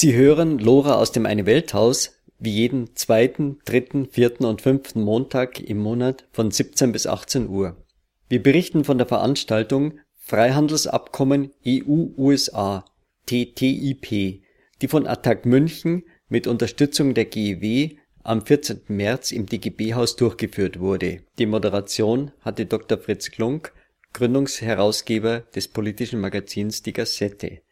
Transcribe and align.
Sie 0.00 0.14
hören 0.14 0.60
Lora 0.60 0.94
aus 0.94 1.10
dem 1.10 1.26
Eine 1.26 1.44
Welthaus 1.44 2.20
wie 2.38 2.52
jeden 2.52 2.94
zweiten, 2.94 3.58
dritten, 3.64 4.06
vierten 4.06 4.44
und 4.44 4.62
fünften 4.62 5.02
Montag 5.02 5.58
im 5.58 5.78
Monat 5.78 6.28
von 6.30 6.52
17 6.52 6.92
bis 6.92 7.08
18 7.08 7.48
Uhr. 7.48 7.84
Wir 8.28 8.40
berichten 8.40 8.84
von 8.84 8.98
der 8.98 9.08
Veranstaltung 9.08 9.98
Freihandelsabkommen 10.14 11.50
EU-USA 11.66 12.84
TTIP, 13.26 14.40
die 14.80 14.86
von 14.86 15.08
Attac 15.08 15.44
München 15.44 16.04
mit 16.28 16.46
Unterstützung 16.46 17.14
der 17.14 17.24
GEW 17.24 17.96
am 18.22 18.46
14. 18.46 18.82
März 18.86 19.32
im 19.32 19.46
DGB-Haus 19.46 20.14
durchgeführt 20.14 20.78
wurde. 20.78 21.22
Die 21.40 21.46
Moderation 21.46 22.30
hatte 22.42 22.66
Dr. 22.66 22.98
Fritz 22.98 23.32
Klunk, 23.32 23.72
Gründungsherausgeber 24.12 25.40
des 25.56 25.66
politischen 25.66 26.20
Magazins 26.20 26.82
Die 26.82 26.92
Gazette. 26.92 27.62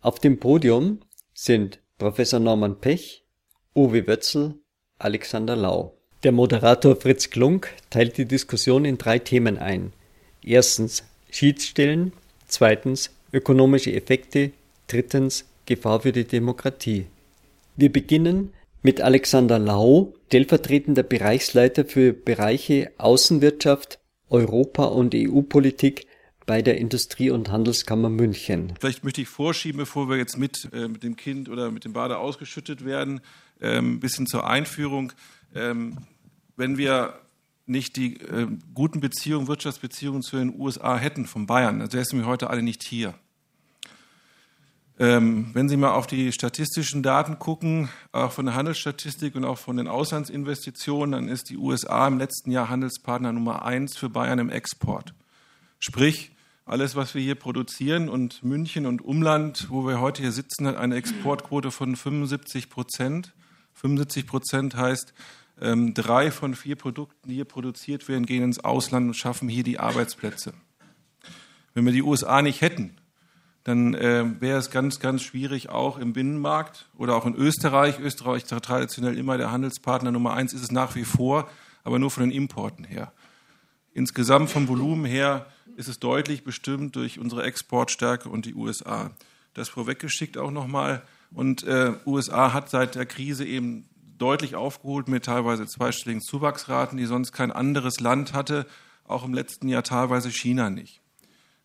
Auf 0.00 0.18
dem 0.18 0.38
Podium 0.38 1.00
sind 1.40 1.78
Professor 1.98 2.40
Norman 2.40 2.80
Pech, 2.80 3.22
Uwe 3.72 4.08
Wötzl, 4.08 4.54
Alexander 4.98 5.54
Lau. 5.54 5.94
Der 6.24 6.32
Moderator 6.32 6.96
Fritz 6.96 7.30
Klunk 7.30 7.72
teilt 7.90 8.18
die 8.18 8.24
Diskussion 8.24 8.84
in 8.84 8.98
drei 8.98 9.20
Themen 9.20 9.56
ein. 9.56 9.92
Erstens 10.42 11.04
Schiedsstellen, 11.30 12.12
zweitens 12.48 13.10
ökonomische 13.32 13.92
Effekte, 13.92 14.50
drittens 14.88 15.44
Gefahr 15.64 16.00
für 16.00 16.10
die 16.10 16.24
Demokratie. 16.24 17.06
Wir 17.76 17.92
beginnen 17.92 18.52
mit 18.82 19.00
Alexander 19.00 19.60
Lau, 19.60 20.14
stellvertretender 20.26 21.04
Bereichsleiter 21.04 21.84
für 21.84 22.12
Bereiche 22.14 22.90
Außenwirtschaft, 22.98 24.00
Europa 24.28 24.86
und 24.86 25.14
EU-Politik 25.14 26.08
bei 26.48 26.62
der 26.62 26.78
Industrie- 26.78 27.30
und 27.30 27.50
Handelskammer 27.50 28.08
München. 28.08 28.72
Vielleicht 28.80 29.04
möchte 29.04 29.20
ich 29.20 29.28
vorschieben, 29.28 29.78
bevor 29.78 30.08
wir 30.08 30.16
jetzt 30.16 30.38
mit, 30.38 30.70
äh, 30.72 30.88
mit 30.88 31.02
dem 31.02 31.14
Kind 31.14 31.50
oder 31.50 31.70
mit 31.70 31.84
dem 31.84 31.92
Bade 31.92 32.16
ausgeschüttet 32.16 32.86
werden, 32.86 33.20
ein 33.60 33.70
ähm, 33.70 34.00
bisschen 34.00 34.26
zur 34.26 34.48
Einführung. 34.48 35.12
Ähm, 35.54 35.98
wenn 36.56 36.78
wir 36.78 37.20
nicht 37.66 37.96
die 37.96 38.18
äh, 38.22 38.46
guten 38.72 39.00
Beziehungen, 39.00 39.46
Wirtschaftsbeziehungen 39.46 40.22
zu 40.22 40.38
den 40.38 40.58
USA 40.58 40.96
hätten 40.96 41.26
von 41.26 41.46
Bayern, 41.46 41.80
dann 41.80 41.90
säßen 41.90 42.18
wir 42.18 42.26
heute 42.26 42.48
alle 42.48 42.62
nicht 42.62 42.82
hier. 42.82 43.12
Ähm, 44.98 45.50
wenn 45.52 45.68
Sie 45.68 45.76
mal 45.76 45.92
auf 45.92 46.06
die 46.06 46.32
statistischen 46.32 47.02
Daten 47.02 47.38
gucken, 47.38 47.90
auch 48.12 48.32
von 48.32 48.46
der 48.46 48.54
Handelsstatistik 48.54 49.34
und 49.36 49.44
auch 49.44 49.58
von 49.58 49.76
den 49.76 49.86
Auslandsinvestitionen, 49.86 51.12
dann 51.12 51.28
ist 51.28 51.50
die 51.50 51.58
USA 51.58 52.08
im 52.08 52.18
letzten 52.18 52.50
Jahr 52.50 52.70
Handelspartner 52.70 53.34
Nummer 53.34 53.66
eins 53.66 53.98
für 53.98 54.08
Bayern 54.08 54.38
im 54.38 54.48
Export. 54.48 55.12
Sprich, 55.78 56.32
alles, 56.68 56.96
was 56.96 57.14
wir 57.14 57.22
hier 57.22 57.34
produzieren 57.34 58.08
und 58.08 58.42
München 58.44 58.84
und 58.84 59.02
Umland, 59.02 59.68
wo 59.70 59.86
wir 59.86 60.00
heute 60.00 60.22
hier 60.22 60.32
sitzen, 60.32 60.66
hat 60.66 60.76
eine 60.76 60.96
Exportquote 60.96 61.70
von 61.70 61.96
75 61.96 62.68
Prozent. 62.68 63.34
75 63.72 64.26
Prozent 64.26 64.76
heißt, 64.76 65.14
ähm, 65.60 65.94
drei 65.94 66.30
von 66.30 66.54
vier 66.54 66.76
Produkten, 66.76 67.28
die 67.28 67.36
hier 67.36 67.46
produziert 67.46 68.06
werden, 68.08 68.26
gehen 68.26 68.42
ins 68.42 68.62
Ausland 68.62 69.08
und 69.08 69.14
schaffen 69.14 69.48
hier 69.48 69.64
die 69.64 69.78
Arbeitsplätze. 69.78 70.52
Wenn 71.72 71.86
wir 71.86 71.92
die 71.92 72.02
USA 72.02 72.42
nicht 72.42 72.60
hätten, 72.60 72.98
dann 73.64 73.94
äh, 73.94 74.24
wäre 74.40 74.58
es 74.58 74.70
ganz, 74.70 75.00
ganz 75.00 75.22
schwierig, 75.22 75.70
auch 75.70 75.98
im 75.98 76.12
Binnenmarkt 76.12 76.90
oder 76.96 77.16
auch 77.16 77.24
in 77.24 77.34
Österreich. 77.34 77.98
Österreich 77.98 78.42
ist 78.42 78.48
traditionell 78.48 79.16
immer 79.16 79.38
der 79.38 79.50
Handelspartner 79.50 80.10
Nummer 80.10 80.34
eins, 80.34 80.52
ist 80.52 80.62
es 80.62 80.70
nach 80.70 80.94
wie 80.96 81.04
vor, 81.04 81.48
aber 81.82 81.98
nur 81.98 82.10
von 82.10 82.24
den 82.24 82.32
Importen 82.32 82.84
her. 82.84 83.12
Insgesamt 83.98 84.48
vom 84.48 84.68
Volumen 84.68 85.04
her 85.04 85.46
ist 85.74 85.88
es 85.88 85.98
deutlich 85.98 86.44
bestimmt 86.44 86.94
durch 86.94 87.18
unsere 87.18 87.42
Exportstärke 87.42 88.28
und 88.28 88.46
die 88.46 88.54
USA. 88.54 89.10
Das 89.54 89.68
vorweggeschickt 89.68 90.38
auch 90.38 90.52
nochmal. 90.52 91.02
Und 91.32 91.64
äh, 91.64 91.94
USA 92.06 92.52
hat 92.52 92.70
seit 92.70 92.94
der 92.94 93.06
Krise 93.06 93.44
eben 93.44 93.88
deutlich 94.16 94.54
aufgeholt 94.54 95.08
mit 95.08 95.24
teilweise 95.24 95.66
zweistelligen 95.66 96.22
Zuwachsraten, 96.22 96.96
die 96.96 97.06
sonst 97.06 97.32
kein 97.32 97.50
anderes 97.50 97.98
Land 97.98 98.34
hatte, 98.34 98.68
auch 99.02 99.24
im 99.24 99.34
letzten 99.34 99.66
Jahr 99.66 99.82
teilweise 99.82 100.30
China 100.30 100.70
nicht. 100.70 101.00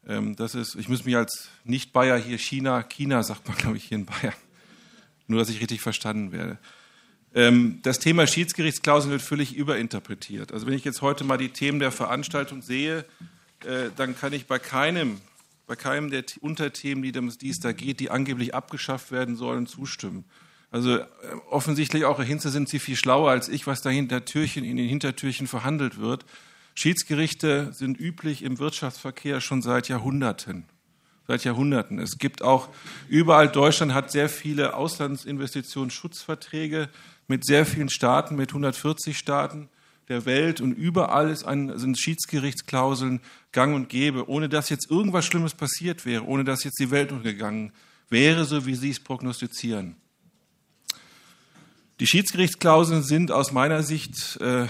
Ähm, 0.07 0.35
das 0.35 0.55
ist, 0.55 0.73
ich 0.73 0.89
muss 0.89 1.05
mich 1.05 1.15
als 1.15 1.49
Nicht-Bayer 1.65 2.17
hier 2.17 2.39
China, 2.39 2.81
China 2.81 3.21
sagt 3.21 3.47
man, 3.47 3.57
glaube 3.57 3.77
ich, 3.77 3.83
hier 3.83 3.99
in 3.99 4.07
Bayern. 4.07 4.33
Nur, 5.27 5.37
dass 5.37 5.49
ich 5.49 5.61
richtig 5.61 5.81
verstanden 5.81 6.31
werde. 6.31 6.57
Ähm, 7.35 7.79
das 7.81 7.99
Thema 7.99 8.27
Schiedsgerichtsklauseln 8.27 9.11
wird 9.11 9.21
völlig 9.21 9.55
überinterpretiert. 9.55 10.51
Also 10.51 10.67
wenn 10.67 10.73
ich 10.73 10.83
jetzt 10.83 11.01
heute 11.01 11.23
mal 11.23 11.37
die 11.37 11.49
Themen 11.49 11.79
der 11.79 11.91
Veranstaltung 11.91 12.61
sehe, 12.61 13.05
äh, 13.65 13.89
dann 13.95 14.15
kann 14.15 14.33
ich 14.33 14.45
bei 14.45 14.59
keinem, 14.59 15.19
bei 15.65 15.75
keinem 15.75 16.11
der 16.11 16.23
Unterthemen, 16.41 17.03
die 17.03 17.49
es 17.49 17.59
da 17.59 17.71
geht, 17.71 17.99
die 17.99 18.11
angeblich 18.11 18.53
abgeschafft 18.53 19.11
werden 19.11 19.35
sollen, 19.35 19.65
zustimmen. 19.65 20.25
Also 20.69 20.97
äh, 20.97 21.05
offensichtlich 21.49 22.05
auch 22.05 22.21
Hinze 22.21 22.49
sind 22.49 22.69
Sie 22.69 22.79
viel 22.79 22.95
schlauer 22.95 23.31
als 23.31 23.49
ich, 23.49 23.67
was 23.67 23.81
da 23.81 23.89
hinter 23.89 24.25
Türchen, 24.25 24.63
in 24.63 24.77
den 24.77 24.87
Hintertürchen 24.87 25.47
verhandelt 25.47 25.99
wird. 25.99 26.25
Schiedsgerichte 26.75 27.71
sind 27.71 27.99
üblich 27.99 28.43
im 28.43 28.59
Wirtschaftsverkehr 28.59 29.41
schon 29.41 29.61
seit 29.61 29.89
Jahrhunderten. 29.89 30.65
Seit 31.27 31.43
Jahrhunderten. 31.45 31.99
Es 31.99 32.17
gibt 32.17 32.41
auch 32.41 32.69
überall, 33.07 33.47
Deutschland 33.47 33.93
hat 33.93 34.11
sehr 34.11 34.29
viele 34.29 34.75
Auslandsinvestitionsschutzverträge 34.75 36.89
mit 37.27 37.45
sehr 37.45 37.65
vielen 37.65 37.89
Staaten, 37.89 38.35
mit 38.35 38.49
140 38.49 39.17
Staaten 39.17 39.69
der 40.09 40.25
Welt 40.25 40.61
und 40.61 40.73
überall 40.73 41.35
ein, 41.45 41.77
sind 41.77 41.97
Schiedsgerichtsklauseln 41.97 43.21
gang 43.51 43.75
und 43.75 43.89
gäbe, 43.89 44.29
ohne 44.29 44.49
dass 44.49 44.69
jetzt 44.69 44.89
irgendwas 44.91 45.25
Schlimmes 45.25 45.53
passiert 45.53 46.05
wäre, 46.05 46.25
ohne 46.25 46.43
dass 46.43 46.63
jetzt 46.63 46.79
die 46.79 46.91
Welt 46.91 47.11
untergegangen 47.11 47.71
wäre, 48.09 48.45
so 48.45 48.65
wie 48.65 48.75
Sie 48.75 48.89
es 48.89 48.99
prognostizieren. 48.99 49.95
Die 51.99 52.07
Schiedsgerichtsklauseln 52.07 53.03
sind 53.03 53.31
aus 53.31 53.51
meiner 53.51 53.83
Sicht 53.83 54.37
äh, 54.41 54.67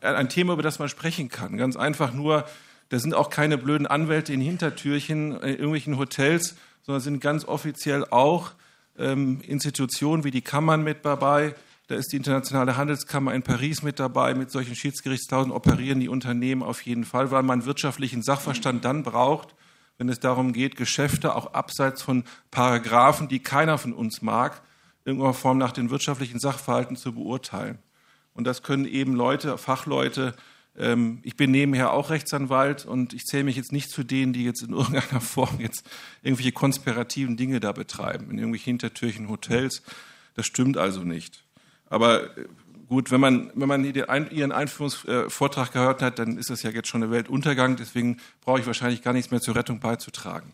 ein 0.00 0.28
Thema, 0.28 0.52
über 0.52 0.62
das 0.62 0.78
man 0.78 0.88
sprechen 0.88 1.28
kann. 1.28 1.56
Ganz 1.56 1.76
einfach 1.76 2.12
nur, 2.12 2.44
da 2.88 2.98
sind 2.98 3.14
auch 3.14 3.30
keine 3.30 3.56
blöden 3.56 3.86
Anwälte 3.86 4.32
in 4.32 4.40
Hintertürchen 4.40 5.32
in 5.32 5.48
irgendwelchen 5.48 5.96
Hotels, 5.96 6.56
sondern 6.82 7.00
sind 7.00 7.20
ganz 7.20 7.44
offiziell 7.44 8.04
auch 8.04 8.52
ähm, 8.98 9.40
Institutionen 9.42 10.24
wie 10.24 10.30
die 10.30 10.42
Kammern 10.42 10.82
mit 10.82 11.04
dabei. 11.04 11.54
Da 11.88 11.94
ist 11.94 12.12
die 12.12 12.16
Internationale 12.16 12.76
Handelskammer 12.76 13.32
in 13.32 13.42
Paris 13.42 13.82
mit 13.82 14.00
dabei. 14.00 14.34
Mit 14.34 14.50
solchen 14.50 14.74
Schiedsgerichtsklauseln 14.74 15.52
operieren 15.52 16.00
die 16.00 16.08
Unternehmen 16.08 16.64
auf 16.64 16.82
jeden 16.82 17.04
Fall, 17.04 17.30
weil 17.30 17.44
man 17.44 17.64
wirtschaftlichen 17.64 18.22
Sachverstand 18.22 18.84
dann 18.84 19.04
braucht, 19.04 19.54
wenn 19.96 20.08
es 20.08 20.18
darum 20.18 20.52
geht, 20.52 20.76
Geschäfte 20.76 21.34
auch 21.34 21.54
abseits 21.54 22.02
von 22.02 22.24
Paragraphen, 22.50 23.28
die 23.28 23.38
keiner 23.38 23.78
von 23.78 23.92
uns 23.92 24.20
mag, 24.20 24.62
irgendeiner 25.04 25.32
Form 25.32 25.58
nach 25.58 25.70
den 25.70 25.90
wirtschaftlichen 25.90 26.40
Sachverhalten 26.40 26.96
zu 26.96 27.12
beurteilen. 27.12 27.78
Und 28.34 28.44
das 28.46 28.64
können 28.64 28.84
eben 28.84 29.14
Leute, 29.14 29.56
Fachleute, 29.56 30.34
ähm, 30.76 31.20
ich 31.22 31.36
bin 31.36 31.52
nebenher 31.52 31.92
auch 31.92 32.10
Rechtsanwalt 32.10 32.84
und 32.84 33.14
ich 33.14 33.24
zähle 33.24 33.44
mich 33.44 33.56
jetzt 33.56 33.72
nicht 33.72 33.90
zu 33.90 34.02
denen, 34.02 34.32
die 34.32 34.44
jetzt 34.44 34.62
in 34.62 34.74
irgendeiner 34.74 35.20
Form 35.20 35.60
jetzt 35.60 35.88
irgendwelche 36.22 36.52
konspirativen 36.52 37.36
Dinge 37.36 37.60
da 37.60 37.70
betreiben, 37.70 38.30
in 38.30 38.38
irgendwelchen 38.38 38.72
Hintertürchen 38.72 39.28
Hotels. 39.28 39.82
Das 40.34 40.46
stimmt 40.46 40.76
also 40.76 41.02
nicht. 41.02 41.45
Aber 41.88 42.36
äh, 42.36 42.44
gut, 42.88 43.10
wenn 43.10 43.20
man, 43.20 43.50
wenn 43.54 43.68
man 43.68 43.84
Ihren 43.84 44.52
Einführungsvortrag 44.52 45.72
gehört 45.72 46.02
hat, 46.02 46.18
dann 46.18 46.38
ist 46.38 46.50
das 46.50 46.62
ja 46.62 46.70
jetzt 46.70 46.88
schon 46.88 47.00
der 47.00 47.10
Weltuntergang. 47.10 47.76
Deswegen 47.76 48.18
brauche 48.40 48.60
ich 48.60 48.66
wahrscheinlich 48.66 49.02
gar 49.02 49.12
nichts 49.12 49.30
mehr 49.30 49.40
zur 49.40 49.56
Rettung 49.56 49.80
beizutragen. 49.80 50.52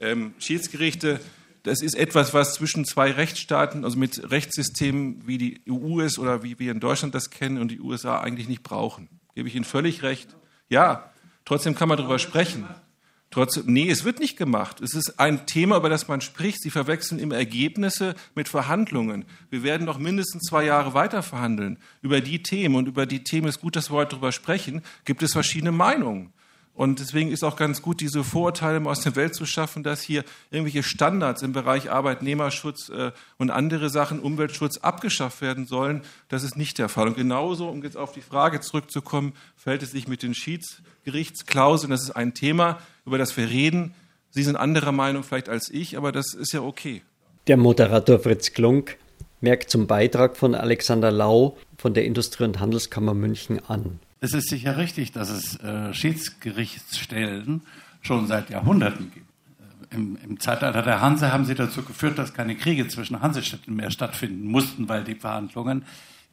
Ähm, 0.00 0.34
Schiedsgerichte 0.38 1.20
das 1.62 1.80
ist 1.80 1.94
etwas, 1.94 2.34
was 2.34 2.54
zwischen 2.54 2.84
zwei 2.84 3.12
Rechtsstaaten, 3.12 3.84
also 3.84 3.96
mit 3.96 4.30
Rechtssystemen 4.30 5.26
wie 5.26 5.38
die 5.38 5.60
EU 5.70 6.00
ist 6.00 6.18
oder 6.18 6.42
wie 6.42 6.58
wir 6.58 6.72
in 6.72 6.80
Deutschland 6.80 7.14
das 7.14 7.30
kennen 7.30 7.58
und 7.58 7.70
die 7.70 7.80
USA 7.80 8.20
eigentlich 8.20 8.48
nicht 8.48 8.64
brauchen. 8.64 9.08
Gebe 9.34 9.48
ich 9.48 9.54
Ihnen 9.54 9.64
völlig 9.64 10.02
recht. 10.02 10.34
Ja, 10.68 11.10
trotzdem 11.44 11.74
kann 11.76 11.88
man 11.88 11.98
darüber 11.98 12.18
sprechen. 12.18 12.66
Trotzdem, 13.32 13.64
nee, 13.66 13.90
es 13.90 14.04
wird 14.04 14.20
nicht 14.20 14.36
gemacht. 14.36 14.82
Es 14.82 14.92
ist 14.92 15.18
ein 15.18 15.46
Thema, 15.46 15.78
über 15.78 15.88
das 15.88 16.06
man 16.06 16.20
spricht. 16.20 16.60
Sie 16.60 16.68
verwechseln 16.68 17.18
immer 17.18 17.34
Ergebnisse 17.34 18.14
mit 18.34 18.46
Verhandlungen. 18.46 19.24
Wir 19.48 19.62
werden 19.62 19.86
noch 19.86 19.98
mindestens 19.98 20.42
zwei 20.42 20.64
Jahre 20.64 20.92
weiter 20.92 21.22
verhandeln 21.22 21.78
über 22.02 22.20
die 22.20 22.42
Themen. 22.42 22.74
Und 22.74 22.88
über 22.88 23.06
die 23.06 23.24
Themen 23.24 23.48
ist 23.48 23.62
gut, 23.62 23.74
dass 23.74 23.90
wir 23.90 23.96
heute 23.96 24.10
darüber 24.10 24.32
sprechen. 24.32 24.82
Gibt 25.06 25.22
es 25.22 25.32
verschiedene 25.32 25.72
Meinungen. 25.72 26.34
Und 26.74 27.00
deswegen 27.00 27.30
ist 27.30 27.44
auch 27.44 27.56
ganz 27.56 27.82
gut, 27.82 28.00
diese 28.00 28.24
Vorurteile 28.24 28.84
aus 28.88 29.02
der 29.02 29.14
Welt 29.14 29.34
zu 29.34 29.44
schaffen, 29.44 29.82
dass 29.82 30.00
hier 30.00 30.24
irgendwelche 30.50 30.82
Standards 30.82 31.42
im 31.42 31.52
Bereich 31.52 31.90
Arbeitnehmerschutz 31.90 32.88
äh, 32.88 33.12
und 33.36 33.50
andere 33.50 33.90
Sachen, 33.90 34.20
Umweltschutz, 34.20 34.78
abgeschafft 34.78 35.42
werden 35.42 35.66
sollen. 35.66 36.00
Das 36.28 36.42
ist 36.42 36.56
nicht 36.56 36.78
der 36.78 36.88
Fall. 36.88 37.08
Und 37.08 37.16
genauso, 37.16 37.68
um 37.68 37.82
jetzt 37.82 37.98
auf 37.98 38.12
die 38.12 38.22
Frage 38.22 38.60
zurückzukommen, 38.60 39.34
fällt 39.54 39.82
es 39.82 39.90
sich 39.90 40.08
mit 40.08 40.22
den 40.22 40.34
Schiedsgerichtsklauseln. 40.34 41.90
Das 41.90 42.02
ist 42.02 42.12
ein 42.12 42.32
Thema, 42.32 42.78
über 43.04 43.18
das 43.18 43.36
wir 43.36 43.50
reden. 43.50 43.94
Sie 44.30 44.42
sind 44.42 44.56
anderer 44.56 44.92
Meinung 44.92 45.24
vielleicht 45.24 45.50
als 45.50 45.68
ich, 45.68 45.98
aber 45.98 46.10
das 46.10 46.32
ist 46.32 46.54
ja 46.54 46.62
okay. 46.62 47.02
Der 47.48 47.58
Moderator 47.58 48.18
Fritz 48.18 48.54
Klunk 48.54 48.96
merkt 49.42 49.68
zum 49.68 49.86
Beitrag 49.86 50.38
von 50.38 50.54
Alexander 50.54 51.10
Lau 51.10 51.58
von 51.76 51.92
der 51.92 52.06
Industrie- 52.06 52.44
und 52.44 52.60
Handelskammer 52.60 53.12
München 53.12 53.60
an. 53.68 53.98
Es 54.22 54.34
ist 54.34 54.50
sicher 54.50 54.76
richtig, 54.76 55.10
dass 55.10 55.30
es 55.30 55.58
äh, 55.64 55.92
Schiedsgerichtsstellen 55.92 57.62
schon 58.02 58.28
seit 58.28 58.50
Jahrhunderten 58.50 59.10
gibt. 59.12 59.26
im, 59.90 60.16
im, 60.24 60.38
Zeitalter 60.38 60.82
der 60.82 61.00
Hanse 61.00 61.32
haben 61.32 61.44
sie 61.44 61.56
dazu 61.56 61.82
geführt, 61.82 62.18
dass 62.18 62.32
keine 62.32 62.54
Kriege 62.54 62.86
zwischen 62.86 63.20
Hansestädten 63.20 63.74
mehr 63.74 63.90
stattfinden 63.90 64.46
mussten, 64.46 64.88
weil 64.88 65.02
die 65.02 65.16
Verhandlungen, 65.16 65.84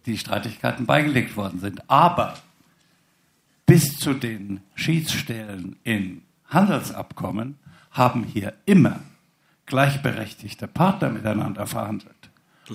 die 0.05 0.19
Streitigkeiten 0.19 0.85
beigelegt 0.85 1.35
worden 1.35 1.59
sind. 1.59 1.89
Aber 1.89 2.35
bis 3.65 3.97
zu 3.97 4.13
den 4.13 4.61
Schiedsstellen 4.75 5.75
in 5.83 6.21
Handelsabkommen 6.47 7.57
haben 7.89 8.23
hier 8.23 8.53
immer 8.67 8.99
gleichberechtigte 9.65 10.67
Partner 10.67 11.09
miteinander 11.09 11.65
verhandelt. 11.65 12.13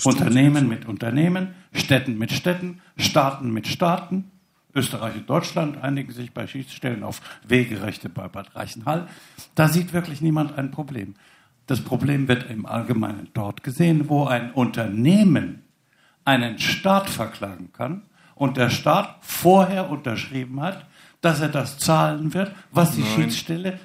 Unternehmen 0.02 0.68
mit 0.68 0.86
Unternehmen, 0.86 1.54
Städten 1.72 2.18
mit 2.18 2.32
Städten, 2.32 2.80
Staaten 2.96 3.52
mit 3.52 3.68
Staaten. 3.68 4.32
Österreich 4.74 5.16
und 5.16 5.30
Deutschland 5.30 5.82
einigen 5.82 6.12
sich 6.12 6.32
bei 6.32 6.46
Schiedsstellen 6.46 7.02
auf 7.02 7.20
Wegerechte 7.46 8.08
bei 8.08 8.28
Bad 8.28 8.54
Reichenhall. 8.54 9.08
Da 9.54 9.68
sieht 9.68 9.92
wirklich 9.92 10.20
niemand 10.20 10.58
ein 10.58 10.70
Problem. 10.70 11.14
Das 11.66 11.80
Problem 11.80 12.28
wird 12.28 12.50
im 12.50 12.66
Allgemeinen 12.66 13.28
dort 13.32 13.62
gesehen, 13.62 14.08
wo 14.08 14.26
ein 14.26 14.52
Unternehmen 14.52 15.62
einen 16.24 16.58
Staat 16.58 17.08
verklagen 17.08 17.72
kann 17.72 18.02
und 18.34 18.56
der 18.56 18.70
Staat 18.70 19.18
vorher 19.20 19.90
unterschrieben 19.90 20.60
hat, 20.60 20.86
dass 21.20 21.40
er 21.40 21.48
das 21.48 21.78
zahlen 21.78 22.34
wird, 22.34 22.54
was 22.70 22.92
die 22.92 23.00
Nein. 23.00 23.10
Schiedsstelle. 23.14 23.80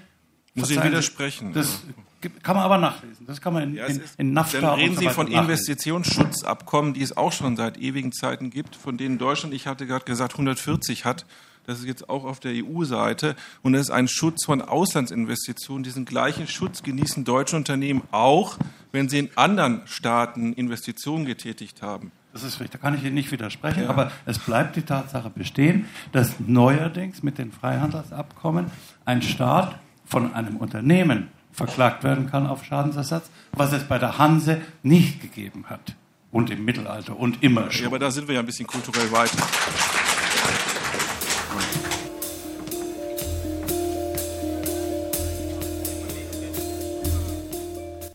Muss 0.56 0.72
ich 0.72 0.84
widersprechen. 0.84 1.54
Das 1.54 1.84
kann 2.22 2.56
man 2.56 2.66
aber 2.66 2.78
nachlesen. 2.78 3.26
Das 3.26 3.42
kann 3.42 3.54
man 3.54 3.64
in, 3.64 3.76
ja, 3.76 3.86
in, 3.86 4.02
in 4.18 4.34
NAFTA 4.34 4.62
Dann 4.62 4.80
reden 4.80 4.96
so 4.96 5.02
Sie 5.02 5.10
von 5.10 5.28
Investitionsschutzabkommen, 5.28 6.94
die 6.94 7.02
es 7.02 7.16
auch 7.16 7.32
schon 7.32 7.56
seit 7.56 7.78
ewigen 7.78 8.12
Zeiten 8.12 8.50
gibt, 8.50 8.76
von 8.76 8.98
denen 8.98 9.18
Deutschland, 9.18 9.54
ich 9.54 9.68
hatte 9.68 9.88
gerade 9.88 10.06
gesagt, 10.06 10.34
140 10.34 11.06
hat. 11.06 11.26
Das 11.66 11.80
ist 11.80 11.86
jetzt 11.86 12.10
auch 12.10 12.26
auf 12.26 12.40
der 12.40 12.54
EU-Seite. 12.56 13.36
Und 13.62 13.74
das 13.74 13.84
ist 13.84 13.92
ein 13.92 14.08
Schutz 14.08 14.46
von 14.46 14.62
Auslandsinvestitionen. 14.62 15.84
Diesen 15.84 16.06
gleichen 16.06 16.48
Schutz 16.48 16.82
genießen 16.82 17.26
deutsche 17.26 17.56
Unternehmen 17.56 18.02
auch, 18.12 18.58
wenn 18.92 19.08
sie 19.08 19.20
in 19.20 19.30
anderen 19.36 19.82
Staaten 19.86 20.54
Investitionen 20.54 21.26
getätigt 21.26 21.82
haben. 21.82 22.12
Das 22.34 22.44
ist 22.44 22.60
richtig, 22.60 22.72
da 22.72 22.78
kann 22.80 22.96
ich 22.96 23.04
Ihnen 23.04 23.16
nicht 23.16 23.32
widersprechen, 23.32 23.84
ja. 23.84 23.90
aber 23.90 24.12
es 24.26 24.38
bleibt 24.38 24.76
die 24.76 24.84
Tatsache 24.84 25.30
bestehen, 25.30 25.86
dass 26.12 26.40
neuerdings 26.40 27.24
mit 27.24 27.38
den 27.38 27.52
Freihandelsabkommen 27.52 28.72
ein 29.06 29.22
Staat 29.22 29.76
von 30.06 30.34
einem 30.34 30.58
Unternehmen 30.58 31.30
verklagt 31.52 32.04
werden 32.04 32.30
kann 32.30 32.48
auf 32.48 32.64
Schadensersatz, 32.64 33.30
was 33.54 33.74
es 33.74 33.84
bei 33.84 33.98
der 33.98 34.18
Hanse 34.18 34.62
nicht 34.84 35.22
gegeben 35.22 35.66
hat. 35.70 35.96
Und 36.32 36.52
im 36.52 36.64
Mittelalter 36.64 37.18
und 37.18 37.42
immer 37.44 37.72
schon. 37.72 37.84
Ja, 37.84 37.88
aber 37.88 38.00
da 38.00 38.12
sind 38.12 38.28
wir 38.28 38.36
ja 38.36 38.42
ein 38.42 38.46
bisschen 38.46 38.68
kulturell 38.68 39.12
weiter. 39.12 39.38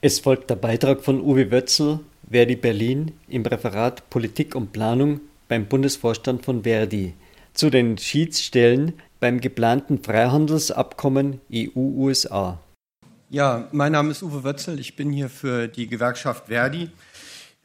Es 0.00 0.20
folgt 0.20 0.50
der 0.50 0.56
Beitrag 0.56 1.02
von 1.02 1.20
Uwe 1.20 1.50
Wötzel, 1.50 2.00
Verdi 2.30 2.56
Berlin, 2.56 3.12
im 3.26 3.44
Referat 3.46 4.08
Politik 4.10 4.54
und 4.54 4.72
Planung 4.72 5.20
beim 5.48 5.66
Bundesvorstand 5.66 6.44
von 6.44 6.62
Verdi 6.62 7.14
zu 7.54 7.70
den 7.70 7.96
Schiedsstellen 7.96 8.92
beim 9.20 9.40
geplanten 9.40 10.02
Freihandelsabkommen 10.02 11.40
EU-USA. 11.50 12.58
Ja, 13.34 13.66
mein 13.72 13.90
Name 13.90 14.12
ist 14.12 14.22
Uwe 14.22 14.44
Wötzel. 14.44 14.78
Ich 14.78 14.94
bin 14.94 15.10
hier 15.10 15.28
für 15.28 15.66
die 15.66 15.88
Gewerkschaft 15.88 16.46
Verdi. 16.46 16.88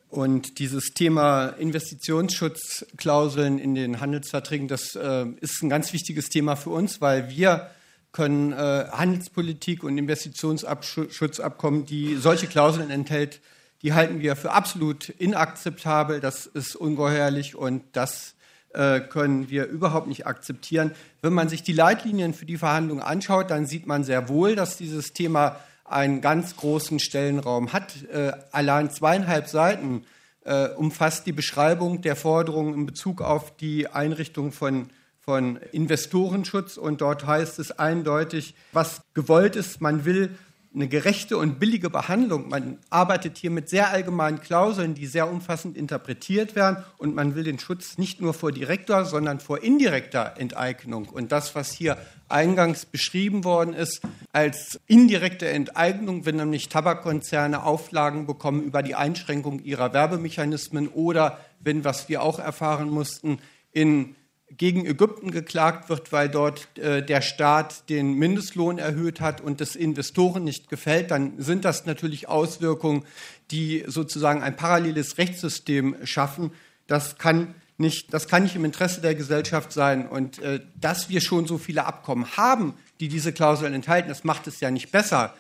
Und 0.10 0.58
dieses 0.58 0.96
Thema 0.96 1.50
Investitionsschutzklauseln 1.50 3.60
in 3.60 3.76
den 3.76 4.02
Handelsverträgen, 4.02 4.68
das 4.68 4.96
äh, 4.96 5.28
ist 5.42 5.62
ein 5.62 5.70
ganz 5.70 5.94
wichtiges 5.94 6.30
Thema 6.30 6.56
für 6.56 6.72
uns, 6.72 7.02
weil 7.02 7.30
wir 7.30 7.70
können 8.14 8.52
äh, 8.52 8.88
Handelspolitik 8.92 9.84
und 9.84 10.00
Investitionsschutzabkommen, 10.00 11.86
die 11.86 12.16
solche 12.16 12.48
Klauseln 12.48 12.90
enthält, 12.90 13.40
die 13.84 13.94
halten 13.94 14.22
wir 14.22 14.36
für 14.36 14.54
absolut 14.54 15.10
inakzeptabel. 15.10 16.20
Das 16.20 16.48
ist 16.48 16.76
ungeheuerlich 16.76 17.56
und 17.56 17.84
das 17.92 18.34
können 18.72 19.50
wir 19.50 19.66
überhaupt 19.66 20.08
nicht 20.08 20.28
akzeptieren. 20.28 20.92
Wenn 21.22 21.34
man 21.34 21.50
sich 21.50 21.64
die 21.64 21.74
Leitlinien 21.74 22.34
für 22.34 22.46
die 22.46 22.58
Verhandlungen 22.58 23.02
anschaut, 23.02 23.50
dann 23.50 23.66
sieht 23.66 23.88
man 23.88 24.04
sehr 24.04 24.30
wohl, 24.30 24.56
dass 24.56 24.78
dieses 24.78 25.14
Thema 25.14 25.58
einen 25.90 26.22
ganz 26.22 26.56
großen 26.56 27.00
Stellenraum 27.00 27.74
hat. 27.74 28.04
Äh, 28.12 28.34
allein 28.52 28.92
zweieinhalb 28.92 29.48
Seiten 29.48 30.06
äh, 30.46 30.70
umfasst 30.70 31.26
die 31.26 31.32
Beschreibung 31.32 32.02
der 32.02 32.16
Forderungen 32.16 32.74
in 32.74 32.86
Bezug 32.86 33.22
auf 33.22 33.56
die 33.58 33.88
Einrichtung 33.88 34.52
von, 34.52 34.90
von 35.20 35.58
Investorenschutz. 35.72 36.78
Und 36.78 37.02
dort 37.02 37.26
heißt 37.26 37.60
es 37.60 37.72
eindeutig, 37.78 38.56
was 38.72 39.02
gewollt 39.14 39.56
ist. 39.56 39.82
Man 39.82 40.06
will 40.06 40.38
eine 40.80 40.88
gerechte 40.88 41.38
und 41.38 41.60
billige 41.60 41.90
Behandlung. 41.90 42.48
Man 42.48 42.78
arbeitet 42.90 43.38
hier 43.38 43.52
mit 43.52 43.68
sehr 43.68 43.90
allgemeinen 43.90 44.40
Klauseln, 44.40 44.96
die 44.96 45.08
sehr 45.08 45.30
umfassend 45.30 45.76
interpretiert 45.76 46.56
werden 46.56 46.86
und 46.98 47.14
man 47.14 47.36
will 47.36 47.44
den 47.44 47.60
Schutz 47.60 47.98
nicht 47.98 48.22
nur 48.22 48.34
vor 48.34 48.54
direkter, 48.54 49.04
sondern 49.04 49.42
vor 49.42 49.62
indirekter 49.62 50.36
Enteignung. 50.38 51.10
Und 51.10 51.34
das, 51.34 51.54
was 51.54 51.74
hier 51.74 51.98
eingangs 52.30 52.86
beschrieben 52.86 53.44
worden 53.44 53.74
ist, 53.74 54.02
als 54.32 54.80
indirekte 54.88 55.50
Enteignung, 55.50 56.26
wenn 56.26 56.38
nämlich 56.38 56.70
Tabakkonzerne 56.70 57.64
Auflagen 57.64 58.26
bekommen 58.26 58.64
über 58.64 58.82
die 58.82 58.96
Einschränkung 58.96 59.60
ihrer 59.60 59.92
Werbemechanismen 59.92 60.88
oder 60.88 61.40
wenn, 61.60 61.84
was 61.84 62.08
wir 62.08 62.22
auch 62.22 62.40
erfahren 62.40 62.90
mussten, 62.90 63.40
in 63.74 64.16
gegen 64.60 64.86
Ägypten 64.86 65.32
geklagt 65.32 65.90
wird, 65.90 66.12
weil 66.12 66.30
dort 66.30 66.78
äh, 66.78 67.02
der 67.04 67.22
Staat 67.22 67.90
den 67.90 68.14
Mindestlohn 68.14 68.78
erhöht 68.78 69.22
hat 69.22 69.40
und 69.40 69.62
das 69.62 69.76
Investoren 69.76 70.44
nicht 70.44 70.70
gefällt, 70.70 71.12
dann 71.12 71.42
sind 71.42 71.64
das 71.64 71.86
natürlich 71.86 72.28
Auswirkungen, 72.28 73.06
die 73.52 73.86
sozusagen 73.88 74.44
ein 74.44 74.58
paralleles 74.58 75.18
Rechtssystem 75.18 75.96
schaffen. 76.04 76.52
Das 76.88 77.18
kann 77.18 77.56
nicht, 77.78 78.14
das 78.14 78.28
kann 78.28 78.44
nicht 78.44 78.58
im 78.58 78.66
Interesse 78.66 79.00
der 79.00 79.16
Gesellschaft 79.16 79.72
sein. 79.72 80.06
Und 80.06 80.40
äh, 80.40 80.60
dass 80.76 81.10
wir 81.10 81.22
schon 81.22 81.48
so 81.48 81.58
viele 81.58 81.86
Abkommen 81.86 82.36
haben, 82.36 82.74
die 83.00 83.08
diese 83.08 83.32
Klauseln 83.32 83.74
enthalten, 83.74 84.10
das 84.10 84.26
macht 84.26 84.46
es 84.48 84.60
ja 84.60 84.72
nicht 84.72 84.92
besser. 84.92 85.34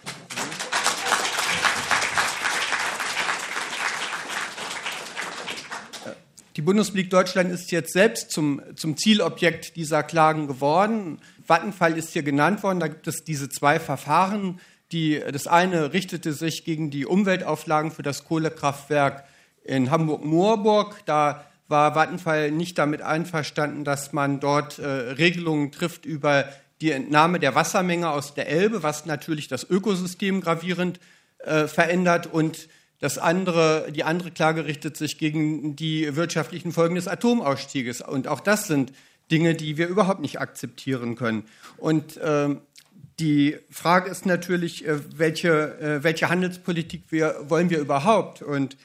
Die 6.56 6.62
Bundesrepublik 6.62 7.10
Deutschland 7.10 7.52
ist 7.52 7.72
jetzt 7.72 7.94
selbst 7.94 8.32
zum, 8.32 8.62
zum 8.76 8.98
Zielobjekt 8.98 9.76
dieser 9.76 10.02
Klagen 10.02 10.48
geworden. 10.48 11.20
Vattenfall 11.46 11.98
ist 11.98 12.14
hier 12.14 12.24
genannt 12.24 12.64
worden. 12.64 12.80
Da 12.80 12.88
gibt 12.88 13.08
es 13.08 13.24
diese 13.24 13.50
zwei 13.50 13.80
Verfahren. 13.80 14.60
Die, 14.92 15.22
das 15.32 15.46
eine 15.46 15.94
richtete 15.94 16.34
sich 16.34 16.66
gegen 16.66 16.90
die 16.90 17.06
Umweltauflagen 17.06 17.92
für 17.92 18.02
das 18.02 18.26
Kohlekraftwerk 18.26 19.24
in 19.64 19.92
Hamburg-Moorburg. 19.92 21.06
Da 21.06 21.46
war 21.68 21.94
Vattenfall 21.94 22.50
nicht 22.50 22.80
damit 22.80 23.04
einverstanden, 23.04 23.84
dass 23.84 24.12
man 24.12 24.40
dort 24.40 24.80
äh, 24.80 24.88
Regelungen 24.88 25.72
trifft 25.72 26.06
über 26.06 26.46
die 26.82 26.92
Entnahme 26.92 27.40
der 27.40 27.54
Wassermenge 27.54 28.10
aus 28.10 28.34
der 28.34 28.48
Elbe, 28.48 28.82
was 28.82 29.06
natürlich 29.06 29.48
das 29.48 29.70
Ökosystem 29.70 30.42
gravierend 30.42 31.00
äh, 31.40 31.68
verändert. 31.68 32.26
Und 32.26 32.68
das 33.00 33.18
andere, 33.18 33.92
die 33.92 34.04
andere 34.04 34.32
Klage 34.32 34.66
richtet 34.66 34.98
sich 34.98 35.18
gegen 35.18 35.76
die 35.76 36.16
wirtschaftlichen 36.16 36.74
Folgen 36.74 36.96
des 36.96 37.08
Atomausstieges. 37.08 38.02
Und 38.02 38.28
auch 38.28 38.42
das 38.42 38.68
sind 38.68 38.92
Dinge, 39.32 39.56
die 39.56 39.78
wir 39.78 39.88
überhaupt 39.88 40.20
nicht 40.20 40.42
akzeptieren 40.42 41.16
können. 41.16 41.44
Und 41.78 42.18
äh, 42.18 42.56
die 43.20 43.58
Frage 43.70 44.10
ist 44.10 44.26
natürlich, 44.26 44.86
äh, 44.86 45.00
welche, 45.18 45.80
äh, 45.80 46.04
welche 46.04 46.30
Handelspolitik 46.30 47.04
wir, 47.10 47.36
wollen 47.48 47.70
wir 47.70 47.80
überhaupt? 47.80 48.42
Und 48.42 48.76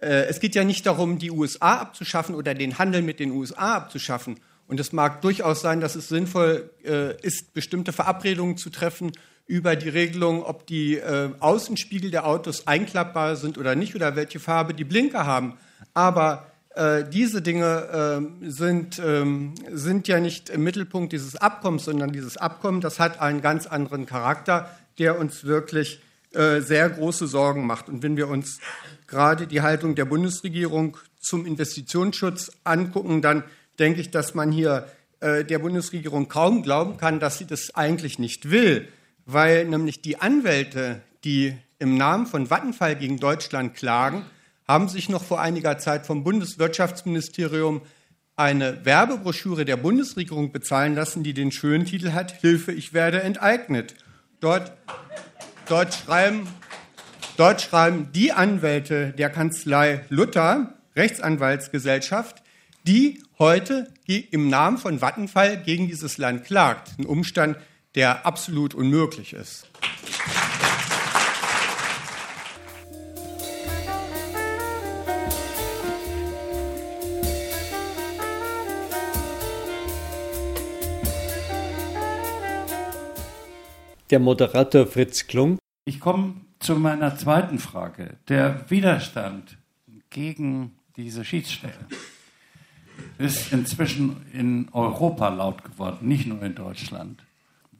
äh, 0.00 0.26
es 0.26 0.40
geht 0.40 0.54
ja 0.54 0.64
nicht 0.64 0.84
darum, 0.84 1.18
die 1.18 1.30
USA 1.30 1.76
abzuschaffen 1.78 2.34
oder 2.34 2.54
den 2.54 2.78
Handel 2.78 3.00
mit 3.00 3.18
den 3.18 3.30
USA 3.30 3.76
abzuschaffen. 3.76 4.40
Und 4.66 4.80
es 4.80 4.92
mag 4.92 5.22
durchaus 5.22 5.60
sein, 5.60 5.80
dass 5.80 5.94
es 5.94 6.08
sinnvoll 6.08 6.70
äh, 6.84 7.18
ist, 7.22 7.54
bestimmte 7.54 7.92
Verabredungen 7.92 8.56
zu 8.56 8.70
treffen 8.70 9.12
über 9.46 9.76
die 9.76 9.88
Regelung, 9.88 10.42
ob 10.42 10.66
die 10.66 10.96
äh, 10.96 11.30
Außenspiegel 11.38 12.10
der 12.10 12.26
Autos 12.26 12.66
einklappbar 12.66 13.36
sind 13.36 13.58
oder 13.58 13.74
nicht 13.74 13.94
oder 13.94 14.16
welche 14.16 14.40
Farbe 14.40 14.74
die 14.74 14.84
Blinker 14.84 15.26
haben. 15.26 15.58
Aber 15.92 16.46
äh, 16.74 17.04
diese 17.04 17.42
Dinge 17.42 18.22
äh, 18.42 18.50
sind, 18.50 18.98
ähm, 18.98 19.54
sind 19.70 20.08
ja 20.08 20.18
nicht 20.18 20.48
im 20.48 20.64
Mittelpunkt 20.64 21.12
dieses 21.12 21.36
Abkommens, 21.36 21.84
sondern 21.84 22.12
dieses 22.12 22.36
Abkommen, 22.36 22.80
das 22.80 22.98
hat 22.98 23.20
einen 23.20 23.42
ganz 23.42 23.66
anderen 23.66 24.06
Charakter, 24.06 24.70
der 24.98 25.18
uns 25.18 25.44
wirklich 25.44 26.00
äh, 26.32 26.60
sehr 26.60 26.88
große 26.88 27.26
Sorgen 27.26 27.66
macht. 27.66 27.88
Und 27.88 28.02
wenn 28.02 28.16
wir 28.16 28.28
uns 28.28 28.60
gerade 29.06 29.46
die 29.46 29.60
Haltung 29.60 29.94
der 29.94 30.06
Bundesregierung 30.06 30.96
zum 31.20 31.44
Investitionsschutz 31.44 32.50
angucken, 32.64 33.20
dann 33.20 33.44
denke 33.78 34.00
ich, 34.00 34.10
dass 34.10 34.34
man 34.34 34.50
hier 34.50 34.88
äh, 35.20 35.44
der 35.44 35.58
Bundesregierung 35.58 36.28
kaum 36.28 36.62
glauben 36.62 36.96
kann, 36.96 37.20
dass 37.20 37.38
sie 37.38 37.46
das 37.46 37.74
eigentlich 37.74 38.18
nicht 38.18 38.50
will 38.50 38.88
weil 39.26 39.64
nämlich 39.64 40.02
die 40.02 40.20
Anwälte, 40.20 41.00
die 41.24 41.56
im 41.78 41.96
Namen 41.96 42.26
von 42.26 42.50
Vattenfall 42.50 42.96
gegen 42.96 43.18
Deutschland 43.18 43.74
klagen, 43.74 44.24
haben 44.66 44.88
sich 44.88 45.08
noch 45.08 45.22
vor 45.22 45.40
einiger 45.40 45.78
Zeit 45.78 46.06
vom 46.06 46.24
Bundeswirtschaftsministerium 46.24 47.82
eine 48.36 48.84
Werbebroschüre 48.84 49.64
der 49.64 49.76
Bundesregierung 49.76 50.50
bezahlen 50.50 50.94
lassen, 50.94 51.22
die 51.22 51.34
den 51.34 51.52
schönen 51.52 51.84
Titel 51.84 52.12
hat, 52.12 52.40
Hilfe, 52.40 52.72
ich 52.72 52.92
werde 52.92 53.22
enteignet. 53.22 53.94
Dort, 54.40 54.72
dort 55.68 55.94
schreiben, 55.94 56.48
dort 57.36 57.62
schreiben 57.62 58.08
die 58.12 58.32
Anwälte 58.32 59.12
der 59.12 59.30
Kanzlei 59.30 60.04
Luther, 60.08 60.74
Rechtsanwaltsgesellschaft, 60.96 62.42
die 62.86 63.22
heute 63.38 63.88
im 64.06 64.48
Namen 64.48 64.78
von 64.78 65.00
Vattenfall 65.00 65.56
gegen 65.62 65.86
dieses 65.86 66.18
Land 66.18 66.44
klagt. 66.44 66.98
Ein 66.98 67.06
Umstand, 67.06 67.56
der 67.94 68.26
absolut 68.26 68.74
unmöglich 68.74 69.32
ist. 69.32 69.68
Der 84.10 84.20
Moderator 84.20 84.86
Fritz 84.86 85.26
Klung. 85.26 85.58
Ich 85.86 85.98
komme 85.98 86.34
zu 86.58 86.76
meiner 86.76 87.16
zweiten 87.16 87.58
Frage. 87.58 88.16
Der 88.28 88.70
Widerstand 88.70 89.56
gegen 90.10 90.76
diese 90.96 91.24
Schiedsstelle 91.24 91.72
ist 93.18 93.52
inzwischen 93.52 94.24
in 94.32 94.68
Europa 94.72 95.28
laut 95.28 95.64
geworden, 95.64 96.06
nicht 96.06 96.26
nur 96.26 96.42
in 96.42 96.54
Deutschland. 96.54 97.24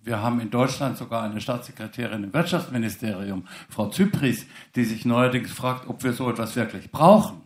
Wir 0.04 0.20
haben 0.20 0.38
in 0.38 0.50
Deutschland 0.50 0.98
sogar 0.98 1.22
eine 1.22 1.40
Staatssekretärin 1.40 2.24
im 2.24 2.34
Wirtschaftsministerium, 2.34 3.46
Frau 3.70 3.88
Zypris, 3.88 4.44
die 4.76 4.84
sich 4.84 5.06
neuerdings 5.06 5.50
fragt, 5.50 5.88
ob 5.88 6.04
wir 6.04 6.12
so 6.12 6.28
etwas 6.28 6.56
wirklich 6.56 6.90
brauchen. 6.90 7.40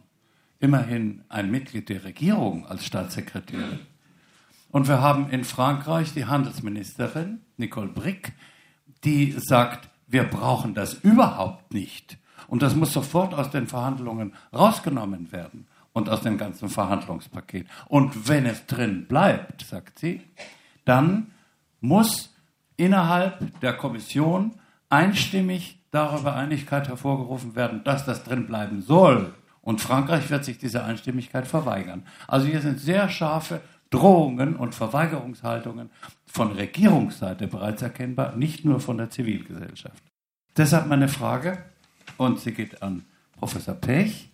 Immerhin 0.58 1.22
ein 1.28 1.52
Mitglied 1.52 1.88
der 1.88 2.02
Regierung 2.02 2.66
als 2.66 2.84
Staatssekretärin. 2.84 3.78
Und 4.72 4.88
wir 4.88 5.00
haben 5.00 5.30
in 5.30 5.44
Frankreich 5.44 6.12
die 6.14 6.26
Handelsministerin 6.26 7.42
Nicole 7.58 7.90
Brick, 7.90 8.32
die 9.04 9.36
sagt, 9.38 9.88
wir 10.08 10.24
brauchen 10.24 10.74
das 10.74 10.94
überhaupt 10.94 11.72
nicht. 11.72 12.18
Und 12.48 12.62
das 12.62 12.74
muss 12.74 12.92
sofort 12.92 13.34
aus 13.34 13.50
den 13.50 13.68
Verhandlungen 13.68 14.34
rausgenommen 14.52 15.30
werden 15.30 15.68
und 15.92 16.08
aus 16.08 16.22
dem 16.22 16.38
ganzen 16.38 16.68
Verhandlungspaket. 16.68 17.68
Und 17.86 18.28
wenn 18.28 18.46
es 18.46 18.66
drin 18.66 19.06
bleibt, 19.06 19.62
sagt 19.62 20.00
sie, 20.00 20.22
dann 20.84 21.30
muss 21.80 22.34
innerhalb 22.78 23.60
der 23.60 23.74
Kommission 23.74 24.52
einstimmig 24.88 25.78
darüber 25.90 26.34
Einigkeit 26.34 26.88
hervorgerufen 26.88 27.54
werden, 27.54 27.84
dass 27.84 28.06
das 28.06 28.24
drin 28.24 28.46
bleiben 28.46 28.80
soll. 28.80 29.34
Und 29.60 29.82
Frankreich 29.82 30.30
wird 30.30 30.46
sich 30.46 30.56
dieser 30.56 30.84
Einstimmigkeit 30.86 31.46
verweigern. 31.46 32.06
Also 32.26 32.46
hier 32.46 32.62
sind 32.62 32.80
sehr 32.80 33.10
scharfe 33.10 33.60
Drohungen 33.90 34.56
und 34.56 34.74
Verweigerungshaltungen 34.74 35.90
von 36.26 36.52
Regierungsseite 36.52 37.46
bereits 37.48 37.82
erkennbar, 37.82 38.36
nicht 38.36 38.64
nur 38.64 38.80
von 38.80 38.96
der 38.96 39.10
Zivilgesellschaft. 39.10 40.02
Deshalb 40.56 40.86
meine 40.86 41.08
Frage, 41.08 41.58
und 42.16 42.40
sie 42.40 42.52
geht 42.52 42.82
an 42.82 43.04
Professor 43.38 43.74
Pech. 43.74 44.30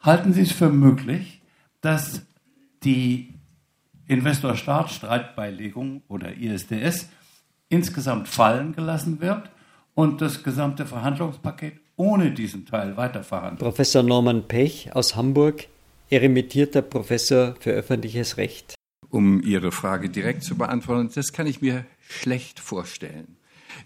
Halten 0.00 0.32
Sie 0.32 0.42
es 0.42 0.52
für 0.52 0.68
möglich, 0.68 1.40
dass 1.80 2.22
die 2.82 3.34
Investor-Staat-Streitbeilegung 4.06 6.02
oder 6.08 6.36
ISDS 6.36 7.08
insgesamt 7.68 8.28
fallen 8.28 8.74
gelassen 8.74 9.20
wird 9.20 9.50
und 9.94 10.20
das 10.20 10.42
gesamte 10.42 10.86
Verhandlungspaket 10.86 11.74
ohne 11.96 12.30
diesen 12.30 12.66
Teil 12.66 12.96
weiterverhandelt? 12.96 13.60
Professor 13.60 14.02
Norman 14.02 14.46
Pech 14.46 14.94
aus 14.94 15.16
Hamburg, 15.16 15.66
eremitierter 16.10 16.82
Professor 16.82 17.54
für 17.58 17.70
öffentliches 17.70 18.36
Recht. 18.36 18.74
Um 19.08 19.40
Ihre 19.42 19.72
Frage 19.72 20.10
direkt 20.10 20.42
zu 20.42 20.56
beantworten, 20.56 21.10
das 21.14 21.32
kann 21.32 21.46
ich 21.46 21.62
mir 21.62 21.86
schlecht 22.08 22.60
vorstellen. 22.60 23.36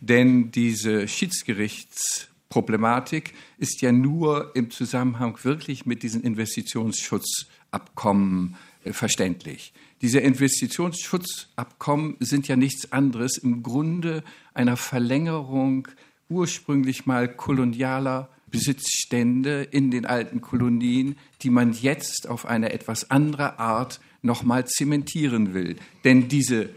Denn 0.01 0.51
diese 0.51 1.07
Schiedsgerichtsproblematik 1.09 3.35
ist 3.59 3.83
ja 3.83 3.93
nur 3.93 4.51
im 4.55 4.71
Zusammenhang 4.71 5.39
wirklich 5.43 5.85
mit 5.87 6.03
diesen 6.03 6.23
Investitionsschutzabkommen 6.23 8.57
äh, 8.85 8.93
verständlich. 8.93 9.73
Diese 10.03 10.21
Investitionsschutzabkommen 10.21 12.17
sind 12.21 12.49
ja 12.49 12.57
nichts 12.57 12.91
anderes 12.93 13.37
im 13.37 13.63
Grunde 13.63 14.25
einer 14.55 14.77
Verlängerung 14.77 15.89
ursprünglich 16.29 17.07
mal 17.07 17.29
kolonialer 17.29 18.31
Besitzstände 18.51 19.63
in 19.63 19.91
den 19.91 20.07
alten 20.07 20.41
Kolonien, 20.41 21.17
die 21.43 21.51
man 21.51 21.73
jetzt 21.73 22.29
auf 22.29 22.47
eine 22.47 22.73
etwas 22.73 23.11
andere 23.11 23.59
Art 23.59 24.01
nochmal 24.23 24.67
zementieren 24.67 25.55
will. 25.55 25.77
Denn 26.05 26.29
diese 26.29 26.71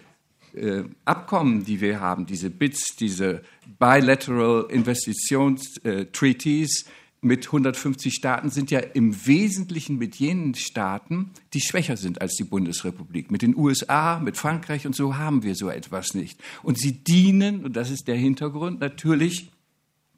äh, 0.54 0.84
Abkommen, 1.06 1.66
die 1.66 1.82
wir 1.82 2.00
haben, 2.00 2.26
diese 2.26 2.50
BITS, 2.50 2.96
diese 2.98 3.42
Bilateral 3.80 4.68
Investitions 4.70 5.78
äh, 5.84 6.06
Treaties 6.06 6.86
mit 7.24 7.46
150 7.46 8.14
Staaten, 8.14 8.50
sind 8.50 8.72
ja 8.72 8.80
im 8.80 9.26
Wesentlichen 9.26 9.98
mit 9.98 10.16
jenen 10.16 10.56
Staaten, 10.56 11.32
die 11.54 11.62
schwächer 11.62 11.98
sind 11.98 12.22
als 12.22 12.36
die 12.36 12.44
Bundesrepublik. 12.44 13.32
Mit 13.32 13.42
den 13.42 13.56
USA, 13.56 14.20
mit 14.20 14.38
Frankreich 14.38 14.86
und 14.86 14.96
so 14.96 15.18
haben 15.18 15.44
wir 15.44 15.56
so 15.56 15.70
etwas 15.70 16.14
nicht. 16.14 16.40
Und 16.62 16.78
sie 16.78 16.92
dienen, 16.92 17.64
und 17.64 17.76
das 17.76 17.90
ist 17.90 18.08
der 18.08 18.16
Hintergrund, 18.16 18.80
natürlich 18.80 19.52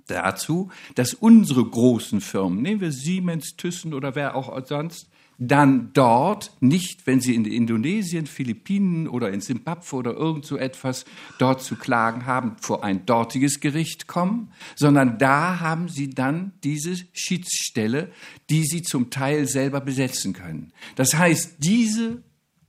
dazu, 0.08 0.70
dass 0.96 1.14
unsere 1.14 1.66
großen 1.66 2.22
Firmen, 2.22 2.62
nehmen 2.62 2.82
wir 2.82 2.92
Siemens, 2.92 3.56
Thyssen 3.56 3.94
oder 3.94 4.16
wer 4.16 4.36
auch 4.36 4.66
sonst, 4.66 5.08
dann 5.38 5.92
dort 5.94 6.52
nicht, 6.60 7.08
wenn 7.08 7.20
sie 7.20 7.36
in 7.36 7.46
Indonesien, 7.46 8.26
Philippinen 8.26 9.08
oder 9.08 9.32
in 9.32 9.42
Simbabwe 9.42 9.96
oder 9.96 10.14
irgend 10.14 10.46
so 10.46 10.58
etwas 10.58 11.06
dort 11.40 11.62
zu 11.62 11.76
klagen 11.76 12.26
haben, 12.26 12.56
vor 12.62 12.84
ein 12.84 13.06
dortiges 13.06 13.60
Gericht 13.60 14.08
kommen, 14.08 14.52
sondern 14.76 15.18
da 15.18 15.60
haben 15.60 15.90
sie 15.90 16.10
dann 16.10 16.54
diese 16.64 16.96
Schiedsstelle, 17.14 18.12
die 18.50 18.64
sie 18.64 18.82
zum 18.82 19.10
Teil 19.10 19.48
selber 19.48 19.82
besetzen 19.82 20.34
können. 20.34 20.72
Das 20.96 21.16
heißt, 21.16 21.58
diese 21.60 22.24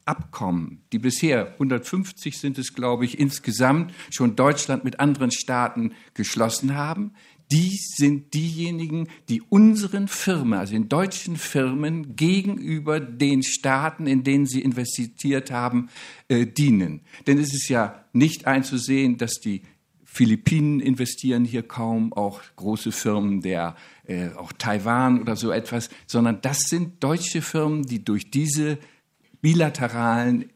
Abkommen, 0.06 0.84
die 0.92 1.00
bisher 1.00 1.52
150 1.54 2.38
sind 2.38 2.58
es, 2.58 2.74
glaube 2.74 3.04
ich, 3.04 3.18
insgesamt 3.18 3.92
schon 4.10 4.36
Deutschland 4.36 4.84
mit 4.84 5.00
anderen 5.00 5.32
Staaten 5.32 5.94
geschlossen 6.14 6.76
haben, 6.76 7.12
die 7.52 7.78
sind 7.78 8.34
diejenigen, 8.34 9.08
die 9.28 9.40
unseren 9.40 10.08
Firmen, 10.08 10.58
also 10.58 10.72
den 10.72 10.88
deutschen 10.88 11.36
Firmen 11.36 12.16
gegenüber 12.16 12.98
den 12.98 13.42
Staaten, 13.42 14.06
in 14.06 14.24
denen 14.24 14.46
sie 14.46 14.62
investiert 14.62 15.50
haben, 15.50 15.88
äh, 16.28 16.46
dienen. 16.46 17.02
Denn 17.26 17.38
es 17.38 17.54
ist 17.54 17.68
ja 17.68 18.04
nicht 18.12 18.46
einzusehen, 18.46 19.16
dass 19.16 19.34
die 19.34 19.62
Philippinen 20.04 20.80
investieren 20.80 21.44
hier 21.44 21.62
kaum, 21.62 22.12
auch 22.12 22.40
große 22.56 22.90
Firmen 22.90 23.42
der 23.42 23.76
äh, 24.06 24.30
auch 24.30 24.52
Taiwan 24.52 25.20
oder 25.20 25.36
so 25.36 25.52
etwas, 25.52 25.90
sondern 26.06 26.40
das 26.40 26.60
sind 26.60 27.04
deutsche 27.04 27.42
Firmen, 27.42 27.84
die 27.84 28.04
durch 28.04 28.30
diese 28.30 28.78
bilateralen 29.40 30.50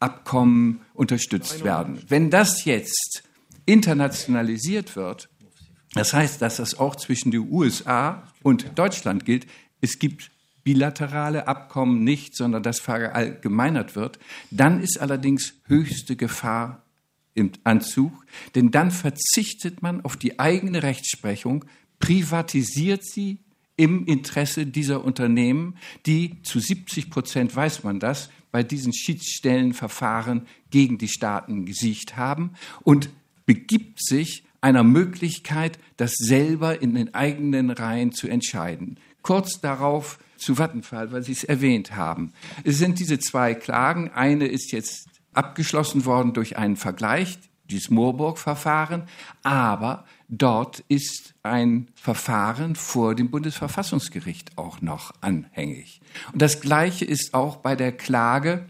Abkommen 0.00 0.80
unterstützt 0.92 1.64
werden. 1.64 2.02
Wenn 2.08 2.30
das 2.30 2.64
jetzt 2.64 3.22
internationalisiert 3.64 4.96
wird, 4.96 5.29
das 5.94 6.12
heißt, 6.12 6.40
dass 6.40 6.56
das 6.56 6.78
auch 6.78 6.96
zwischen 6.96 7.30
den 7.30 7.50
USA 7.50 8.22
und 8.42 8.78
Deutschland 8.78 9.24
gilt. 9.24 9.46
Es 9.80 9.98
gibt 9.98 10.30
bilaterale 10.62 11.48
Abkommen 11.48 12.04
nicht, 12.04 12.36
sondern 12.36 12.62
das 12.62 12.80
verallgemeinert 12.80 13.96
wird. 13.96 14.18
Dann 14.50 14.80
ist 14.80 15.00
allerdings 15.00 15.54
höchste 15.66 16.16
Gefahr 16.16 16.84
im 17.34 17.52
Anzug, 17.64 18.12
denn 18.54 18.70
dann 18.70 18.90
verzichtet 18.90 19.82
man 19.82 20.04
auf 20.04 20.16
die 20.16 20.38
eigene 20.38 20.82
Rechtsprechung, 20.82 21.64
privatisiert 21.98 23.04
sie 23.04 23.38
im 23.76 24.04
Interesse 24.06 24.66
dieser 24.66 25.04
Unternehmen, 25.04 25.76
die 26.06 26.42
zu 26.42 26.60
70 26.60 27.08
Prozent, 27.08 27.56
weiß 27.56 27.82
man 27.82 27.98
das, 27.98 28.30
bei 28.52 28.62
diesen 28.62 28.92
Schiedsstellenverfahren 28.92 30.46
gegen 30.70 30.98
die 30.98 31.08
Staaten 31.08 31.64
gesiegt 31.64 32.16
haben 32.16 32.54
und 32.82 33.10
begibt 33.46 34.04
sich 34.04 34.44
einer 34.60 34.84
Möglichkeit, 34.84 35.78
das 35.96 36.14
selber 36.14 36.82
in 36.82 36.94
den 36.94 37.14
eigenen 37.14 37.70
Reihen 37.70 38.12
zu 38.12 38.28
entscheiden. 38.28 38.98
Kurz 39.22 39.60
darauf 39.60 40.18
zu 40.36 40.58
Vattenfall, 40.58 41.12
weil 41.12 41.22
Sie 41.22 41.32
es 41.32 41.44
erwähnt 41.44 41.96
haben. 41.96 42.32
Es 42.64 42.78
sind 42.78 42.98
diese 42.98 43.18
zwei 43.18 43.54
Klagen. 43.54 44.10
Eine 44.10 44.46
ist 44.46 44.72
jetzt 44.72 45.08
abgeschlossen 45.32 46.04
worden 46.04 46.32
durch 46.32 46.56
einen 46.56 46.76
Vergleich, 46.76 47.38
dieses 47.70 47.90
Moorburg-Verfahren, 47.90 49.04
aber 49.42 50.04
dort 50.28 50.80
ist 50.88 51.34
ein 51.44 51.88
Verfahren 51.94 52.74
vor 52.74 53.14
dem 53.14 53.30
Bundesverfassungsgericht 53.30 54.58
auch 54.58 54.80
noch 54.80 55.12
anhängig. 55.20 56.00
Und 56.32 56.42
das 56.42 56.60
Gleiche 56.60 57.04
ist 57.04 57.32
auch 57.32 57.56
bei 57.56 57.76
der 57.76 57.92
Klage 57.92 58.66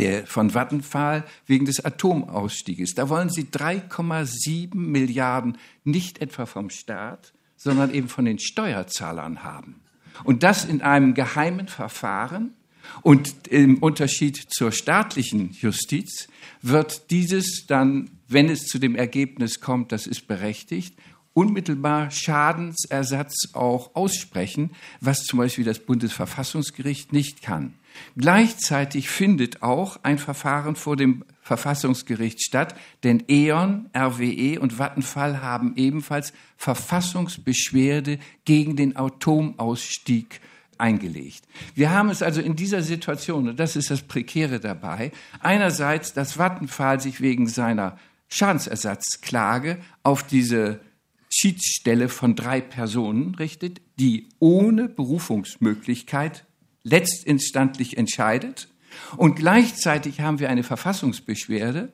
der 0.00 0.26
von 0.26 0.54
Vattenfall 0.54 1.24
wegen 1.46 1.66
des 1.66 1.84
Atomausstieges. 1.84 2.94
Da 2.94 3.08
wollen 3.08 3.28
sie 3.28 3.44
3,7 3.44 4.74
Milliarden 4.74 5.58
nicht 5.84 6.20
etwa 6.20 6.46
vom 6.46 6.70
Staat, 6.70 7.32
sondern 7.56 7.92
eben 7.92 8.08
von 8.08 8.24
den 8.24 8.38
Steuerzahlern 8.38 9.44
haben. 9.44 9.82
Und 10.24 10.42
das 10.42 10.64
in 10.64 10.80
einem 10.82 11.14
geheimen 11.14 11.68
Verfahren, 11.68 12.54
Und 13.02 13.48
im 13.48 13.78
Unterschied 13.78 14.36
zur 14.50 14.72
staatlichen 14.72 15.50
Justiz 15.52 16.28
wird 16.62 17.10
dieses 17.10 17.66
dann, 17.66 18.10
wenn 18.28 18.48
es 18.48 18.66
zu 18.66 18.78
dem 18.78 18.94
Ergebnis 18.94 19.60
kommt, 19.60 19.92
das 19.92 20.06
ist 20.06 20.26
berechtigt, 20.26 20.96
unmittelbar 21.32 22.10
Schadensersatz 22.10 23.50
auch 23.52 23.94
aussprechen, 23.94 24.70
was 25.00 25.24
zum 25.24 25.38
Beispiel 25.38 25.64
das 25.64 25.78
Bundesverfassungsgericht 25.78 27.12
nicht 27.12 27.42
kann. 27.42 27.74
Gleichzeitig 28.16 29.08
findet 29.08 29.62
auch 29.62 29.98
ein 30.02 30.18
Verfahren 30.18 30.76
vor 30.76 30.96
dem 30.96 31.24
Verfassungsgericht 31.42 32.42
statt, 32.42 32.74
denn 33.02 33.24
E.ON, 33.28 33.90
RWE 33.96 34.60
und 34.60 34.78
Vattenfall 34.78 35.42
haben 35.42 35.74
ebenfalls 35.76 36.32
Verfassungsbeschwerde 36.56 38.18
gegen 38.44 38.76
den 38.76 38.96
Atomausstieg 38.96 40.40
eingelegt. 40.78 41.46
Wir 41.74 41.90
haben 41.90 42.10
es 42.10 42.22
also 42.22 42.40
in 42.40 42.56
dieser 42.56 42.82
Situation, 42.82 43.48
und 43.48 43.60
das 43.60 43.76
ist 43.76 43.90
das 43.90 44.02
Prekäre 44.02 44.60
dabei, 44.60 45.12
einerseits, 45.40 46.12
dass 46.12 46.38
Vattenfall 46.38 47.00
sich 47.00 47.20
wegen 47.20 47.46
seiner 47.46 47.98
Schadensersatzklage 48.28 49.78
auf 50.02 50.22
diese 50.22 50.80
Schiedsstelle 51.28 52.08
von 52.08 52.34
drei 52.34 52.60
Personen 52.60 53.34
richtet, 53.36 53.80
die 53.98 54.28
ohne 54.38 54.88
Berufungsmöglichkeit 54.88 56.44
letztinstantlich 56.82 57.96
entscheidet. 57.96 58.68
Und 59.16 59.36
gleichzeitig 59.36 60.20
haben 60.20 60.38
wir 60.38 60.48
eine 60.48 60.62
Verfassungsbeschwerde 60.62 61.92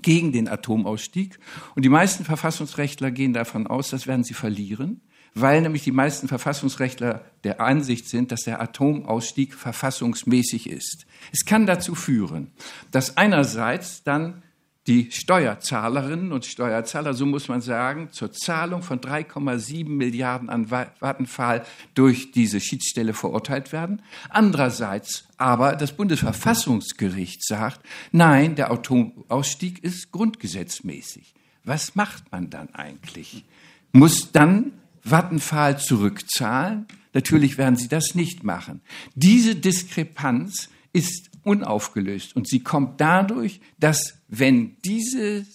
gegen 0.00 0.32
den 0.32 0.48
Atomausstieg. 0.48 1.38
Und 1.74 1.84
die 1.84 1.88
meisten 1.88 2.24
Verfassungsrechtler 2.24 3.10
gehen 3.10 3.32
davon 3.32 3.66
aus, 3.66 3.90
das 3.90 4.06
werden 4.06 4.24
sie 4.24 4.34
verlieren, 4.34 5.00
weil 5.34 5.60
nämlich 5.62 5.82
die 5.82 5.92
meisten 5.92 6.28
Verfassungsrechtler 6.28 7.24
der 7.44 7.60
Ansicht 7.60 8.08
sind, 8.08 8.32
dass 8.32 8.42
der 8.42 8.60
Atomausstieg 8.60 9.54
verfassungsmäßig 9.54 10.68
ist. 10.68 11.06
Es 11.32 11.44
kann 11.44 11.66
dazu 11.66 11.94
führen, 11.94 12.52
dass 12.90 13.16
einerseits 13.16 14.02
dann 14.02 14.42
die 14.88 15.10
Steuerzahlerinnen 15.12 16.32
und 16.32 16.44
Steuerzahler, 16.44 17.14
so 17.14 17.24
muss 17.24 17.48
man 17.48 17.60
sagen, 17.60 18.08
zur 18.10 18.32
Zahlung 18.32 18.82
von 18.82 19.00
3,7 19.00 19.88
Milliarden 19.88 20.50
an 20.50 20.70
Vattenfall 20.70 21.64
durch 21.94 22.32
diese 22.32 22.60
Schiedsstelle 22.60 23.14
verurteilt 23.14 23.72
werden. 23.72 24.02
Andererseits 24.28 25.28
aber 25.36 25.76
das 25.76 25.92
Bundesverfassungsgericht 25.92 27.44
sagt, 27.46 27.80
nein, 28.10 28.56
der 28.56 28.72
Atomausstieg 28.72 29.84
ist 29.84 30.10
grundgesetzmäßig. 30.10 31.34
Was 31.64 31.94
macht 31.94 32.32
man 32.32 32.50
dann 32.50 32.74
eigentlich? 32.74 33.44
Muss 33.92 34.32
dann 34.32 34.72
Vattenfall 35.04 35.78
zurückzahlen? 35.78 36.86
Natürlich 37.12 37.56
werden 37.56 37.76
sie 37.76 37.88
das 37.88 38.14
nicht 38.14 38.42
machen. 38.42 38.80
Diese 39.14 39.54
Diskrepanz 39.54 40.70
ist 40.92 41.31
unaufgelöst. 41.44 42.36
Und 42.36 42.48
sie 42.48 42.60
kommt 42.60 43.00
dadurch, 43.00 43.60
dass 43.78 44.18
wenn 44.28 44.76
diese, 44.84 45.46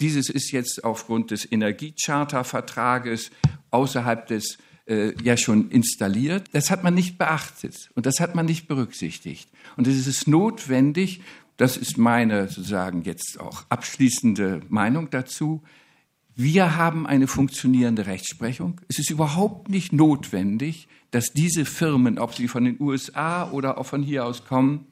dieses 0.00 0.28
ist 0.30 0.52
jetzt 0.52 0.84
aufgrund 0.84 1.30
des 1.30 1.50
Energiechartervertrages 1.50 3.30
außerhalb 3.70 4.26
des 4.26 4.58
äh, 4.86 5.12
ja 5.22 5.36
schon 5.36 5.70
installiert, 5.70 6.48
das 6.52 6.70
hat 6.70 6.84
man 6.84 6.94
nicht 6.94 7.18
beachtet 7.18 7.90
und 7.94 8.06
das 8.06 8.20
hat 8.20 8.34
man 8.34 8.46
nicht 8.46 8.68
berücksichtigt. 8.68 9.50
Und 9.76 9.86
es 9.86 10.06
ist 10.06 10.26
notwendig, 10.26 11.22
das 11.56 11.76
ist 11.76 11.98
meine 11.98 12.48
sozusagen 12.48 13.02
jetzt 13.02 13.38
auch 13.38 13.64
abschließende 13.68 14.62
Meinung 14.68 15.10
dazu, 15.10 15.62
wir 16.34 16.76
haben 16.76 17.06
eine 17.06 17.26
funktionierende 17.26 18.06
Rechtsprechung. 18.06 18.80
Es 18.88 18.98
ist 18.98 19.10
überhaupt 19.10 19.68
nicht 19.68 19.92
notwendig, 19.92 20.88
dass 21.10 21.32
diese 21.32 21.66
Firmen, 21.66 22.18
ob 22.18 22.34
sie 22.34 22.48
von 22.48 22.64
den 22.64 22.80
USA 22.80 23.50
oder 23.50 23.76
auch 23.76 23.84
von 23.84 24.02
hier 24.02 24.24
aus 24.24 24.46
kommen, 24.46 24.86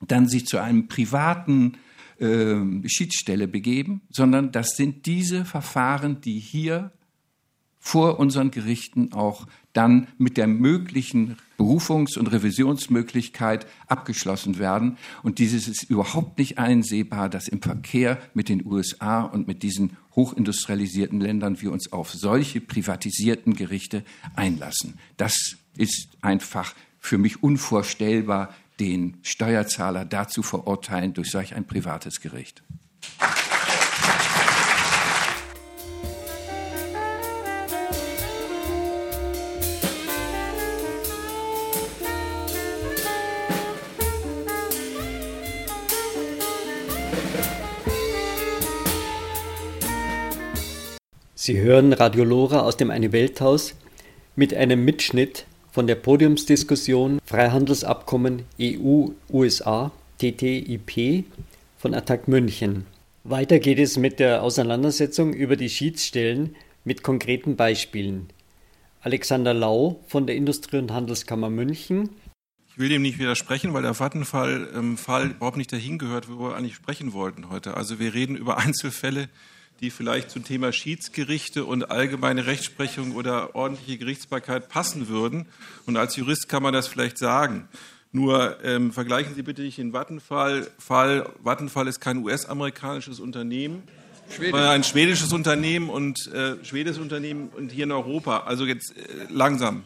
dann 0.00 0.28
sich 0.28 0.46
zu 0.46 0.58
einem 0.58 0.88
privaten 0.88 1.78
äh, 2.18 2.56
Schiedsstelle 2.86 3.48
begeben, 3.48 4.02
sondern 4.10 4.52
das 4.52 4.76
sind 4.76 5.06
diese 5.06 5.44
Verfahren, 5.44 6.20
die 6.20 6.38
hier 6.38 6.92
vor 7.82 8.20
unseren 8.20 8.50
Gerichten 8.50 9.12
auch 9.14 9.46
dann 9.72 10.08
mit 10.18 10.36
der 10.36 10.46
möglichen 10.46 11.38
Berufungs- 11.56 12.18
und 12.18 12.26
Revisionsmöglichkeit 12.26 13.66
abgeschlossen 13.86 14.58
werden. 14.58 14.98
Und 15.22 15.38
dieses 15.38 15.66
ist 15.66 15.84
überhaupt 15.84 16.38
nicht 16.38 16.58
einsehbar, 16.58 17.30
dass 17.30 17.48
im 17.48 17.62
Verkehr 17.62 18.18
mit 18.34 18.50
den 18.50 18.66
USA 18.66 19.22
und 19.22 19.48
mit 19.48 19.62
diesen 19.62 19.96
hochindustrialisierten 20.14 21.20
Ländern 21.20 21.62
wir 21.62 21.72
uns 21.72 21.90
auf 21.92 22.12
solche 22.12 22.60
privatisierten 22.60 23.54
Gerichte 23.54 24.04
einlassen. 24.36 24.98
Das 25.16 25.56
ist 25.76 26.08
einfach 26.20 26.74
für 26.98 27.16
mich 27.16 27.42
unvorstellbar, 27.42 28.54
den 28.80 29.18
Steuerzahler 29.22 30.06
dazu 30.06 30.42
verurteilen 30.42 31.12
durch 31.12 31.30
solch 31.30 31.54
ein 31.54 31.66
privates 31.66 32.20
Gericht. 32.20 32.62
Sie 51.34 51.58
hören 51.58 51.92
Radiolora 51.92 52.60
aus 52.60 52.76
dem 52.76 52.90
Eine 52.90 53.12
Welthaus 53.12 53.74
mit 54.36 54.54
einem 54.54 54.84
Mitschnitt 54.84 55.46
von 55.72 55.86
der 55.86 55.94
Podiumsdiskussion 55.94 57.20
Freihandelsabkommen 57.24 58.42
EU-USA 58.60 59.92
TTIP 60.18 61.24
von 61.78 61.94
Attac 61.94 62.28
München. 62.28 62.86
Weiter 63.24 63.58
geht 63.58 63.78
es 63.78 63.96
mit 63.96 64.18
der 64.18 64.42
Auseinandersetzung 64.42 65.32
über 65.32 65.56
die 65.56 65.68
Schiedsstellen 65.68 66.56
mit 66.84 67.02
konkreten 67.02 67.56
Beispielen. 67.56 68.28
Alexander 69.02 69.54
Lau 69.54 70.00
von 70.08 70.26
der 70.26 70.36
Industrie- 70.36 70.78
und 70.78 70.92
Handelskammer 70.92 71.50
München. 71.50 72.10
Ich 72.68 72.78
will 72.78 72.88
dem 72.88 73.02
nicht 73.02 73.18
widersprechen, 73.18 73.72
weil 73.72 73.82
der 73.82 73.98
Vattenfall-Fall 73.98 75.24
ähm, 75.24 75.30
überhaupt 75.36 75.56
nicht 75.56 75.72
dahin 75.72 75.98
gehört, 75.98 76.28
worüber 76.28 76.50
wir 76.50 76.56
eigentlich 76.56 76.74
sprechen 76.74 77.12
wollten 77.12 77.48
heute. 77.48 77.76
Also 77.76 77.98
wir 77.98 78.14
reden 78.14 78.36
über 78.36 78.58
Einzelfälle, 78.58 79.28
die 79.80 79.90
vielleicht 79.90 80.30
zum 80.30 80.44
Thema 80.44 80.72
Schiedsgerichte 80.72 81.64
und 81.64 81.90
allgemeine 81.90 82.46
Rechtsprechung 82.46 83.12
oder 83.12 83.54
ordentliche 83.54 83.98
Gerichtsbarkeit 83.98 84.68
passen 84.68 85.08
würden. 85.08 85.46
Und 85.86 85.96
als 85.96 86.16
Jurist 86.16 86.48
kann 86.48 86.62
man 86.62 86.74
das 86.74 86.86
vielleicht 86.86 87.16
sagen. 87.16 87.68
Nur 88.12 88.62
ähm, 88.62 88.92
vergleichen 88.92 89.34
Sie 89.34 89.42
bitte 89.42 89.62
nicht 89.62 89.78
den 89.78 89.92
Vattenfall-Fall. 89.92 91.30
Vattenfall 91.42 91.88
ist 91.88 92.00
kein 92.00 92.18
US-amerikanisches 92.18 93.20
Unternehmen, 93.20 93.84
Schwedisch. 94.28 94.50
sondern 94.50 94.70
ein 94.70 94.84
schwedisches 94.84 95.32
Unternehmen 95.32 95.88
und 95.88 96.26
äh, 96.32 96.62
schwedisches 96.64 97.00
Unternehmen 97.00 97.48
und 97.48 97.72
hier 97.72 97.84
in 97.84 97.92
Europa. 97.92 98.40
Also 98.40 98.66
jetzt 98.66 98.96
äh, 98.96 99.26
langsam. 99.30 99.84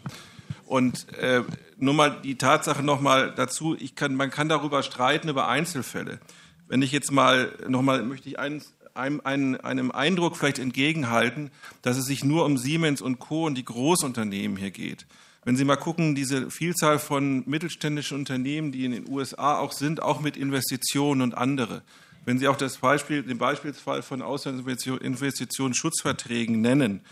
Und 0.66 1.12
äh, 1.18 1.42
nur 1.76 1.94
mal 1.94 2.16
die 2.24 2.36
Tatsache 2.36 2.82
nochmal 2.82 3.32
dazu, 3.36 3.76
ich 3.78 3.94
kann, 3.94 4.16
man 4.16 4.30
kann 4.30 4.48
darüber 4.48 4.82
streiten 4.82 5.28
über 5.28 5.46
Einzelfälle. 5.46 6.18
Wenn 6.66 6.82
ich 6.82 6.90
jetzt 6.90 7.12
mal 7.12 7.52
nochmal 7.68 8.02
möchte 8.02 8.28
ich 8.28 8.38
eins 8.38 8.72
einem, 8.94 9.20
einem, 9.24 9.58
einem 9.62 9.90
Eindruck 9.90 10.36
vielleicht 10.36 10.58
entgegenhalten, 10.58 11.50
dass 11.82 11.96
es 11.96 12.06
sich 12.06 12.24
nur 12.24 12.44
um 12.44 12.56
Siemens 12.56 13.02
und 13.02 13.18
Co. 13.18 13.46
und 13.46 13.56
die 13.56 13.64
Großunternehmen 13.64 14.56
hier 14.56 14.70
geht. 14.70 15.06
Wenn 15.44 15.56
Sie 15.56 15.64
mal 15.64 15.76
gucken, 15.76 16.14
diese 16.14 16.50
Vielzahl 16.50 16.98
von 16.98 17.42
mittelständischen 17.46 18.18
Unternehmen, 18.18 18.72
die 18.72 18.86
in 18.86 18.92
den 18.92 19.06
USA 19.08 19.58
auch 19.58 19.72
sind, 19.72 20.02
auch 20.02 20.20
mit 20.20 20.38
Investitionen 20.38 21.20
und 21.20 21.36
andere. 21.36 21.82
Wenn 22.24 22.38
Sie 22.38 22.48
auch 22.48 22.56
das 22.56 22.78
Beispiel, 22.78 23.22
den 23.22 23.36
Beispielsfall 23.36 24.02
von 24.02 24.22
Auslandsinvestitionsschutzverträgen 24.22 26.62
nennen, 26.62 27.02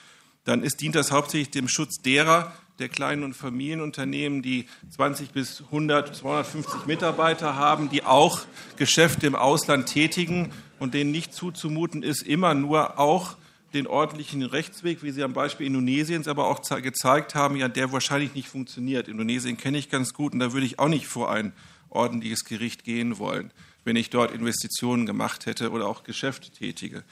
dann 0.45 0.63
ist, 0.63 0.81
dient 0.81 0.95
das 0.95 1.13
hauptsächlich 1.13 1.51
dem 1.51 1.69
Schutz 1.69 2.01
derer, 2.01 2.55
der 2.83 2.89
kleinen 2.89 3.23
und 3.23 3.35
Familienunternehmen, 3.35 4.43
die 4.43 4.67
20 4.91 5.31
bis 5.31 5.63
100, 5.63 6.15
250 6.17 6.87
Mitarbeiter 6.87 7.55
haben, 7.55 7.89
die 7.89 8.03
auch 8.03 8.41
Geschäfte 8.77 9.27
im 9.27 9.37
Ausland 9.37 9.87
tätigen 9.87 10.51
und 10.81 10.93
denen 10.93 11.13
nicht 11.13 11.33
zuzumuten 11.33 12.03
ist, 12.03 12.23
immer 12.23 12.55
nur 12.55 12.99
auch 12.99 13.37
den 13.73 13.87
ordentlichen 13.87 14.43
Rechtsweg, 14.43 15.03
wie 15.03 15.13
Sie 15.13 15.23
am 15.23 15.33
Beispiel 15.33 15.67
Indonesiens 15.67 16.27
aber 16.29 16.49
auch 16.49 16.61
gezeigt 16.83 17.35
haben, 17.35 17.57
ja, 17.57 17.69
der 17.69 17.93
wahrscheinlich 17.93 18.35
nicht 18.35 18.49
funktioniert. 18.49 19.09
Indonesien 19.09 19.57
kenne 19.57 19.79
ich 19.79 19.89
ganz 19.89 20.13
gut 20.13 20.33
und 20.33 20.41
da 20.41 20.53
würde 20.53 20.67
ich 20.67 20.79
auch 20.79 20.89
nicht 20.89 21.07
vor 21.07 21.31
ein 21.31 21.53
ordentliches 21.89 22.45
Gericht 22.45 22.85
gehen 22.85 23.19
wollen, 23.19 23.53
wenn 23.85 23.97
ich 23.97 24.11
dort 24.11 24.33
Investitionen 24.33 25.07
gemacht 25.07 25.47
hätte 25.47 25.71
oder 25.71 25.87
auch 25.87 26.05
Geschäfte 26.05 26.51
tätige. 26.51 27.03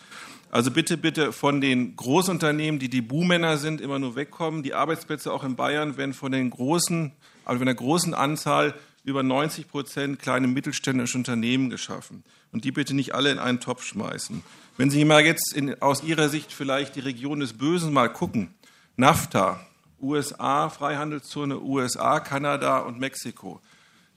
Also 0.50 0.70
bitte, 0.70 0.96
bitte 0.96 1.33
von 1.33 1.61
den 1.61 1.94
Großunternehmen, 1.96 2.80
die 2.80 2.88
die 2.88 3.02
Buhmänner 3.02 3.56
sind, 3.56 3.80
immer 3.80 3.98
nur 3.98 4.16
wegkommen. 4.16 4.62
Die 4.62 4.74
Arbeitsplätze 4.74 5.33
auch 5.33 5.44
in 5.44 5.56
Bayern 5.56 5.96
werden 5.96 6.14
von 6.14 6.33
den 6.33 6.50
großen, 6.50 7.12
also 7.44 7.59
von 7.59 7.66
der 7.66 7.74
großen 7.74 8.14
Anzahl 8.14 8.74
über 9.04 9.22
90 9.22 9.68
Prozent 9.68 10.18
kleine 10.18 10.46
mittelständische 10.46 11.16
Unternehmen 11.16 11.70
geschaffen. 11.70 12.24
Und 12.52 12.64
die 12.64 12.72
bitte 12.72 12.94
nicht 12.94 13.14
alle 13.14 13.30
in 13.30 13.38
einen 13.38 13.61
Topf 13.61 13.85
schmeißen. 13.85 14.42
Wenn 14.76 14.90
Sie 14.90 15.04
mal 15.04 15.24
jetzt 15.24 15.52
in, 15.54 15.80
aus 15.80 16.02
Ihrer 16.02 16.28
Sicht 16.28 16.52
vielleicht 16.52 16.96
die 16.96 17.00
Region 17.00 17.40
des 17.40 17.52
Bösen 17.52 17.92
mal 17.92 18.09
gucken, 18.09 18.52
NAFTA, 18.96 19.64
USA, 20.00 20.68
Freihandelszone 20.68 21.61
USA, 21.61 22.20
Kanada 22.20 22.78
und 22.78 22.98
Mexiko. 22.98 23.61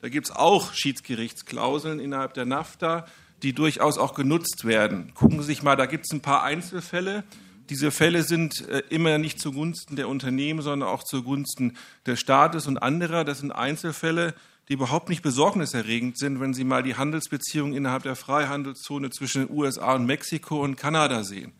Da 0.03 0.09
gibt 0.09 0.27
es 0.27 0.35
auch 0.35 0.73
Schiedsgerichtsklauseln 0.73 2.01
innerhalb 2.01 2.33
der 2.33 2.43
NAFTA, 2.43 3.05
die 3.41 3.53
durchaus 3.53 3.97
auch 3.97 4.15
genutzt 4.15 4.65
werden. 4.65 5.13
Gucken 5.13 5.39
Sie 5.39 5.45
sich 5.45 5.63
mal, 5.63 5.77
da 5.77 5.85
gibt 5.85 6.03
es 6.03 6.11
ein 6.11 6.19
paar 6.19 6.43
Einzelfälle. 6.43 7.23
Diese 7.69 7.89
Fälle 7.89 8.23
sind 8.23 8.67
äh, 8.67 8.83
immer 8.89 9.17
nicht 9.17 9.39
zugunsten 9.39 9.95
der 9.95 10.09
Unternehmen, 10.09 10.61
sondern 10.61 10.89
auch 10.89 11.03
zugunsten 11.03 11.77
des 12.05 12.19
Staates 12.19 12.67
und 12.67 12.79
anderer. 12.79 13.23
Das 13.23 13.39
sind 13.39 13.53
Einzelfälle, 13.53 14.33
die 14.67 14.73
überhaupt 14.73 15.07
nicht 15.07 15.21
besorgniserregend 15.21 16.17
sind, 16.17 16.41
wenn 16.41 16.53
Sie 16.53 16.65
mal 16.65 16.83
die 16.83 16.95
Handelsbeziehungen 16.95 17.73
innerhalb 17.73 18.03
der 18.03 18.17
Freihandelszone 18.17 19.09
zwischen 19.09 19.47
den 19.47 19.57
USA 19.57 19.93
und 19.93 20.05
Mexiko 20.05 20.61
und 20.61 20.75
Kanada 20.75 21.23
sehen. 21.23 21.53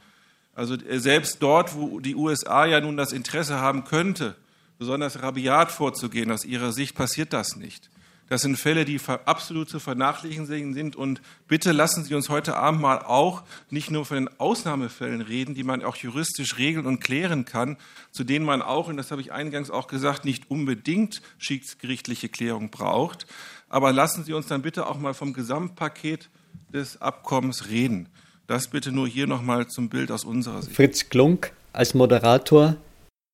Also 0.54 0.76
äh, 0.76 1.00
selbst 1.00 1.38
dort, 1.42 1.76
wo 1.76 2.02
die 2.02 2.18
USA 2.18 2.66
ja 2.66 2.82
nun 2.82 2.98
das 2.98 3.14
Interesse 3.14 3.62
haben 3.62 3.86
könnte, 3.86 4.36
besonders 4.80 5.22
rabiat 5.22 5.72
vorzugehen, 5.72 6.30
aus 6.30 6.44
ihrer 6.44 6.74
Sicht 6.74 6.94
passiert 6.94 7.32
das 7.32 7.56
nicht. 7.56 7.90
Das 8.34 8.42
sind 8.42 8.58
Fälle, 8.58 8.84
die 8.84 9.00
absolut 9.26 9.70
zu 9.70 9.80
vernachlässigen 9.80 10.74
sind. 10.74 10.96
Und 10.96 11.22
bitte 11.48 11.72
lassen 11.72 12.04
Sie 12.04 12.16
uns 12.16 12.30
heute 12.30 12.56
Abend 12.58 12.82
mal 12.82 12.98
auch 12.98 13.44
nicht 13.70 13.92
nur 13.92 14.08
von 14.08 14.18
den 14.18 14.40
Ausnahmefällen 14.40 15.22
reden, 15.22 15.54
die 15.54 15.62
man 15.62 15.84
auch 15.84 15.96
juristisch 15.98 16.58
regeln 16.58 16.88
und 16.88 17.00
klären 17.00 17.46
kann, 17.46 17.78
zu 18.10 18.24
denen 18.24 18.44
man 18.44 18.64
auch, 18.64 18.88
und 18.88 18.98
das 18.98 19.12
habe 19.12 19.22
ich 19.22 19.32
eingangs 19.32 19.70
auch 19.70 19.86
gesagt, 19.86 20.26
nicht 20.26 20.50
unbedingt 20.50 21.22
schiedsgerichtliche 21.38 22.28
Klärung 22.28 22.72
braucht. 22.72 23.28
Aber 23.70 23.94
lassen 23.94 24.24
Sie 24.24 24.34
uns 24.34 24.48
dann 24.48 24.64
bitte 24.64 24.88
auch 24.88 24.98
mal 24.98 25.14
vom 25.14 25.34
Gesamtpaket 25.34 26.32
des 26.74 27.04
Abkommens 27.04 27.70
reden. 27.70 28.10
Das 28.48 28.68
bitte 28.68 28.92
nur 28.92 29.08
hier 29.08 29.28
nochmal 29.28 29.68
zum 29.68 29.90
Bild 29.90 30.10
aus 30.10 30.24
unserer 30.24 30.64
Sicht. 30.64 30.76
Fritz 30.76 31.08
Klunk 31.10 31.52
als 31.72 31.94
Moderator 31.94 32.78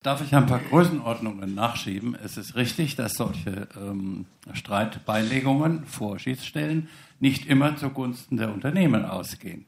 Darf 0.02 0.22
ich 0.22 0.34
ein 0.34 0.46
paar 0.46 0.60
Größenordnungen 0.60 1.54
nachschieben? 1.54 2.14
Es 2.14 2.38
ist 2.38 2.54
richtig, 2.54 2.96
dass 2.96 3.16
solche 3.16 3.68
ähm, 3.76 4.24
Streitbeilegungen 4.54 5.84
vor 5.84 6.18
Schiedsstellen 6.18 6.88
nicht 7.18 7.44
immer 7.44 7.76
zugunsten 7.76 8.38
der 8.38 8.50
Unternehmen 8.50 9.04
ausgehen. 9.04 9.66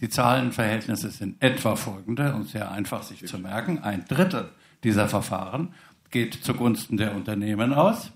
Die 0.00 0.08
Zahlenverhältnisse 0.08 1.10
sind 1.10 1.42
etwa 1.42 1.76
folgende 1.76 2.34
und 2.34 2.48
sehr 2.48 2.70
einfach 2.70 3.02
sich 3.02 3.26
zu 3.26 3.38
merken. 3.38 3.80
Ein 3.80 4.06
Drittel 4.06 4.48
dieser 4.84 5.06
Verfahren 5.06 5.74
geht 6.10 6.32
zugunsten 6.32 6.96
der 6.96 7.14
Unternehmen 7.14 7.74
aus. 7.74 8.10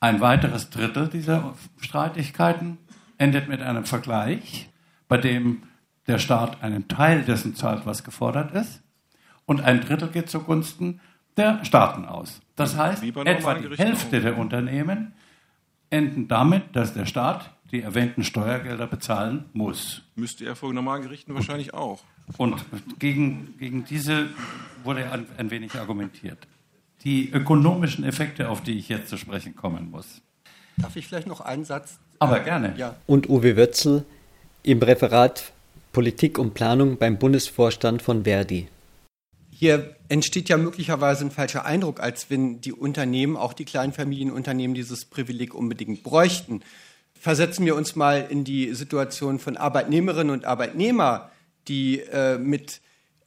Ein 0.00 0.22
weiteres 0.22 0.70
Drittel 0.70 1.08
dieser 1.08 1.52
Streitigkeiten 1.80 2.78
endet 3.18 3.46
mit 3.46 3.60
einem 3.60 3.84
Vergleich, 3.84 4.70
bei 5.06 5.18
dem 5.18 5.64
der 6.06 6.18
Staat 6.18 6.62
einen 6.62 6.88
Teil 6.88 7.24
dessen 7.24 7.54
zahlt, 7.54 7.84
was 7.84 8.04
gefordert 8.04 8.52
ist. 8.52 8.80
Und 9.44 9.60
ein 9.60 9.82
Drittel 9.82 10.08
geht 10.08 10.30
zugunsten 10.30 11.00
der 11.40 11.64
Staaten 11.64 12.04
aus. 12.04 12.40
Das 12.56 12.76
heißt, 12.76 13.02
etwa 13.02 13.54
die 13.54 13.76
Hälfte 13.76 14.20
der 14.20 14.36
Unternehmen 14.36 15.12
enden 15.88 16.28
damit, 16.28 16.62
dass 16.74 16.94
der 16.94 17.06
Staat 17.06 17.50
die 17.72 17.82
erwähnten 17.82 18.24
Steuergelder 18.24 18.86
bezahlen 18.86 19.44
muss. 19.52 20.02
Müsste 20.16 20.44
er 20.44 20.56
vor 20.56 20.72
normalen 20.72 21.02
Gerichten 21.02 21.34
wahrscheinlich 21.34 21.72
auch. 21.72 22.00
Und 22.36 22.64
gegen, 22.98 23.54
gegen 23.58 23.84
diese 23.84 24.28
wurde 24.84 25.10
ein, 25.10 25.26
ein 25.36 25.50
wenig 25.50 25.74
argumentiert. 25.74 26.38
Die 27.04 27.30
ökonomischen 27.30 28.04
Effekte, 28.04 28.48
auf 28.48 28.62
die 28.62 28.78
ich 28.78 28.88
jetzt 28.88 29.08
zu 29.08 29.16
sprechen 29.16 29.56
kommen 29.56 29.90
muss. 29.90 30.20
Darf 30.76 30.96
ich 30.96 31.06
vielleicht 31.06 31.26
noch 31.26 31.40
einen 31.40 31.64
Satz? 31.64 31.98
Aber 32.18 32.40
gerne. 32.40 32.74
Ja. 32.76 32.96
Und 33.06 33.28
Uwe 33.28 33.56
Wötzel 33.56 34.04
im 34.62 34.82
Referat 34.82 35.52
Politik 35.92 36.38
und 36.38 36.54
Planung 36.54 36.98
beim 36.98 37.18
Bundesvorstand 37.18 38.02
von 38.02 38.24
Verdi. 38.24 38.68
Hier 39.50 39.96
entsteht 40.10 40.48
ja 40.48 40.56
möglicherweise 40.56 41.24
ein 41.24 41.30
falscher 41.30 41.64
Eindruck, 41.64 42.00
als 42.00 42.30
wenn 42.30 42.60
die 42.60 42.72
Unternehmen, 42.72 43.36
auch 43.36 43.52
die 43.52 43.64
kleinen 43.64 43.92
Familienunternehmen, 43.92 44.74
dieses 44.74 45.04
Privileg 45.04 45.54
unbedingt 45.54 46.02
bräuchten. 46.02 46.62
Versetzen 47.18 47.64
wir 47.64 47.76
uns 47.76 47.94
mal 47.94 48.26
in 48.28 48.42
die 48.42 48.74
Situation 48.74 49.38
von 49.38 49.56
Arbeitnehmerinnen 49.56 50.32
und 50.32 50.44
Arbeitnehmern, 50.46 51.22
die 51.68 52.00
äh, 52.00 52.38
mit 52.38 52.80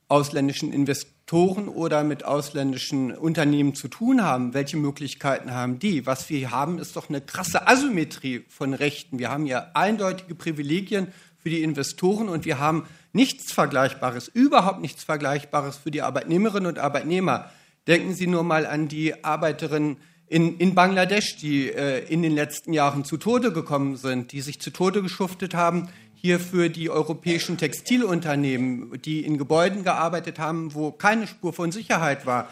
ausländischen 0.10 0.74
Investoren 0.74 1.70
oder 1.70 2.04
mit 2.04 2.26
ausländischen 2.26 3.16
Unternehmen 3.16 3.76
zu 3.76 3.88
tun 3.88 4.22
haben. 4.22 4.54
Welche 4.54 4.76
Möglichkeiten 4.76 5.52
haben 5.52 5.80
die? 5.80 6.06
Was 6.06 6.30
wir 6.30 6.52
haben, 6.52 6.80
ist 6.80 6.98
doch 6.98 7.08
eine 7.08 7.22
krasse 7.22 7.66
Asymmetrie 7.66 8.44
von 8.50 8.74
Rechten. 8.74 9.20
Wir 9.20 9.30
haben 9.30 9.46
ja 9.46 9.72
eindeutige 9.74 10.36
Privilegien 10.36 11.08
für 11.38 11.50
die 11.50 11.64
Investoren 11.64 12.28
und 12.28 12.44
wir 12.44 12.60
haben 12.60 12.86
nichts 13.14 13.54
Vergleichbares, 13.54 14.28
überhaupt 14.28 14.82
nichts 14.82 15.04
Vergleichbares 15.04 15.78
für 15.78 15.92
die 15.92 16.02
Arbeitnehmerinnen 16.02 16.68
und 16.68 16.80
Arbeitnehmer. 16.80 17.50
Denken 17.88 18.14
Sie 18.14 18.28
nur 18.28 18.44
mal 18.44 18.66
an 18.66 18.88
die 18.88 19.24
Arbeiterinnen 19.24 19.98
in, 20.28 20.58
in 20.58 20.74
Bangladesch, 20.74 21.38
die 21.38 21.70
äh, 21.70 22.06
in 22.08 22.24
den 22.24 22.34
letzten 22.34 22.74
Jahren 22.74 23.06
zu 23.06 23.18
Tode 23.18 23.54
gekommen 23.54 23.98
sind, 23.98 24.32
die 24.32 24.42
sich 24.42 24.60
zu 24.60 24.72
Tode 24.72 25.02
geschuftet 25.02 25.54
haben, 25.54 25.90
hier 26.16 26.40
für 26.40 26.70
die 26.70 26.90
europäischen 26.90 27.58
Textilunternehmen, 27.58 29.00
die 29.02 29.26
in 29.26 29.38
Gebäuden 29.38 29.84
gearbeitet 29.84 30.40
haben, 30.40 30.74
wo 30.74 30.92
keine 30.92 31.28
Spur 31.28 31.54
von 31.54 31.72
Sicherheit 31.72 32.26
war. 32.26 32.50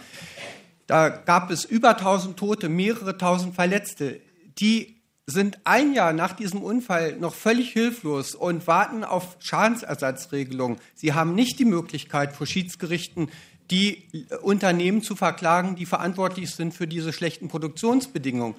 Da 0.88 1.08
gab 1.08 1.50
es 1.50 1.64
über 1.64 1.98
1000 1.98 2.38
Tote, 2.38 2.68
mehrere 2.68 3.18
tausend 3.18 3.56
Verletzte. 3.56 4.20
Die 4.60 5.01
sind 5.32 5.60
ein 5.64 5.94
Jahr 5.94 6.14
nach 6.14 6.34
diesem 6.34 6.62
Unfall 6.62 7.18
noch 7.18 7.34
völlig 7.34 7.72
hilflos 7.72 8.36
und 8.36 8.68
warten 8.68 9.04
auf 9.04 9.38
Schadensersatzregelungen. 9.40 10.78
Sie 10.96 11.14
haben 11.14 11.34
nicht 11.36 11.60
die 11.60 11.66
Möglichkeit, 11.66 12.34
vor 12.36 12.46
Schiedsgerichten 12.46 13.30
die 13.72 14.04
Unternehmen 14.42 15.02
zu 15.02 15.16
verklagen, 15.16 15.76
die 15.76 15.86
verantwortlich 15.86 16.52
sind 16.52 16.74
für 16.74 16.88
diese 16.88 17.14
schlechten 17.14 17.48
Produktionsbedingungen, 17.48 18.56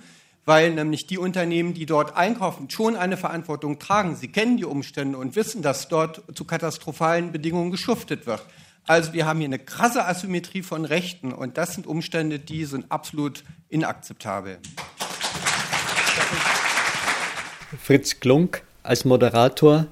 weil 0.46 0.72
nämlich 0.72 1.06
die 1.06 1.18
Unternehmen, 1.18 1.74
die 1.74 1.86
dort 1.86 2.16
einkaufen, 2.16 2.70
schon 2.70 2.96
eine 2.96 3.18
Verantwortung 3.18 3.78
tragen. 3.78 4.16
Sie 4.16 4.28
kennen 4.28 4.56
die 4.56 4.64
Umstände 4.64 5.18
und 5.18 5.36
wissen, 5.36 5.60
dass 5.60 5.88
dort 5.88 6.22
zu 6.34 6.44
katastrophalen 6.44 7.30
Bedingungen 7.30 7.70
geschuftet 7.70 8.26
wird. 8.26 8.44
Also 8.86 9.12
wir 9.12 9.26
haben 9.26 9.38
hier 9.38 9.46
eine 9.46 9.58
krasse 9.58 10.06
Asymmetrie 10.06 10.62
von 10.62 10.84
Rechten 10.84 11.32
und 11.32 11.56
das 11.56 11.74
sind 11.74 11.86
Umstände, 11.86 12.38
die 12.38 12.64
sind 12.64 12.90
absolut 12.90 13.44
inakzeptabel. 13.68 14.58
Fritz 17.80 18.20
Klunk 18.20 18.62
als 18.82 19.04
Moderator. 19.04 19.86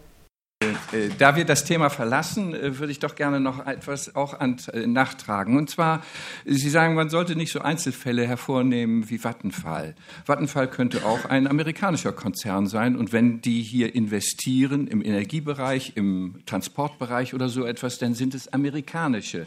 Äh, 0.93 1.09
da 1.19 1.37
wir 1.37 1.45
das 1.45 1.65
Thema 1.65 1.89
verlassen, 1.89 2.55
äh, 2.55 2.79
würde 2.79 2.93
ich 2.93 2.99
doch 2.99 3.15
gerne 3.15 3.41
noch 3.41 3.67
etwas 3.67 4.15
auch 4.15 4.39
an, 4.39 4.57
äh, 4.73 4.87
nachtragen. 4.87 5.57
Und 5.57 5.71
zwar, 5.71 6.03
Sie 6.45 6.69
sagen, 6.69 6.95
man 6.95 7.09
sollte 7.09 7.37
nicht 7.37 7.53
so 7.53 7.61
Einzelfälle 7.61 8.27
hervornehmen 8.27 9.09
wie 9.09 9.19
Vattenfall. 9.19 9.95
Vattenfall 10.25 10.69
könnte 10.69 11.07
auch 11.07 11.25
ein 11.25 11.47
amerikanischer 11.47 12.13
Konzern 12.13 12.67
sein. 12.67 12.97
Und 12.97 13.13
wenn 13.13 13.41
die 13.41 13.63
hier 13.63 13.95
investieren 13.95 14.87
im 14.87 15.03
Energiebereich, 15.03 15.93
im 15.95 16.41
Transportbereich 16.45 17.33
oder 17.33 17.49
so 17.49 17.65
etwas, 17.65 17.99
dann 17.99 18.15
sind 18.15 18.35
es 18.35 18.53
amerikanische. 18.53 19.47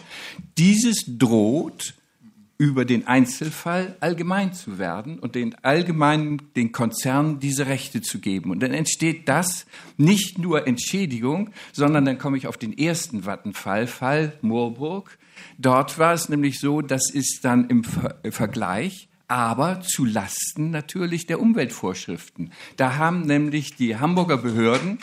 Dieses 0.58 1.04
droht 1.08 1.94
über 2.64 2.86
den 2.86 3.08
Einzelfall 3.08 3.98
allgemein 4.00 4.54
zu 4.54 4.78
werden 4.78 5.20
und 5.20 5.36
den 5.36 5.54
allgemeinen, 5.64 6.42
den 6.56 6.72
Konzernen 6.72 7.40
diese 7.40 7.68
Rechte 7.68 8.02
zu 8.02 8.20
geben. 8.20 8.52
Und 8.52 8.64
dann 8.64 8.74
entsteht 8.74 9.28
das 9.28 9.66
nicht 9.98 10.38
nur 10.38 10.66
Entschädigung, 10.66 11.50
sondern 11.74 12.06
dann 12.06 12.18
komme 12.18 12.38
ich 12.38 12.48
auf 12.48 12.56
den 12.56 12.78
ersten 12.78 13.26
Wattenfall, 13.26 13.86
Fall 13.86 14.32
Moorburg. 14.42 15.18
Dort 15.58 16.00
war 16.00 16.14
es 16.14 16.30
nämlich 16.30 16.62
so, 16.62 16.80
das 16.80 17.12
ist 17.12 17.44
dann 17.44 17.70
im 17.70 17.84
Vergleich 18.32 19.10
aber 19.28 19.82
zu 19.82 20.06
Lasten 20.06 20.70
natürlich 20.70 21.26
der 21.26 21.40
Umweltvorschriften. 21.40 22.52
Da 22.78 22.98
haben 22.98 23.22
nämlich 23.22 23.76
die 23.76 23.98
Hamburger 23.98 24.38
Behörden 24.38 25.00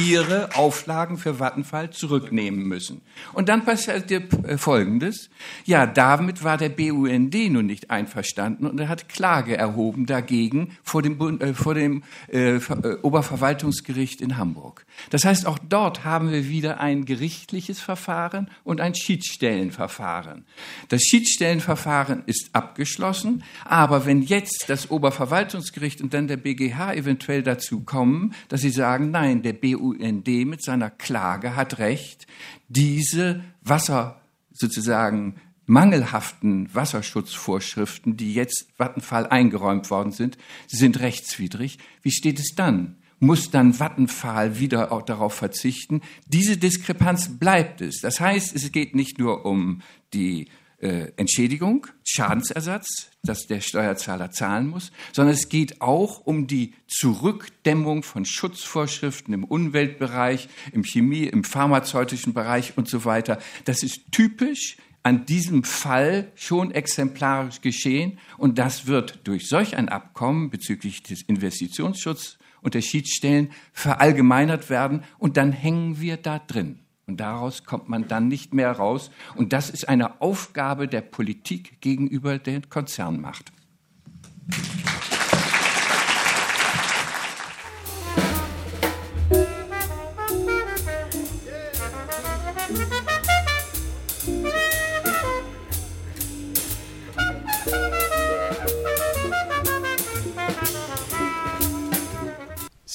ihre 0.00 0.54
Auflagen 0.56 1.16
für 1.16 1.38
Vattenfall 1.38 1.90
zurücknehmen 1.90 2.64
müssen. 2.64 3.02
Und 3.32 3.48
dann 3.48 3.64
passiert 3.64 4.10
äh, 4.10 4.58
Folgendes. 4.58 5.30
Ja, 5.64 5.86
damit 5.86 6.42
war 6.42 6.56
der 6.56 6.68
BUND 6.68 7.34
nun 7.50 7.66
nicht 7.66 7.90
einverstanden 7.90 8.66
und 8.66 8.78
er 8.80 8.88
hat 8.88 9.08
Klage 9.08 9.56
erhoben 9.56 10.06
dagegen 10.06 10.76
vor 10.82 11.02
dem, 11.02 11.40
äh, 11.40 11.54
vor 11.54 11.74
dem 11.74 12.02
äh, 12.32 12.56
äh, 12.56 12.60
Oberverwaltungsgericht 13.02 14.20
in 14.20 14.36
Hamburg. 14.36 14.86
Das 15.10 15.24
heißt, 15.24 15.46
auch 15.46 15.58
dort 15.58 16.04
haben 16.04 16.30
wir 16.30 16.48
wieder 16.48 16.80
ein 16.80 17.04
gerichtliches 17.04 17.80
Verfahren 17.80 18.50
und 18.64 18.80
ein 18.80 18.94
Schiedsstellenverfahren. 18.94 20.44
Das 20.88 21.02
Schiedsstellenverfahren 21.02 22.24
ist 22.26 22.50
abgeschlossen, 22.52 23.44
aber 23.64 24.06
wenn 24.06 24.22
jetzt 24.22 24.64
das 24.68 24.90
Oberverwaltungsgericht 24.90 26.00
und 26.00 26.14
dann 26.14 26.28
der 26.28 26.36
BGH 26.36 26.94
eventuell 26.94 27.42
dazu 27.42 27.80
kommen, 27.80 28.34
dass 28.48 28.60
sie 28.60 28.70
sagen, 28.70 29.10
nein, 29.10 29.42
der 29.42 29.52
BUND 29.52 29.83
mit 29.92 30.62
seiner 30.62 30.90
Klage 30.90 31.56
hat 31.56 31.78
Recht, 31.78 32.26
diese 32.68 33.44
Wasser 33.62 34.20
sozusagen 34.52 35.36
mangelhaften 35.66 36.72
Wasserschutzvorschriften, 36.74 38.16
die 38.16 38.34
jetzt 38.34 38.66
Vattenfall 38.76 39.26
eingeräumt 39.26 39.90
worden 39.90 40.12
sind, 40.12 40.36
sind 40.66 41.00
rechtswidrig. 41.00 41.78
Wie 42.02 42.10
steht 42.10 42.38
es 42.38 42.54
dann? 42.54 42.96
muss 43.20 43.50
dann 43.50 43.72
Vattenfall 43.72 44.58
wieder 44.58 44.92
auch 44.92 45.02
darauf 45.02 45.34
verzichten. 45.34 46.02
Diese 46.26 46.56
Diskrepanz 46.56 47.38
bleibt 47.38 47.80
es. 47.80 48.00
Das 48.00 48.20
heißt, 48.20 48.54
es 48.54 48.70
geht 48.70 48.94
nicht 48.94 49.18
nur 49.18 49.46
um 49.46 49.80
die 50.12 50.48
äh, 50.78 51.12
Entschädigung, 51.16 51.86
Schadensersatz, 52.04 53.10
dass 53.22 53.46
der 53.46 53.60
Steuerzahler 53.60 54.30
zahlen 54.30 54.68
muss, 54.68 54.92
sondern 55.12 55.34
es 55.34 55.48
geht 55.48 55.80
auch 55.80 56.20
um 56.20 56.46
die 56.46 56.74
Zurückdämmung 56.88 58.02
von 58.02 58.24
Schutzvorschriften 58.24 59.32
im 59.34 59.44
Umweltbereich, 59.44 60.48
im 60.72 60.84
Chemie, 60.84 61.24
im 61.24 61.44
pharmazeutischen 61.44 62.34
Bereich 62.34 62.76
und 62.76 62.88
so 62.88 63.04
weiter. 63.04 63.38
Das 63.64 63.82
ist 63.82 64.12
typisch 64.12 64.76
an 65.02 65.26
diesem 65.26 65.64
Fall 65.64 66.32
schon 66.34 66.70
exemplarisch 66.70 67.60
geschehen 67.60 68.18
und 68.38 68.58
das 68.58 68.86
wird 68.86 69.20
durch 69.24 69.48
solch 69.48 69.76
ein 69.76 69.88
Abkommen 69.88 70.50
bezüglich 70.50 71.02
des 71.02 71.22
Investitionsschutzes 71.22 72.38
und 72.62 72.74
der 72.74 72.80
Schiedsstellen 72.80 73.50
verallgemeinert 73.72 74.70
werden 74.70 75.04
und 75.18 75.36
dann 75.36 75.52
hängen 75.52 76.00
wir 76.00 76.16
da 76.16 76.38
drin. 76.38 76.80
Und 77.06 77.18
daraus 77.18 77.64
kommt 77.64 77.88
man 77.88 78.08
dann 78.08 78.28
nicht 78.28 78.54
mehr 78.54 78.72
raus. 78.72 79.10
Und 79.36 79.52
das 79.52 79.70
ist 79.70 79.88
eine 79.88 80.20
Aufgabe 80.22 80.88
der 80.88 81.02
Politik 81.02 81.80
gegenüber 81.80 82.38
der 82.38 82.62
Konzernmacht. 82.62 83.52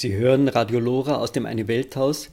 Sie 0.02 0.16
hören 0.16 0.48
Radio 0.48 0.80
Lora 0.80 1.16
aus 1.16 1.34
dem 1.34 1.46
Eine 1.46 1.68
Welthaus 1.68 2.32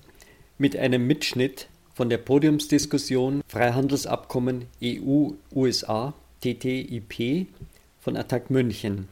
mit 0.59 0.77
einem 0.77 1.07
Mitschnitt 1.07 1.69
von 1.95 2.09
der 2.09 2.19
Podiumsdiskussion 2.19 3.43
Freihandelsabkommen 3.47 4.67
EU-USA 4.83 6.15
TTIP 6.41 7.49
von 7.99 8.17
Attac 8.17 8.51
München. 8.51 9.09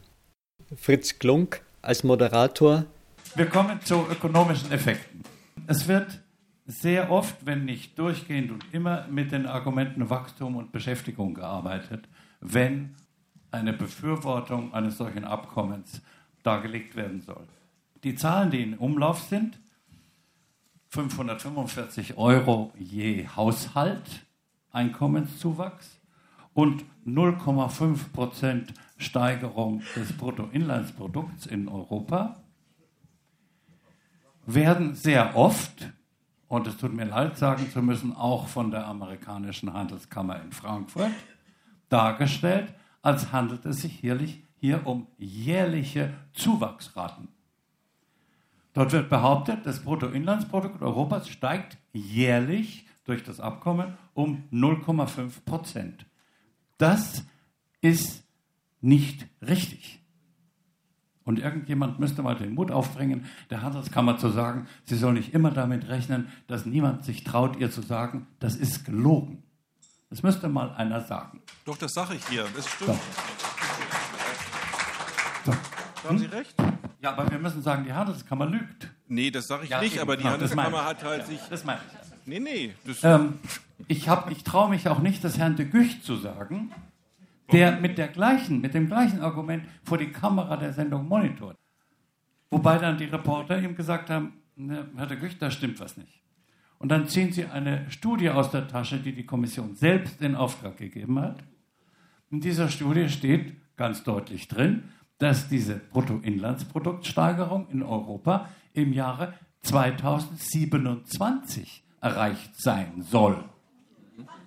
Fritz 0.76 1.18
Klunk 1.18 1.62
als 1.82 2.04
Moderator. 2.04 2.84
Wir 3.34 3.46
kommen 3.46 3.80
zu 3.82 4.06
ökonomischen 4.10 4.72
Effekten. 4.72 5.22
Es 5.66 5.88
wird 5.88 6.20
sehr 6.66 7.10
oft, 7.10 7.44
wenn 7.44 7.64
nicht 7.64 7.98
durchgehend 7.98 8.50
und 8.50 8.64
immer 8.72 9.06
mit 9.08 9.32
den 9.32 9.46
Argumenten 9.46 10.08
Wachstum 10.08 10.56
und 10.56 10.72
Beschäftigung 10.72 11.34
gearbeitet, 11.34 12.08
wenn 12.40 12.94
eine 13.50 13.72
Befürwortung 13.72 14.72
eines 14.72 14.96
solchen 14.96 15.24
Abkommens 15.24 16.00
dargelegt 16.42 16.96
werden 16.96 17.20
soll. 17.20 17.46
Die 18.02 18.14
Zahlen, 18.14 18.50
die 18.50 18.62
in 18.62 18.74
Umlauf 18.78 19.20
sind, 19.20 19.58
545 20.94 22.16
Euro 22.18 22.72
je 22.78 23.26
Haushalt 23.34 24.24
Einkommenszuwachs 24.70 26.00
und 26.52 26.84
0,5 27.04 28.12
Prozent 28.12 28.74
Steigerung 28.96 29.82
des 29.96 30.12
Bruttoinlandsprodukts 30.12 31.46
in 31.46 31.66
Europa 31.66 32.36
werden 34.46 34.94
sehr 34.94 35.36
oft, 35.36 35.90
und 36.46 36.68
es 36.68 36.76
tut 36.76 36.94
mir 36.94 37.06
leid 37.06 37.38
sagen 37.38 37.68
zu 37.72 37.82
müssen, 37.82 38.14
auch 38.14 38.46
von 38.46 38.70
der 38.70 38.86
amerikanischen 38.86 39.72
Handelskammer 39.72 40.40
in 40.42 40.52
Frankfurt 40.52 41.10
dargestellt, 41.88 42.72
als 43.02 43.32
handelt 43.32 43.66
es 43.66 43.80
sich 43.80 43.98
hier 43.98 44.86
um 44.86 45.08
jährliche 45.18 46.14
Zuwachsraten. 46.34 47.33
Dort 48.74 48.92
wird 48.92 49.08
behauptet, 49.08 49.64
das 49.64 49.80
Bruttoinlandsprodukt 49.80 50.82
Europas 50.82 51.28
steigt 51.28 51.78
jährlich 51.92 52.86
durch 53.04 53.22
das 53.22 53.40
Abkommen 53.40 53.94
um 54.14 54.42
0,5 54.52 55.44
Prozent. 55.44 56.06
Das 56.76 57.24
ist 57.80 58.24
nicht 58.80 59.26
richtig. 59.40 60.00
Und 61.22 61.38
irgendjemand 61.38 62.00
müsste 62.00 62.22
mal 62.22 62.34
den 62.34 62.54
Mut 62.54 62.70
aufbringen, 62.70 63.26
der 63.48 63.62
Handelskammer 63.62 64.18
zu 64.18 64.28
sagen, 64.28 64.66
sie 64.84 64.96
soll 64.96 65.14
nicht 65.14 65.32
immer 65.32 65.52
damit 65.52 65.88
rechnen, 65.88 66.28
dass 66.48 66.66
niemand 66.66 67.04
sich 67.04 67.24
traut, 67.24 67.56
ihr 67.56 67.70
zu 67.70 67.80
sagen, 67.80 68.26
das 68.40 68.56
ist 68.56 68.84
gelogen. 68.84 69.42
Das 70.10 70.22
müsste 70.22 70.48
mal 70.48 70.72
einer 70.74 71.00
sagen. 71.00 71.40
Doch, 71.64 71.78
das 71.78 71.92
sage 71.92 72.14
ich 72.14 72.26
hier. 72.28 72.44
Das 72.54 72.68
stimmt. 72.68 72.98
So. 75.44 75.52
So. 75.52 76.08
Haben 76.08 76.18
Sie 76.18 76.26
recht? 76.26 76.54
Ja, 77.04 77.12
aber 77.12 77.30
wir 77.30 77.38
müssen 77.38 77.60
sagen, 77.60 77.84
die 77.84 77.92
Handelskammer 77.92 78.46
lügt. 78.46 78.88
Nee, 79.08 79.30
das 79.30 79.46
sage 79.46 79.64
ich 79.64 79.70
Ja, 79.70 79.78
nicht, 79.78 79.92
eben, 79.92 80.00
aber 80.00 80.16
die 80.16 80.24
Handelskammer 80.24 80.86
hat 80.86 81.04
halt 81.04 81.26
sich. 81.26 81.38
Das 81.50 81.62
meine 81.62 81.78
ich. 81.86 82.26
Nee, 82.26 82.40
nee. 82.40 82.74
Ähm, 83.02 83.34
ich 83.88 84.08
hab, 84.08 84.30
ich 84.30 84.42
traue 84.42 84.70
mich 84.70 84.88
auch 84.88 85.00
nicht, 85.00 85.22
das 85.22 85.36
Herrn 85.36 85.54
de 85.54 85.66
Gucht 85.66 86.02
zu 86.02 86.16
sagen, 86.16 86.72
der 87.52 87.78
mit, 87.78 87.98
der 87.98 88.08
gleichen, 88.08 88.62
mit 88.62 88.72
dem 88.72 88.86
gleichen 88.86 89.20
Argument 89.20 89.66
vor 89.82 89.98
die 89.98 90.12
Kamera 90.12 90.56
der 90.56 90.72
Sendung 90.72 91.06
monitort. 91.06 91.58
Wobei 92.50 92.78
dann 92.78 92.96
die 92.96 93.04
Reporter 93.04 93.58
ihm 93.58 93.76
gesagt 93.76 94.08
haben, 94.08 94.38
ne, 94.56 94.88
Herr 94.96 95.06
de 95.06 95.18
Gucht, 95.18 95.42
da 95.42 95.50
stimmt 95.50 95.78
was 95.80 95.98
nicht. 95.98 96.22
Und 96.78 96.88
dann 96.88 97.06
ziehen 97.06 97.32
sie 97.32 97.44
eine 97.44 97.84
Studie 97.90 98.30
aus 98.30 98.50
der 98.50 98.66
Tasche, 98.66 98.98
die 98.98 99.12
die 99.12 99.26
Kommission 99.26 99.76
selbst 99.76 100.22
in 100.22 100.34
Auftrag 100.34 100.78
gegeben 100.78 101.20
hat. 101.20 101.44
In 102.30 102.40
dieser 102.40 102.70
Studie 102.70 103.10
steht 103.10 103.56
ganz 103.76 104.04
deutlich 104.04 104.48
drin, 104.48 104.84
dass 105.18 105.48
diese 105.48 105.76
Bruttoinlandsproduktsteigerung 105.76 107.68
in 107.70 107.82
Europa 107.82 108.48
im 108.72 108.92
Jahre 108.92 109.34
2027 109.62 111.84
erreicht 112.00 112.60
sein 112.60 113.02
soll. 113.02 113.44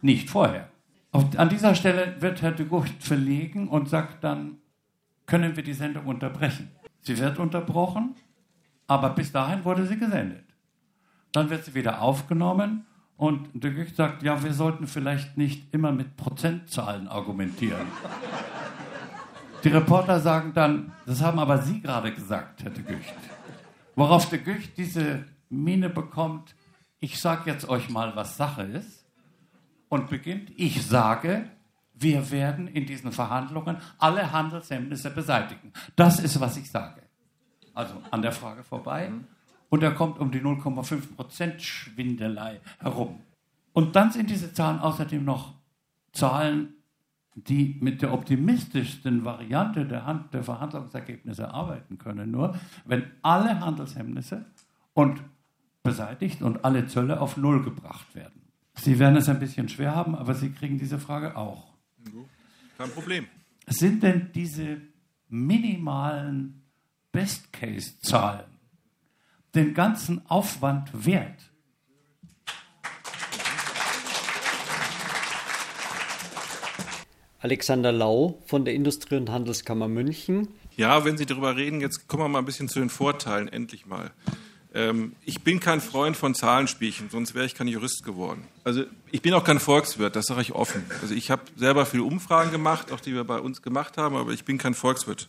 Nicht 0.02 0.30
vorher. 0.30 0.70
An 1.12 1.50
dieser 1.50 1.74
Stelle 1.74 2.16
wird 2.20 2.42
Herr 2.42 2.52
de 2.52 2.68
Gucht 2.68 3.02
verlegen 3.02 3.68
und 3.68 3.90
sagt 3.90 4.24
dann, 4.24 4.58
können 5.26 5.56
wir 5.56 5.64
die 5.64 5.74
Sendung 5.74 6.06
unterbrechen. 6.06 6.70
Sie 7.02 7.18
wird 7.18 7.40
unterbrochen, 7.40 8.16
aber 8.86 9.10
bis 9.10 9.32
dahin 9.32 9.66
wurde 9.66 9.88
sie 9.88 9.98
gesendet. 9.98 10.46
Dann 11.32 11.50
wird 11.50 11.66
sie 11.66 11.74
wieder 11.74 12.02
aufgenommen 12.02 12.86
und 13.16 13.50
de 13.54 13.74
Gucht 13.74 13.96
sagt, 13.96 14.22
ja, 14.22 14.44
wir 14.44 14.54
sollten 14.54 14.86
vielleicht 14.86 15.38
nicht 15.38 15.74
immer 15.74 15.92
mit 15.92 16.18
Prozentzahlen 16.18 17.08
argumentieren. 17.08 17.88
Die 19.64 19.70
Reporter 19.70 20.20
sagen 20.20 20.54
dann, 20.54 20.92
das 21.06 21.22
haben 21.22 21.40
aber 21.40 21.60
Sie 21.60 21.82
gerade 21.82 22.14
gesagt, 22.14 22.64
Herr 22.64 22.72
de 22.72 22.84
Gucht. 22.84 23.14
Worauf 23.96 24.30
de 24.30 24.40
Gucht 24.40 24.78
diese 24.78 25.26
Miene 25.50 25.90
bekommt, 25.90 26.56
ich 27.00 27.20
sage 27.20 27.50
jetzt 27.50 27.68
euch 27.70 27.90
mal, 27.90 28.16
was 28.16 28.38
Sache 28.38 28.64
ist. 28.64 29.06
Und 29.90 30.10
beginnt, 30.10 30.52
ich 30.58 30.86
sage, 30.86 31.50
wir 31.94 32.30
werden 32.30 32.68
in 32.68 32.86
diesen 32.86 33.12
Verhandlungen 33.12 33.78
alle 33.98 34.32
Handelshemmnisse 34.32 35.10
beseitigen. 35.12 35.72
Das 35.96 36.20
ist, 36.20 36.40
was 36.40 36.58
ich 36.58 36.70
sage. 36.70 37.02
Also 37.74 37.94
an 38.12 38.22
der 38.22 38.34
Frage 38.34 38.64
vorbei. 38.64 39.12
Und 39.70 39.84
er 39.84 39.94
kommt 39.94 40.20
um 40.20 40.32
die 40.32 40.42
0,5 40.42 41.16
Prozent 41.16 41.62
Schwindelei 41.62 42.60
herum. 42.80 43.22
Und 43.74 43.96
dann 43.96 44.12
sind 44.12 44.30
diese 44.30 44.54
Zahlen 44.54 44.80
außerdem 44.80 45.24
noch 45.24 45.54
Zahlen, 46.12 46.74
die 47.46 47.78
mit 47.82 48.02
der 48.02 48.14
optimistischsten 48.14 49.24
Variante 49.24 49.86
der, 49.86 50.06
Hand, 50.06 50.34
der 50.34 50.44
Verhandlungsergebnisse 50.44 51.54
arbeiten 51.54 52.00
können, 52.00 52.32
nur 52.32 52.58
wenn 52.86 53.04
alle 53.22 53.60
Handelshemmnisse 53.60 54.46
und 54.94 55.22
beseitigt 55.84 56.42
und 56.42 56.66
alle 56.66 56.88
Zölle 56.88 57.22
auf 57.22 57.38
Null 57.38 57.64
gebracht 57.64 58.16
werden. 58.16 58.42
Sie 58.76 58.98
werden 58.98 59.18
es 59.18 59.30
ein 59.30 59.40
bisschen 59.40 59.70
schwer 59.70 59.96
haben, 59.96 60.16
aber 60.16 60.34
Sie 60.34 60.52
kriegen 60.52 60.80
diese 60.80 60.98
Frage 60.98 61.36
auch. 61.36 61.74
kein 62.78 62.90
Problem. 62.90 63.28
Sind 63.68 64.02
denn 64.02 64.32
diese 64.34 64.82
minimalen 65.30 66.64
Best-Case-Zahlen 67.12 68.46
den 69.54 69.74
ganzen 69.76 70.26
Aufwand 70.28 71.06
wert? 71.06 71.52
Alexander 77.40 77.92
Lau 77.92 78.42
von 78.46 78.66
der 78.66 78.74
Industrie- 78.74 79.18
und 79.18 79.30
Handelskammer 79.30 79.88
München. 79.88 80.48
Ja, 80.76 81.06
wenn 81.06 81.18
Sie 81.18 81.26
darüber 81.26 81.56
reden, 81.56 81.82
jetzt 81.82 82.08
kommen 82.08 82.24
wir 82.24 82.30
mal 82.30 82.40
ein 82.40 82.46
bisschen 82.46 82.68
zu 82.68 82.80
den 82.80 82.90
Vorteilen, 82.90 83.48
endlich 83.48 83.86
mal. 83.86 84.12
Ähm, 84.74 85.14
ich 85.26 85.42
bin 85.42 85.60
kein 85.60 85.82
Freund 85.82 86.18
von 86.18 86.36
Zahlenspielchen, 86.36 87.10
sonst 87.10 87.34
wäre 87.34 87.46
ich 87.46 87.56
kein 87.56 87.68
Jurist 87.68 88.04
geworden. 88.04 88.44
Also 88.64 88.84
ich 89.12 89.22
bin 89.22 89.34
auch 89.34 89.44
kein 89.44 89.60
Volkswirt, 89.60 90.16
das 90.16 90.28
sage 90.28 90.42
ich 90.42 90.52
offen. 90.52 90.84
Also 91.02 91.16
ich 91.16 91.32
habe 91.32 91.42
selber 91.56 91.86
viele 91.86 92.04
Umfragen 92.04 92.52
gemacht, 92.52 92.92
auch 92.92 93.00
die 93.00 93.14
wir 93.14 93.24
bei 93.24 93.40
uns 93.40 93.62
gemacht 93.62 93.98
haben, 93.98 94.16
aber 94.16 94.34
ich 94.34 94.46
bin 94.46 94.58
kein 94.58 94.74
Volkswirt, 94.74 95.28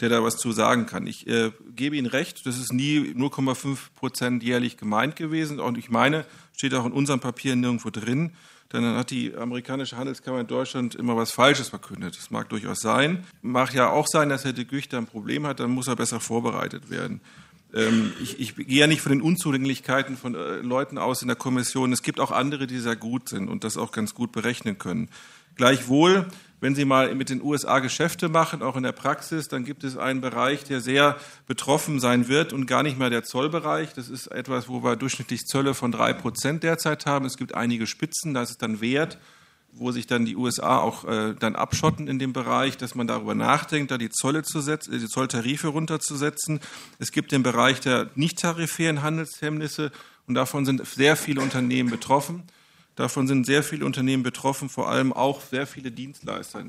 der 0.00 0.08
da 0.08 0.24
was 0.24 0.36
zu 0.36 0.52
sagen 0.52 0.86
kann. 0.86 1.06
Ich 1.06 1.28
äh, 1.28 1.52
gebe 1.76 1.96
Ihnen 1.96 2.06
recht, 2.06 2.46
das 2.46 2.58
ist 2.58 2.72
nie 2.72 3.14
0,5 3.14 3.76
Prozent 3.94 4.42
jährlich 4.42 4.78
gemeint 4.78 5.16
gewesen. 5.16 5.60
Und 5.60 5.78
ich 5.78 5.90
meine, 5.90 6.24
steht 6.56 6.74
auch 6.74 6.86
in 6.86 6.92
unseren 6.92 7.20
Papieren 7.20 7.60
nirgendwo 7.60 7.90
drin. 7.90 8.32
Dann 8.70 8.84
hat 8.96 9.10
die 9.10 9.34
amerikanische 9.34 9.96
Handelskammer 9.96 10.40
in 10.40 10.46
Deutschland 10.46 10.94
immer 10.94 11.16
was 11.16 11.30
Falsches 11.32 11.70
verkündet. 11.70 12.16
Das 12.18 12.30
mag 12.30 12.50
durchaus 12.50 12.80
sein. 12.80 13.24
Mag 13.40 13.72
ja 13.72 13.90
auch 13.90 14.06
sein, 14.06 14.28
dass 14.28 14.44
Herr 14.44 14.52
de 14.52 14.64
Gucht 14.64 14.92
ein 14.92 15.06
Problem 15.06 15.46
hat, 15.46 15.60
dann 15.60 15.70
muss 15.70 15.88
er 15.88 15.96
besser 15.96 16.20
vorbereitet 16.20 16.90
werden. 16.90 17.20
Ähm, 17.74 18.12
ich, 18.22 18.38
ich, 18.40 18.56
gehe 18.56 18.80
ja 18.80 18.86
nicht 18.86 19.00
von 19.00 19.12
den 19.12 19.22
Unzulänglichkeiten 19.22 20.16
von 20.16 20.34
äh, 20.34 20.56
Leuten 20.56 20.98
aus 20.98 21.22
in 21.22 21.28
der 21.28 21.36
Kommission. 21.36 21.92
Es 21.92 22.02
gibt 22.02 22.20
auch 22.20 22.30
andere, 22.30 22.66
die 22.66 22.78
sehr 22.78 22.96
gut 22.96 23.28
sind 23.28 23.48
und 23.48 23.64
das 23.64 23.76
auch 23.76 23.92
ganz 23.92 24.14
gut 24.14 24.32
berechnen 24.32 24.78
können. 24.78 25.08
Gleichwohl, 25.56 26.26
wenn 26.60 26.74
Sie 26.74 26.84
mal 26.84 27.14
mit 27.14 27.30
den 27.30 27.42
USA 27.42 27.78
Geschäfte 27.78 28.28
machen, 28.28 28.62
auch 28.62 28.76
in 28.76 28.82
der 28.82 28.92
Praxis, 28.92 29.48
dann 29.48 29.64
gibt 29.64 29.84
es 29.84 29.96
einen 29.96 30.20
Bereich, 30.20 30.64
der 30.64 30.80
sehr 30.80 31.16
betroffen 31.46 32.00
sein 32.00 32.28
wird 32.28 32.52
und 32.52 32.66
gar 32.66 32.82
nicht 32.82 32.98
mehr 32.98 33.10
der 33.10 33.24
Zollbereich. 33.24 33.92
Das 33.94 34.08
ist 34.08 34.26
etwas, 34.28 34.68
wo 34.68 34.82
wir 34.82 34.96
durchschnittlich 34.96 35.44
Zölle 35.46 35.74
von 35.74 35.92
drei 35.92 36.12
Prozent 36.12 36.64
derzeit 36.64 37.06
haben. 37.06 37.26
Es 37.26 37.36
gibt 37.36 37.54
einige 37.54 37.86
Spitzen, 37.86 38.34
da 38.34 38.42
ist 38.42 38.50
es 38.50 38.58
dann 38.58 38.80
wert, 38.80 39.18
wo 39.72 39.92
sich 39.92 40.06
dann 40.06 40.24
die 40.24 40.36
USA 40.36 40.78
auch 40.78 41.04
äh, 41.04 41.34
dann 41.38 41.54
abschotten 41.54 42.08
in 42.08 42.18
dem 42.18 42.32
Bereich, 42.32 42.76
dass 42.76 42.94
man 42.94 43.06
darüber 43.06 43.34
nachdenkt, 43.34 43.90
da 43.90 43.98
die 43.98 44.10
Zölle 44.10 44.42
zu 44.42 44.60
setzen, 44.60 44.98
die 44.98 45.06
Zolltarife 45.06 45.68
runterzusetzen. 45.68 46.60
Es 46.98 47.12
gibt 47.12 47.30
den 47.30 47.42
Bereich 47.42 47.80
der 47.80 48.10
nicht 48.16 48.40
tarifären 48.40 49.02
Handelshemmnisse 49.02 49.92
und 50.26 50.34
davon 50.34 50.64
sind 50.64 50.84
sehr 50.86 51.16
viele 51.16 51.40
Unternehmen 51.40 51.90
betroffen. 51.90 52.44
Davon 52.98 53.28
sind 53.28 53.46
sehr 53.46 53.62
viele 53.62 53.86
Unternehmen 53.86 54.24
betroffen, 54.24 54.68
vor 54.68 54.88
allem 54.88 55.12
auch 55.12 55.40
sehr 55.40 55.68
viele 55.68 55.92
Dienstleister, 55.92 56.64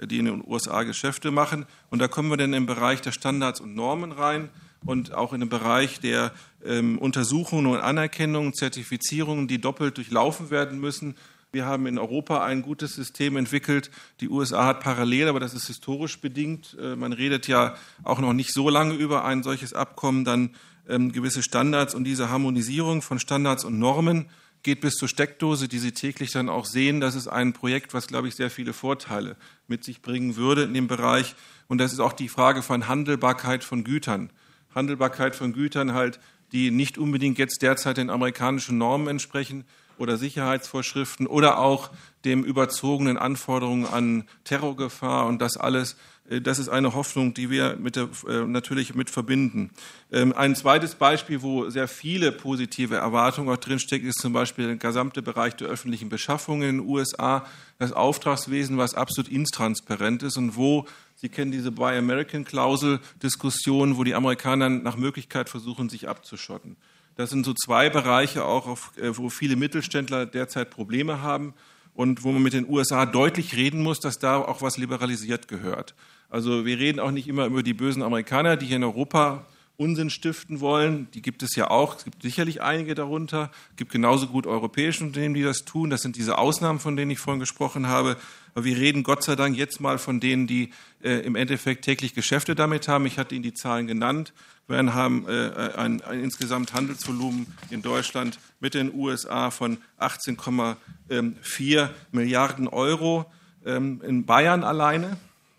die 0.00 0.18
in 0.18 0.26
den 0.26 0.44
USA 0.46 0.84
Geschäfte 0.84 1.32
machen. 1.32 1.66
Und 1.90 1.98
da 1.98 2.06
kommen 2.06 2.30
wir 2.30 2.36
dann 2.36 2.52
im 2.52 2.66
Bereich 2.66 3.00
der 3.00 3.10
Standards 3.10 3.60
und 3.60 3.74
Normen 3.74 4.12
rein 4.12 4.48
und 4.84 5.12
auch 5.12 5.32
in 5.32 5.40
den 5.40 5.48
Bereich 5.48 5.98
der 5.98 6.30
ähm, 6.64 6.98
Untersuchungen 6.98 7.66
und 7.66 7.80
Anerkennungen, 7.80 8.54
Zertifizierungen, 8.54 9.48
die 9.48 9.60
doppelt 9.60 9.96
durchlaufen 9.96 10.50
werden 10.50 10.78
müssen. 10.78 11.16
Wir 11.50 11.66
haben 11.66 11.88
in 11.88 11.98
Europa 11.98 12.44
ein 12.44 12.62
gutes 12.62 12.94
System 12.94 13.36
entwickelt. 13.36 13.90
Die 14.20 14.28
USA 14.28 14.66
hat 14.66 14.78
parallel, 14.78 15.26
aber 15.26 15.40
das 15.40 15.52
ist 15.52 15.66
historisch 15.66 16.20
bedingt. 16.20 16.76
Äh, 16.80 16.94
man 16.94 17.12
redet 17.12 17.48
ja 17.48 17.74
auch 18.04 18.20
noch 18.20 18.34
nicht 18.34 18.52
so 18.52 18.70
lange 18.70 18.94
über 18.94 19.24
ein 19.24 19.42
solches 19.42 19.72
Abkommen, 19.72 20.24
dann 20.24 20.50
ähm, 20.88 21.10
gewisse 21.10 21.42
Standards 21.42 21.92
und 21.92 22.04
diese 22.04 22.30
Harmonisierung 22.30 23.02
von 23.02 23.18
Standards 23.18 23.64
und 23.64 23.80
Normen 23.80 24.26
geht 24.62 24.80
bis 24.80 24.94
zur 24.94 25.08
Steckdose, 25.08 25.68
die 25.68 25.78
Sie 25.78 25.92
täglich 25.92 26.32
dann 26.32 26.48
auch 26.48 26.64
sehen. 26.64 27.00
Das 27.00 27.14
ist 27.14 27.28
ein 27.28 27.52
Projekt, 27.52 27.94
was, 27.94 28.06
glaube 28.06 28.28
ich, 28.28 28.34
sehr 28.34 28.50
viele 28.50 28.72
Vorteile 28.72 29.36
mit 29.68 29.84
sich 29.84 30.02
bringen 30.02 30.36
würde 30.36 30.64
in 30.64 30.74
dem 30.74 30.88
Bereich. 30.88 31.34
Und 31.68 31.78
das 31.78 31.92
ist 31.92 32.00
auch 32.00 32.12
die 32.12 32.28
Frage 32.28 32.62
von 32.62 32.88
Handelbarkeit 32.88 33.64
von 33.64 33.84
Gütern. 33.84 34.30
Handelbarkeit 34.74 35.36
von 35.36 35.52
Gütern 35.52 35.92
halt, 35.92 36.20
die 36.52 36.70
nicht 36.70 36.98
unbedingt 36.98 37.38
jetzt 37.38 37.62
derzeit 37.62 37.96
den 37.96 38.10
amerikanischen 38.10 38.78
Normen 38.78 39.08
entsprechen 39.08 39.64
oder 39.98 40.16
Sicherheitsvorschriften 40.16 41.26
oder 41.26 41.58
auch 41.58 41.90
dem 42.24 42.44
überzogenen 42.44 43.18
Anforderungen 43.18 43.86
an 43.86 44.24
Terrorgefahr 44.44 45.26
und 45.26 45.40
das 45.40 45.56
alles 45.56 45.96
äh, 46.30 46.40
das 46.40 46.58
ist 46.58 46.68
eine 46.68 46.94
Hoffnung, 46.94 47.34
die 47.34 47.50
wir 47.50 47.76
mit 47.76 47.96
der, 47.96 48.08
äh, 48.28 48.44
natürlich 48.44 48.94
mit 48.94 49.10
verbinden. 49.10 49.70
Ähm, 50.12 50.32
ein 50.36 50.54
zweites 50.54 50.94
Beispiel, 50.94 51.42
wo 51.42 51.68
sehr 51.70 51.88
viele 51.88 52.32
positive 52.32 52.96
Erwartungen 52.96 53.48
auch 53.48 53.56
drinstecken, 53.56 54.08
ist 54.08 54.20
zum 54.20 54.32
Beispiel 54.32 54.66
der 54.66 54.76
gesamte 54.76 55.22
Bereich 55.22 55.56
der 55.56 55.68
öffentlichen 55.68 56.08
Beschaffung 56.08 56.62
in 56.62 56.78
den 56.78 56.88
USA, 56.88 57.46
das 57.78 57.92
Auftragswesen, 57.92 58.78
was 58.78 58.94
absolut 58.94 59.30
intransparent 59.30 60.22
ist 60.22 60.36
und 60.36 60.56
wo 60.56 60.86
Sie 61.18 61.30
kennen 61.30 61.50
diese 61.50 61.72
Buy 61.72 61.96
American 61.96 62.44
Klausel 62.44 63.00
Diskussion, 63.22 63.96
wo 63.96 64.04
die 64.04 64.14
Amerikaner 64.14 64.68
nach 64.68 64.98
Möglichkeit 64.98 65.48
versuchen, 65.48 65.88
sich 65.88 66.10
abzuschotten. 66.10 66.76
Das 67.16 67.30
sind 67.30 67.44
so 67.44 67.54
zwei 67.54 67.88
Bereiche 67.90 68.44
auch, 68.44 68.66
auf, 68.66 68.92
äh, 68.98 69.16
wo 69.16 69.30
viele 69.30 69.56
Mittelständler 69.56 70.26
derzeit 70.26 70.70
Probleme 70.70 71.22
haben 71.22 71.54
und 71.94 72.24
wo 72.24 72.32
man 72.32 72.42
mit 72.42 72.52
den 72.52 72.68
USA 72.68 73.06
deutlich 73.06 73.56
reden 73.56 73.82
muss, 73.82 74.00
dass 74.00 74.18
da 74.18 74.36
auch 74.36 74.62
was 74.62 74.76
liberalisiert 74.76 75.48
gehört. 75.48 75.94
Also 76.28 76.66
wir 76.66 76.78
reden 76.78 77.00
auch 77.00 77.10
nicht 77.10 77.26
immer 77.26 77.46
über 77.46 77.62
die 77.62 77.74
bösen 77.74 78.02
Amerikaner, 78.02 78.56
die 78.56 78.66
hier 78.66 78.76
in 78.76 78.84
Europa 78.84 79.46
Unsinn 79.78 80.08
stiften 80.08 80.60
wollen. 80.60 81.08
Die 81.12 81.20
gibt 81.20 81.42
es 81.42 81.54
ja 81.54 81.70
auch. 81.70 81.96
Es 81.96 82.04
gibt 82.04 82.22
sicherlich 82.22 82.62
einige 82.62 82.94
darunter. 82.94 83.50
Es 83.70 83.76
gibt 83.76 83.92
genauso 83.92 84.26
gut 84.26 84.46
europäische 84.46 85.04
Unternehmen, 85.04 85.34
die 85.34 85.42
das 85.42 85.64
tun. 85.64 85.90
Das 85.90 86.00
sind 86.00 86.16
diese 86.16 86.38
Ausnahmen, 86.38 86.78
von 86.78 86.96
denen 86.96 87.10
ich 87.10 87.18
vorhin 87.18 87.40
gesprochen 87.40 87.86
habe. 87.86 88.16
Aber 88.54 88.64
wir 88.64 88.76
reden 88.76 89.02
Gott 89.02 89.22
sei 89.22 89.36
Dank 89.36 89.56
jetzt 89.56 89.80
mal 89.80 89.98
von 89.98 90.18
denen, 90.18 90.46
die 90.46 90.70
äh, 91.02 91.20
im 91.26 91.36
Endeffekt 91.36 91.84
täglich 91.84 92.14
Geschäfte 92.14 92.54
damit 92.54 92.88
haben. 92.88 93.04
Ich 93.04 93.18
hatte 93.18 93.34
Ihnen 93.34 93.42
die 93.42 93.52
Zahlen 93.52 93.86
genannt. 93.86 94.32
Wir 94.66 94.94
haben 94.94 95.28
äh, 95.28 95.72
ein, 95.76 96.00
ein 96.00 96.20
insgesamt 96.20 96.72
Handelsvolumen 96.72 97.46
in 97.70 97.82
Deutschland 97.82 98.38
mit 98.58 98.74
den 98.74 98.94
USA 98.94 99.50
von 99.50 99.78
18,4 100.00 101.88
Milliarden 102.12 102.66
Euro. 102.66 103.26
Ähm, 103.66 104.00
in 104.06 104.24
Bayern 104.24 104.64
alleine 104.64 105.18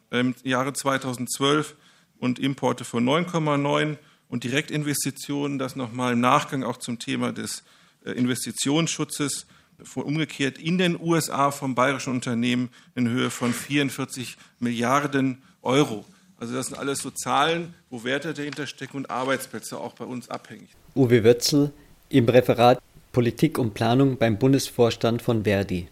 im 0.09 0.33
Jahre 0.43 0.73
2012 0.73 1.75
und 2.19 2.39
Importe 2.39 2.83
von 2.83 3.05
9,9 3.05 3.97
und 4.29 4.43
Direktinvestitionen, 4.43 5.59
das 5.59 5.75
nochmal 5.75 6.13
im 6.13 6.19
Nachgang 6.19 6.63
auch 6.63 6.77
zum 6.77 6.99
Thema 6.99 7.31
des 7.31 7.63
äh, 8.05 8.11
Investitionsschutzes 8.11 9.45
umgekehrt 9.95 10.57
in 10.57 10.77
den 10.77 10.99
USA 10.99 11.51
vom 11.51 11.75
bayerischen 11.75 12.13
Unternehmen 12.13 12.69
in 12.95 13.07
Höhe 13.07 13.29
von 13.29 13.53
44 13.53 14.37
Milliarden 14.59 15.43
Euro. 15.61 16.03
Also 16.39 16.55
das 16.55 16.67
sind 16.67 16.77
alles 16.77 16.99
so 16.99 17.11
Zahlen, 17.11 17.73
wo 17.89 18.03
Werte 18.03 18.33
dahinter 18.33 18.67
stecken 18.67 18.97
und 18.97 19.09
Arbeitsplätze 19.09 19.77
auch 19.77 19.93
bei 19.93 20.05
uns 20.05 20.29
abhängig. 20.29 20.69
Uwe 20.95 21.23
Wötzel 21.23 21.71
im 22.09 22.27
Referat 22.27 22.81
Politik 23.11 23.57
und 23.57 23.73
Planung 23.73 24.17
beim 24.17 24.37
Bundesvorstand 24.37 25.21
von 25.21 25.43
Verdi. 25.43 25.87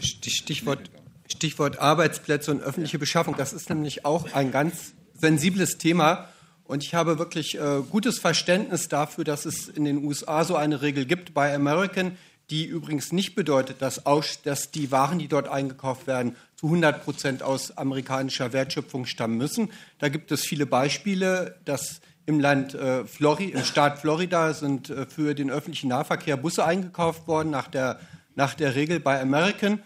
Stichwort 0.00 0.90
Stichwort 1.28 1.78
Arbeitsplätze 1.80 2.50
und 2.50 2.62
öffentliche 2.62 2.98
Beschaffung. 2.98 3.34
Das 3.36 3.52
ist 3.52 3.68
nämlich 3.68 4.04
auch 4.04 4.32
ein 4.32 4.52
ganz 4.52 4.94
sensibles 5.18 5.78
Thema. 5.78 6.28
Und 6.64 6.82
ich 6.82 6.94
habe 6.94 7.18
wirklich 7.18 7.58
äh, 7.58 7.82
gutes 7.90 8.18
Verständnis 8.18 8.88
dafür, 8.88 9.24
dass 9.24 9.46
es 9.46 9.68
in 9.68 9.84
den 9.84 10.04
USA 10.04 10.44
so 10.44 10.56
eine 10.56 10.82
Regel 10.82 11.04
gibt 11.04 11.32
bei 11.32 11.54
American, 11.54 12.16
die 12.50 12.64
übrigens 12.64 13.12
nicht 13.12 13.34
bedeutet, 13.34 13.82
dass, 13.82 14.02
dass 14.44 14.70
die 14.70 14.90
Waren, 14.90 15.18
die 15.18 15.28
dort 15.28 15.48
eingekauft 15.48 16.06
werden, 16.06 16.36
zu 16.54 16.66
100 16.66 17.04
Prozent 17.04 17.42
aus 17.42 17.76
amerikanischer 17.76 18.52
Wertschöpfung 18.52 19.06
stammen 19.06 19.36
müssen. 19.36 19.70
Da 19.98 20.08
gibt 20.08 20.30
es 20.32 20.44
viele 20.44 20.66
Beispiele, 20.66 21.56
dass 21.64 22.00
im 22.24 22.40
Land 22.40 22.74
äh, 22.74 23.04
Flori 23.04 23.46
im 23.46 23.64
Staat 23.64 24.00
Florida 24.00 24.52
sind 24.52 24.90
äh, 24.90 25.06
für 25.06 25.34
den 25.34 25.50
öffentlichen 25.50 25.88
Nahverkehr 25.88 26.36
Busse 26.36 26.64
eingekauft 26.64 27.28
worden 27.28 27.50
nach 27.50 27.68
der, 27.68 28.00
nach 28.34 28.54
der 28.54 28.74
Regel 28.74 29.00
bei 29.00 29.20
American. 29.20 29.80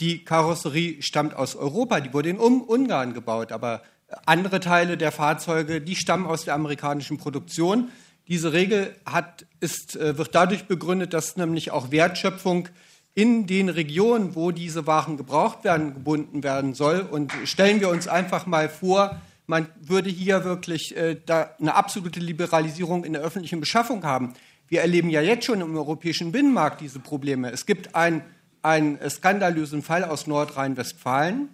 Die 0.00 0.24
Karosserie 0.24 1.02
stammt 1.02 1.34
aus 1.34 1.56
Europa, 1.56 2.00
die 2.00 2.12
wurde 2.12 2.28
in 2.28 2.38
Ungarn 2.38 3.14
gebaut, 3.14 3.52
aber 3.52 3.82
andere 4.26 4.60
Teile 4.60 4.96
der 4.96 5.12
Fahrzeuge, 5.12 5.80
die 5.80 5.96
stammen 5.96 6.26
aus 6.26 6.44
der 6.44 6.54
amerikanischen 6.54 7.18
Produktion. 7.18 7.90
Diese 8.28 8.52
Regel 8.52 8.94
hat, 9.04 9.46
ist, 9.60 9.96
äh, 9.96 10.16
wird 10.18 10.34
dadurch 10.34 10.64
begründet, 10.64 11.12
dass 11.12 11.36
nämlich 11.36 11.70
auch 11.70 11.90
Wertschöpfung 11.90 12.68
in 13.14 13.46
den 13.46 13.68
Regionen, 13.68 14.34
wo 14.34 14.52
diese 14.52 14.86
Waren 14.86 15.16
gebraucht 15.16 15.64
werden, 15.64 15.94
gebunden 15.94 16.42
werden 16.42 16.74
soll. 16.74 17.00
Und 17.00 17.32
stellen 17.44 17.80
wir 17.80 17.88
uns 17.88 18.08
einfach 18.08 18.46
mal 18.46 18.68
vor, 18.68 19.20
man 19.46 19.66
würde 19.80 20.08
hier 20.08 20.44
wirklich 20.44 20.96
äh, 20.96 21.16
eine 21.58 21.74
absolute 21.74 22.20
Liberalisierung 22.20 23.04
in 23.04 23.12
der 23.12 23.22
öffentlichen 23.22 23.60
Beschaffung 23.60 24.04
haben. 24.04 24.34
Wir 24.68 24.80
erleben 24.80 25.10
ja 25.10 25.20
jetzt 25.20 25.44
schon 25.44 25.60
im 25.60 25.76
europäischen 25.76 26.32
Binnenmarkt 26.32 26.80
diese 26.80 27.00
Probleme. 27.00 27.50
Es 27.50 27.66
gibt 27.66 27.94
ein 27.94 28.22
einen 28.62 28.98
skandalösen 29.10 29.82
Fall 29.82 30.04
aus 30.04 30.26
Nordrhein-Westfalen. 30.26 31.48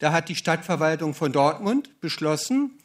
Da 0.00 0.12
hat 0.12 0.30
die 0.30 0.34
Stadtverwaltung 0.34 1.14
von 1.14 1.30
Dortmund 1.30 2.00
beschlossen, 2.00 2.78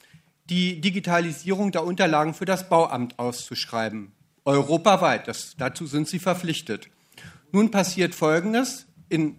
die 0.49 0.81
Digitalisierung 0.81 1.71
der 1.71 1.83
Unterlagen 1.83 2.33
für 2.33 2.45
das 2.45 2.69
Bauamt 2.69 3.17
auszuschreiben. 3.17 4.11
Europaweit. 4.43 5.27
Das, 5.27 5.55
dazu 5.57 5.87
sind 5.87 6.07
sie 6.07 6.19
verpflichtet. 6.19 6.89
Nun 7.51 7.71
passiert 7.71 8.13
Folgendes. 8.13 8.85
In 9.07 9.37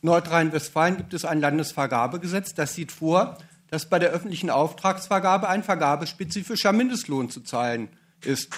Nordrhein-Westfalen 0.00 0.96
gibt 0.96 1.12
es 1.12 1.24
ein 1.24 1.40
Landesvergabegesetz, 1.40 2.54
das 2.54 2.74
sieht 2.74 2.92
vor, 2.92 3.38
dass 3.68 3.88
bei 3.88 3.98
der 3.98 4.10
öffentlichen 4.10 4.50
Auftragsvergabe 4.50 5.48
ein 5.48 5.62
vergabespezifischer 5.62 6.72
Mindestlohn 6.72 7.30
zu 7.30 7.40
zahlen 7.40 7.88
ist. 8.20 8.50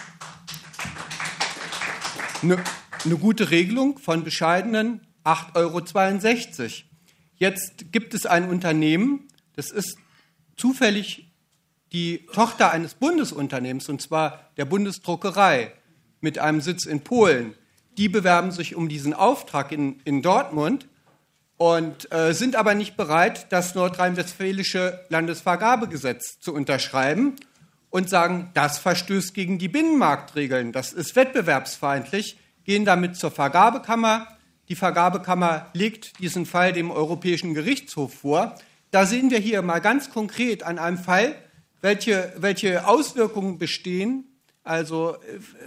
Ne, 2.42 2.62
eine 3.04 3.16
gute 3.16 3.50
Regelung 3.50 3.98
von 3.98 4.22
bescheidenen 4.22 5.00
8,62 5.24 6.62
Euro. 6.62 6.93
Jetzt 7.44 7.92
gibt 7.92 8.14
es 8.14 8.24
ein 8.24 8.48
Unternehmen, 8.48 9.28
das 9.54 9.70
ist 9.70 9.98
zufällig 10.57 11.30
die 11.92 12.24
Tochter 12.33 12.70
eines 12.70 12.94
Bundesunternehmens, 12.94 13.90
und 13.90 14.00
zwar 14.00 14.48
der 14.57 14.64
Bundesdruckerei 14.64 15.70
mit 16.22 16.38
einem 16.38 16.62
Sitz 16.62 16.87
in 16.87 17.02
Polen. 17.02 17.52
Die 17.98 18.09
bewerben 18.09 18.50
sich 18.50 18.76
um 18.76 18.88
diesen 18.88 19.12
Auftrag 19.12 19.72
in, 19.72 20.01
in 20.07 20.22
Dortmund 20.22 20.88
und 21.59 22.11
äh, 22.11 22.32
sind 22.32 22.57
aber 22.57 22.74
nicht 22.74 22.97
bereit, 22.97 23.53
das 23.53 23.74
nordrhein-westfälische 23.74 25.05
Landesvergabegesetz 25.11 26.40
zu 26.40 26.55
unterschreiben 26.55 27.34
und 27.90 28.09
sagen, 28.09 28.53
das 28.55 28.78
verstößt 28.78 29.34
gegen 29.34 29.59
die 29.59 29.68
Binnenmarktregeln, 29.68 30.72
das 30.72 30.95
ist 30.95 31.14
wettbewerbsfeindlich 31.14 32.38
gehen 32.64 32.86
damit 32.86 33.16
zur 33.16 33.30
Vergabekammer. 33.30 34.28
Die 34.68 34.76
Vergabekammer 34.76 35.66
legt 35.74 36.18
diesen 36.20 36.46
Fall 36.46 36.72
dem 36.72 36.90
Europäischen 36.90 37.54
Gerichtshof 37.54 38.14
vor. 38.14 38.54
Da 38.90 39.06
sehen 39.06 39.30
wir 39.30 39.38
hier 39.38 39.62
mal 39.62 39.80
ganz 39.80 40.10
konkret 40.10 40.62
an 40.62 40.78
einem 40.78 40.98
Fall, 40.98 41.34
welche, 41.80 42.32
welche 42.36 42.86
Auswirkungen 42.86 43.58
bestehen. 43.58 44.24
Also 44.62 45.16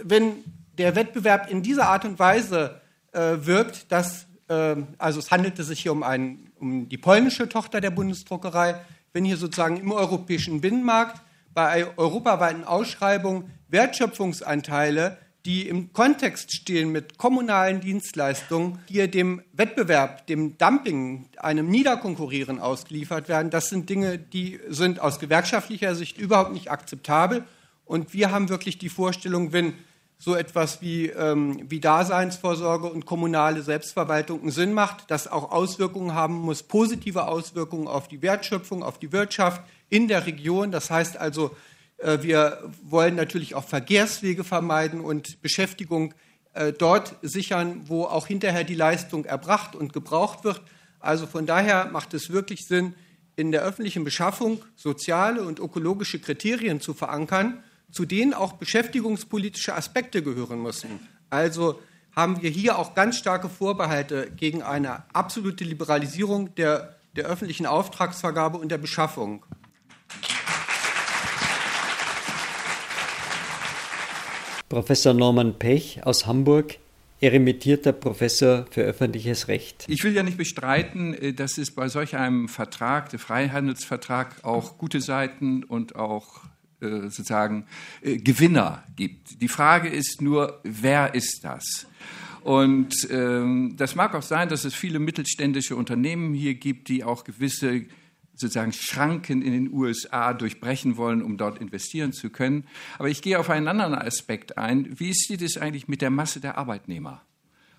wenn 0.02 0.44
der 0.78 0.96
Wettbewerb 0.96 1.50
in 1.50 1.62
dieser 1.62 1.88
Art 1.88 2.04
und 2.04 2.18
Weise 2.18 2.80
äh, 3.12 3.36
wirkt, 3.40 3.92
dass 3.92 4.26
ähm, 4.48 4.88
also 4.98 5.18
es 5.18 5.30
handelte 5.30 5.62
sich 5.62 5.80
hier 5.80 5.92
um, 5.92 6.02
ein, 6.02 6.50
um 6.58 6.88
die 6.88 6.98
polnische 6.98 7.48
Tochter 7.48 7.80
der 7.80 7.90
Bundesdruckerei, 7.90 8.80
wenn 9.12 9.24
hier 9.24 9.36
sozusagen 9.36 9.76
im 9.78 9.92
europäischen 9.92 10.60
Binnenmarkt 10.60 11.22
bei 11.54 11.86
europaweiten 11.96 12.64
Ausschreibungen 12.64 13.50
Wertschöpfungsanteile, 13.68 15.18
die 15.44 15.68
im 15.68 15.92
Kontext 15.92 16.52
stehen 16.52 16.90
mit 16.90 17.16
kommunalen 17.16 17.80
Dienstleistungen, 17.80 18.80
hier 18.86 19.08
dem 19.08 19.42
Wettbewerb, 19.52 20.26
dem 20.26 20.58
Dumping, 20.58 21.28
einem 21.38 21.68
Niederkonkurrieren 21.68 22.58
ausgeliefert 22.60 23.28
werden, 23.28 23.50
das 23.50 23.68
sind 23.68 23.88
Dinge, 23.88 24.18
die 24.18 24.60
sind 24.68 25.00
aus 25.00 25.18
gewerkschaftlicher 25.18 25.94
Sicht 25.94 26.18
überhaupt 26.18 26.52
nicht 26.52 26.70
akzeptabel. 26.70 27.44
Und 27.84 28.12
wir 28.12 28.30
haben 28.30 28.50
wirklich 28.50 28.78
die 28.78 28.90
Vorstellung, 28.90 29.52
wenn 29.52 29.72
so 30.18 30.34
etwas 30.34 30.82
wie, 30.82 31.06
ähm, 31.06 31.64
wie 31.70 31.78
Daseinsvorsorge 31.78 32.88
und 32.88 33.06
kommunale 33.06 33.62
Selbstverwaltung 33.62 34.42
einen 34.42 34.50
Sinn 34.50 34.72
macht, 34.72 35.10
das 35.10 35.28
auch 35.28 35.52
Auswirkungen 35.52 36.12
haben 36.12 36.34
muss, 36.34 36.64
positive 36.64 37.28
Auswirkungen 37.28 37.86
auf 37.86 38.08
die 38.08 38.20
Wertschöpfung, 38.20 38.82
auf 38.82 38.98
die 38.98 39.12
Wirtschaft 39.12 39.62
in 39.88 40.08
der 40.08 40.26
Region. 40.26 40.72
Das 40.72 40.90
heißt 40.90 41.16
also, 41.16 41.52
wir 42.20 42.62
wollen 42.82 43.14
natürlich 43.14 43.54
auch 43.54 43.64
Verkehrswege 43.64 44.44
vermeiden 44.44 45.00
und 45.00 45.40
Beschäftigung 45.42 46.14
äh, 46.54 46.72
dort 46.72 47.16
sichern, 47.22 47.82
wo 47.86 48.04
auch 48.04 48.26
hinterher 48.26 48.64
die 48.64 48.74
Leistung 48.74 49.24
erbracht 49.24 49.74
und 49.74 49.92
gebraucht 49.92 50.44
wird. 50.44 50.60
Also 51.00 51.26
von 51.26 51.46
daher 51.46 51.86
macht 51.86 52.14
es 52.14 52.30
wirklich 52.30 52.66
Sinn, 52.66 52.94
in 53.36 53.52
der 53.52 53.62
öffentlichen 53.62 54.04
Beschaffung 54.04 54.64
soziale 54.74 55.42
und 55.42 55.60
ökologische 55.60 56.18
Kriterien 56.18 56.80
zu 56.80 56.92
verankern 56.92 57.62
zu 57.90 58.04
denen 58.04 58.34
auch 58.34 58.54
beschäftigungspolitische 58.54 59.74
Aspekte 59.74 60.22
gehören 60.22 60.62
müssen. 60.62 61.00
Also 61.30 61.80
haben 62.14 62.42
wir 62.42 62.50
hier 62.50 62.78
auch 62.78 62.94
ganz 62.94 63.16
starke 63.16 63.48
Vorbehalte 63.48 64.30
gegen 64.36 64.62
eine 64.62 65.04
absolute 65.14 65.64
Liberalisierung 65.64 66.54
der, 66.56 66.96
der 67.16 67.26
öffentlichen 67.26 67.66
Auftragsvergabe 67.66 68.58
und 68.58 68.70
der 68.70 68.78
Beschaffung. 68.78 69.44
Professor 74.68 75.14
Norman 75.14 75.58
Pech 75.58 76.00
aus 76.04 76.26
Hamburg, 76.26 76.78
eremitierter 77.20 77.92
Professor 77.92 78.66
für 78.70 78.82
öffentliches 78.82 79.48
Recht. 79.48 79.84
Ich 79.88 80.04
will 80.04 80.14
ja 80.14 80.22
nicht 80.22 80.36
bestreiten, 80.36 81.14
äh, 81.14 81.32
dass 81.32 81.58
es 81.58 81.70
bei 81.70 81.88
solch 81.88 82.16
einem 82.16 82.48
Vertrag, 82.48 83.08
der 83.10 83.18
Freihandelsvertrag, 83.18 84.44
auch 84.44 84.78
gute 84.78 85.00
Seiten 85.00 85.64
und 85.64 85.96
auch 85.96 86.40
äh, 86.80 87.00
sozusagen 87.02 87.66
äh, 88.02 88.18
Gewinner 88.18 88.84
gibt. 88.94 89.40
Die 89.40 89.48
Frage 89.48 89.88
ist 89.88 90.22
nur, 90.22 90.60
wer 90.62 91.14
ist 91.14 91.40
das? 91.42 91.86
Und 92.44 93.08
ähm, 93.10 93.74
das 93.76 93.94
mag 93.94 94.14
auch 94.14 94.22
sein, 94.22 94.48
dass 94.48 94.64
es 94.64 94.74
viele 94.74 95.00
mittelständische 95.00 95.76
Unternehmen 95.76 96.34
hier 96.34 96.54
gibt, 96.54 96.88
die 96.88 97.04
auch 97.04 97.24
gewisse 97.24 97.86
sozusagen 98.38 98.72
Schranken 98.72 99.42
in 99.42 99.52
den 99.52 99.72
USA 99.72 100.32
durchbrechen 100.32 100.96
wollen, 100.96 101.22
um 101.22 101.36
dort 101.36 101.58
investieren 101.58 102.12
zu 102.12 102.30
können. 102.30 102.64
Aber 102.98 103.08
ich 103.08 103.20
gehe 103.20 103.38
auf 103.38 103.50
einen 103.50 103.68
anderen 103.68 103.94
Aspekt 103.94 104.56
ein. 104.56 104.98
Wie 104.98 105.12
sieht 105.12 105.42
es 105.42 105.58
eigentlich 105.58 105.88
mit 105.88 106.02
der 106.02 106.10
Masse 106.10 106.40
der 106.40 106.56
Arbeitnehmer? 106.56 107.22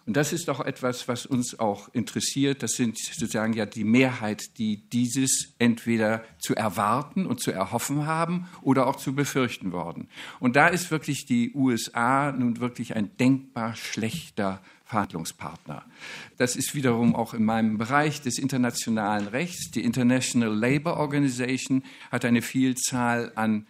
Und 0.10 0.18
das 0.18 0.34
ist 0.34 0.48
doch 0.48 0.60
etwas, 0.60 1.08
was 1.08 1.28
uns 1.28 1.60
auch 1.60 1.94
interessiert. 1.94 2.64
Das 2.64 2.72
sind 2.72 2.98
sozusagen 2.98 3.54
ja 3.54 3.68
die 3.68 3.84
Mehrheit, 3.84 4.58
die 4.58 4.90
dieses 4.90 5.54
entweder 5.60 6.24
zu 6.40 6.56
erwarten 6.56 7.28
und 7.28 7.40
zu 7.40 7.52
erhoffen 7.52 8.08
haben 8.08 8.48
oder 8.64 8.88
auch 8.88 8.96
zu 8.96 9.14
befürchten 9.14 9.72
worden. 9.72 10.08
Und 10.40 10.56
da 10.56 10.68
ist 10.68 10.90
wirklich 10.90 11.28
die 11.28 11.54
USA 11.54 12.32
nun 12.32 12.60
wirklich 12.60 12.96
ein 12.96 13.16
denkbar 13.18 13.76
schlechter 13.76 14.64
Verhandlungspartner. 14.90 15.86
Das 16.38 16.56
ist 16.56 16.74
wiederum 16.74 17.16
auch 17.16 17.36
in 17.36 17.46
meinem 17.46 17.78
Bereich 17.78 18.22
des 18.22 18.40
internationalen 18.40 19.28
Rechts. 19.28 19.70
Die 19.72 19.84
International 19.84 20.52
Labour 20.52 20.98
Organization 20.98 21.84
hat 22.12 22.26
eine 22.26 22.42
Vielzahl 22.42 23.32
an 23.36 23.68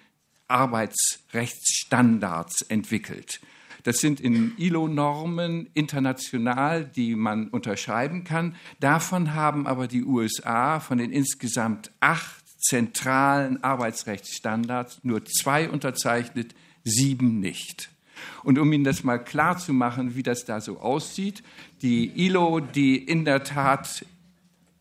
Arbeitsrechtsstandards 0.47 2.61
entwickelt. 2.63 3.41
Das 3.83 3.99
sind 3.99 4.21
in 4.21 4.53
ILO-Normen 4.57 5.69
international, 5.73 6.85
die 6.85 7.15
man 7.15 7.49
unterschreiben 7.49 8.23
kann. 8.23 8.55
Davon 8.79 9.33
haben 9.33 9.67
aber 9.67 9.87
die 9.87 10.05
USA 10.05 10.79
von 10.79 10.99
den 10.99 11.11
insgesamt 11.11 11.91
acht 11.99 12.45
zentralen 12.61 13.61
Arbeitsrechtsstandards 13.63 15.01
nur 15.03 15.25
zwei 15.25 15.69
unterzeichnet, 15.69 16.55
sieben 16.83 17.41
nicht. 17.41 17.89
Und 18.43 18.59
um 18.59 18.71
Ihnen 18.71 18.83
das 18.83 19.03
mal 19.03 19.17
klar 19.17 19.57
zu 19.57 19.73
machen, 19.73 20.15
wie 20.15 20.23
das 20.23 20.45
da 20.45 20.61
so 20.61 20.79
aussieht, 20.79 21.43
die 21.81 22.25
ILO, 22.25 22.59
die 22.59 22.97
in 22.97 23.25
der 23.25 23.43
Tat 23.43 24.05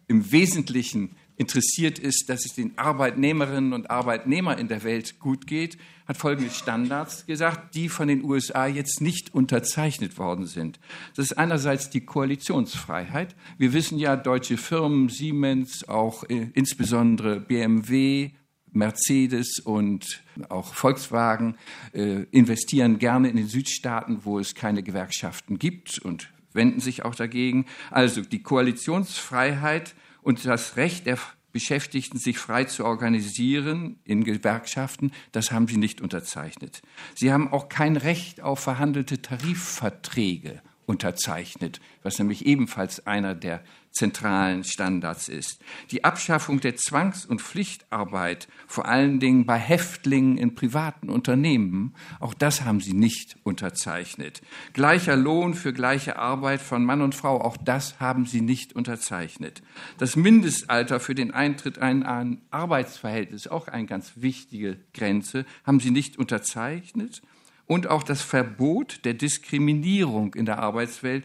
im 0.06 0.32
Wesentlichen 0.32 1.10
interessiert 1.38 1.98
ist, 1.98 2.28
dass 2.28 2.44
es 2.44 2.54
den 2.54 2.76
Arbeitnehmerinnen 2.76 3.72
und 3.72 3.90
Arbeitnehmern 3.90 4.58
in 4.58 4.68
der 4.68 4.82
Welt 4.82 5.20
gut 5.20 5.46
geht, 5.46 5.78
hat 6.06 6.16
folgende 6.16 6.50
Standards 6.50 7.26
gesagt, 7.26 7.74
die 7.74 7.88
von 7.88 8.08
den 8.08 8.24
USA 8.24 8.66
jetzt 8.66 9.00
nicht 9.00 9.34
unterzeichnet 9.34 10.18
worden 10.18 10.46
sind. 10.46 10.80
Das 11.14 11.26
ist 11.26 11.38
einerseits 11.38 11.90
die 11.90 12.00
Koalitionsfreiheit. 12.00 13.36
Wir 13.56 13.72
wissen 13.72 13.98
ja, 13.98 14.16
deutsche 14.16 14.56
Firmen, 14.56 15.10
Siemens, 15.10 15.88
auch 15.88 16.24
äh, 16.24 16.48
insbesondere 16.54 17.38
BMW, 17.40 18.30
Mercedes 18.72 19.58
und 19.64 20.22
auch 20.48 20.74
Volkswagen 20.74 21.56
äh, 21.92 22.24
investieren 22.30 22.98
gerne 22.98 23.28
in 23.28 23.36
den 23.36 23.48
Südstaaten, 23.48 24.24
wo 24.24 24.38
es 24.38 24.54
keine 24.54 24.82
Gewerkschaften 24.82 25.58
gibt 25.58 25.98
und 25.98 26.30
wenden 26.52 26.80
sich 26.80 27.04
auch 27.04 27.14
dagegen. 27.14 27.66
Also 27.90 28.22
die 28.22 28.42
Koalitionsfreiheit 28.42 29.94
und 30.22 30.44
das 30.44 30.76
Recht 30.76 31.06
der 31.06 31.18
Beschäftigten, 31.52 32.18
sich 32.18 32.38
frei 32.38 32.64
zu 32.64 32.84
organisieren 32.84 33.98
in 34.04 34.22
Gewerkschaften, 34.22 35.12
das 35.32 35.50
haben 35.50 35.66
sie 35.66 35.78
nicht 35.78 36.00
unterzeichnet. 36.00 36.82
Sie 37.14 37.32
haben 37.32 37.50
auch 37.50 37.68
kein 37.68 37.96
Recht 37.96 38.42
auf 38.42 38.60
verhandelte 38.60 39.22
Tarifverträge 39.22 40.62
unterzeichnet, 40.86 41.80
was 42.02 42.18
nämlich 42.18 42.46
ebenfalls 42.46 43.06
einer 43.06 43.34
der 43.34 43.62
zentralen 43.90 44.64
Standards 44.64 45.28
ist. 45.28 45.60
Die 45.90 46.04
Abschaffung 46.04 46.60
der 46.60 46.76
Zwangs- 46.76 47.26
und 47.26 47.42
Pflichtarbeit, 47.42 48.48
vor 48.66 48.86
allen 48.86 49.20
Dingen 49.20 49.46
bei 49.46 49.58
Häftlingen 49.58 50.36
in 50.36 50.54
privaten 50.54 51.08
Unternehmen, 51.08 51.94
auch 52.20 52.34
das 52.34 52.64
haben 52.64 52.80
sie 52.80 52.92
nicht 52.92 53.36
unterzeichnet. 53.42 54.42
Gleicher 54.72 55.16
Lohn 55.16 55.54
für 55.54 55.72
gleiche 55.72 56.18
Arbeit 56.18 56.60
von 56.60 56.84
Mann 56.84 57.02
und 57.02 57.14
Frau, 57.14 57.40
auch 57.40 57.56
das 57.56 57.98
haben 58.00 58.26
sie 58.26 58.40
nicht 58.40 58.74
unterzeichnet. 58.74 59.62
Das 59.98 60.16
Mindestalter 60.16 61.00
für 61.00 61.14
den 61.14 61.32
Eintritt 61.32 61.78
in 61.78 62.02
ein 62.02 62.42
Arbeitsverhältnis, 62.50 63.48
auch 63.48 63.68
eine 63.68 63.86
ganz 63.86 64.12
wichtige 64.16 64.78
Grenze, 64.94 65.44
haben 65.64 65.80
sie 65.80 65.90
nicht 65.90 66.18
unterzeichnet 66.18 67.22
und 67.68 67.86
auch 67.86 68.02
das 68.02 68.22
Verbot 68.22 69.04
der 69.04 69.14
Diskriminierung 69.14 70.34
in 70.34 70.46
der 70.46 70.58
Arbeitswelt 70.58 71.24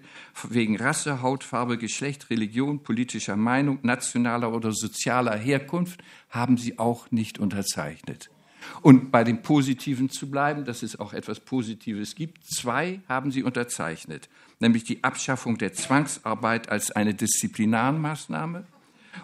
wegen 0.50 0.78
Rasse, 0.78 1.22
Hautfarbe, 1.22 1.78
Geschlecht, 1.78 2.30
Religion, 2.30 2.84
politischer 2.84 3.38
Meinung, 3.38 3.80
nationaler 3.82 4.54
oder 4.54 4.72
sozialer 4.74 5.36
Herkunft 5.36 6.04
haben 6.30 6.58
sie 6.58 6.78
auch 6.78 7.10
nicht 7.12 7.40
unterzeichnet. 7.40 8.30
Und 8.82 9.12
bei 9.12 9.24
dem 9.24 9.42
Positiven 9.42 10.10
zu 10.10 10.30
bleiben, 10.30 10.66
dass 10.66 10.84
es 10.84 11.00
auch 11.00 11.14
etwas 11.14 11.40
Positives 11.40 12.16
gibt, 12.16 12.46
zwei 12.46 13.00
haben 13.08 13.32
sie 13.32 13.44
unterzeichnet, 13.44 14.30
nämlich 14.60 14.84
die 14.84 15.04
Abschaffung 15.04 15.58
der 15.58 15.74
Zwangsarbeit 15.74 16.70
als 16.70 16.92
eine 16.92 17.14
Disziplinarmaßnahme 17.14 18.66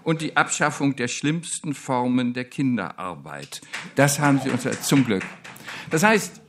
und 0.04 0.22
die 0.22 0.38
Abschaffung 0.38 0.96
der 0.96 1.10
schlimmsten 1.10 1.74
Formen 1.74 2.34
der 2.34 2.46
Kinderarbeit. 2.46 3.62
Das 3.96 4.20
haben 4.20 4.40
sie 4.40 4.50
unter, 4.50 4.80
zum 4.82 5.06
Glück. 5.06 5.24
Das 5.90 6.04
heißt, 6.04 6.42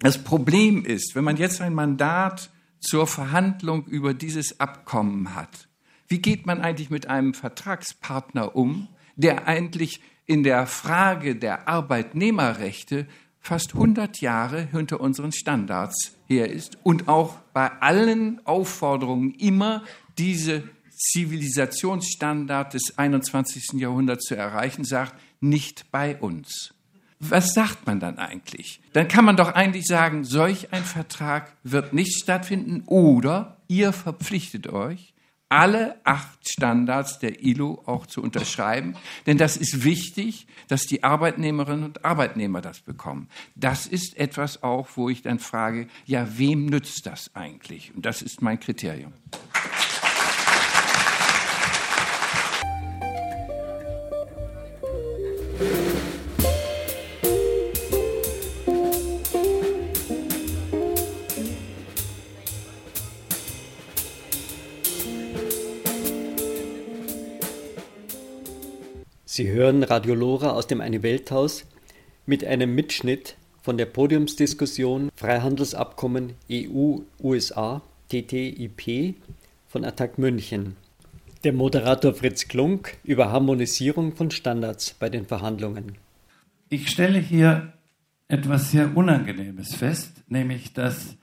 das 0.00 0.24
Problem 0.24 0.84
ist, 0.84 1.14
wenn 1.14 1.24
man 1.24 1.36
jetzt 1.36 1.60
ein 1.60 1.74
Mandat 1.74 2.50
zur 2.80 3.06
Verhandlung 3.06 3.84
über 3.84 4.14
dieses 4.14 4.58
Abkommen 4.58 5.34
hat, 5.34 5.68
wie 6.08 6.20
geht 6.20 6.46
man 6.46 6.60
eigentlich 6.60 6.90
mit 6.90 7.06
einem 7.06 7.34
Vertragspartner 7.34 8.56
um, 8.56 8.88
der 9.16 9.46
eigentlich 9.46 10.00
in 10.26 10.42
der 10.42 10.66
Frage 10.66 11.36
der 11.36 11.68
Arbeitnehmerrechte 11.68 13.06
fast 13.40 13.74
100 13.74 14.20
Jahre 14.20 14.68
hinter 14.70 15.00
unseren 15.00 15.32
Standards 15.32 16.16
her 16.26 16.50
ist 16.50 16.78
und 16.82 17.08
auch 17.08 17.36
bei 17.52 17.70
allen 17.80 18.44
Aufforderungen 18.46 19.34
immer 19.34 19.84
diese 20.18 20.64
Zivilisationsstandard 20.96 22.74
des 22.74 22.96
21. 22.98 23.72
Jahrhunderts 23.80 24.26
zu 24.26 24.34
erreichen, 24.34 24.84
sagt, 24.84 25.14
nicht 25.40 25.90
bei 25.90 26.16
uns 26.16 26.74
was 27.20 27.52
sagt 27.52 27.86
man 27.86 28.00
dann 28.00 28.18
eigentlich? 28.18 28.80
Dann 28.94 29.06
kann 29.06 29.26
man 29.26 29.36
doch 29.36 29.54
eigentlich 29.54 29.86
sagen, 29.86 30.24
solch 30.24 30.72
ein 30.72 30.84
Vertrag 30.84 31.52
wird 31.62 31.92
nicht 31.92 32.18
stattfinden 32.18 32.82
oder 32.86 33.58
ihr 33.68 33.92
verpflichtet 33.92 34.68
euch, 34.68 35.12
alle 35.50 35.96
acht 36.04 36.48
Standards 36.48 37.18
der 37.18 37.42
ILO 37.42 37.82
auch 37.84 38.06
zu 38.06 38.22
unterschreiben. 38.22 38.94
Denn 39.26 39.36
das 39.36 39.56
ist 39.56 39.84
wichtig, 39.84 40.46
dass 40.68 40.86
die 40.86 41.02
Arbeitnehmerinnen 41.02 41.84
und 41.84 42.04
Arbeitnehmer 42.04 42.60
das 42.62 42.80
bekommen. 42.80 43.28
Das 43.54 43.86
ist 43.86 44.16
etwas 44.16 44.62
auch, 44.62 44.88
wo 44.94 45.10
ich 45.10 45.22
dann 45.22 45.40
frage, 45.40 45.88
ja, 46.06 46.38
wem 46.38 46.66
nützt 46.66 47.04
das 47.04 47.34
eigentlich? 47.34 47.92
Und 47.94 48.06
das 48.06 48.22
ist 48.22 48.42
mein 48.42 48.60
Kriterium. 48.60 49.12
Sie 69.40 69.48
hören 69.48 69.84
Radio 69.84 70.14
Lora 70.14 70.50
aus 70.50 70.66
dem 70.66 70.82
Eine 70.82 71.02
Welthaus 71.02 71.64
mit 72.26 72.44
einem 72.44 72.74
Mitschnitt 72.74 73.36
von 73.62 73.78
der 73.78 73.86
Podiumsdiskussion 73.86 75.08
Freihandelsabkommen 75.16 76.34
EU-USA 76.52 77.80
TTIP 78.10 79.14
von 79.66 79.86
Attac 79.86 80.18
München. 80.18 80.76
Der 81.42 81.54
Moderator 81.54 82.12
Fritz 82.12 82.48
Klunk 82.48 82.98
über 83.02 83.32
Harmonisierung 83.32 84.14
von 84.14 84.30
Standards 84.30 84.92
bei 84.92 85.08
den 85.08 85.24
Verhandlungen. 85.24 85.96
Ich 86.68 86.90
stelle 86.90 87.18
hier 87.18 87.72
etwas 88.28 88.72
sehr 88.72 88.94
Unangenehmes 88.94 89.74
fest, 89.74 90.22
nämlich 90.28 90.74
dass 90.74 91.16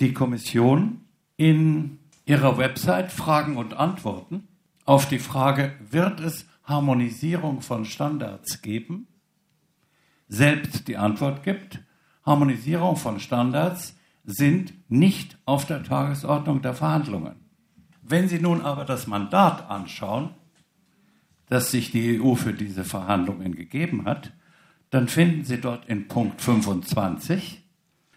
die 0.00 0.14
Kommission 0.14 1.02
in 1.36 1.98
ihrer 2.24 2.56
Website 2.56 3.12
Fragen 3.12 3.58
und 3.58 3.74
Antworten 3.74 4.48
auf 4.88 5.06
die 5.06 5.18
Frage, 5.18 5.74
wird 5.90 6.18
es 6.18 6.46
Harmonisierung 6.64 7.60
von 7.60 7.84
Standards 7.84 8.62
geben, 8.62 9.06
selbst 10.28 10.88
die 10.88 10.96
Antwort 10.96 11.42
gibt, 11.42 11.80
Harmonisierung 12.24 12.96
von 12.96 13.20
Standards 13.20 13.98
sind 14.24 14.72
nicht 14.90 15.36
auf 15.44 15.66
der 15.66 15.82
Tagesordnung 15.82 16.62
der 16.62 16.72
Verhandlungen. 16.72 17.36
Wenn 18.00 18.30
Sie 18.30 18.38
nun 18.38 18.62
aber 18.62 18.86
das 18.86 19.06
Mandat 19.06 19.68
anschauen, 19.68 20.30
das 21.50 21.70
sich 21.70 21.90
die 21.90 22.18
EU 22.18 22.34
für 22.34 22.54
diese 22.54 22.84
Verhandlungen 22.84 23.54
gegeben 23.54 24.06
hat, 24.06 24.32
dann 24.88 25.08
finden 25.08 25.44
Sie 25.44 25.60
dort 25.60 25.86
in 25.86 26.08
Punkt 26.08 26.40
25, 26.40 27.62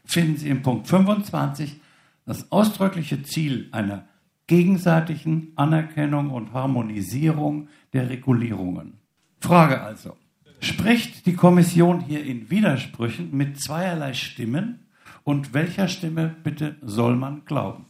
finden 0.06 0.38
Sie 0.38 0.48
in 0.48 0.62
Punkt 0.62 0.88
25 0.88 1.82
das 2.26 2.50
ausdrückliche 2.50 3.24
Ziel 3.24 3.68
einer 3.74 4.08
gegenseitigen 4.52 5.54
Anerkennung 5.56 6.30
und 6.30 6.52
Harmonisierung 6.52 7.70
der 7.94 8.10
Regulierungen. 8.10 8.98
Frage 9.40 9.80
also, 9.80 10.18
spricht 10.60 11.26
die 11.26 11.36
Kommission 11.36 12.02
hier 12.02 12.22
in 12.26 12.50
Widersprüchen 12.50 13.30
mit 13.32 13.62
zweierlei 13.62 14.14
Stimmen 14.14 14.80
und 15.24 15.54
welcher 15.54 15.88
Stimme 15.88 16.36
bitte 16.44 16.76
soll 16.82 17.16
man 17.16 17.46
glauben? 17.46 17.86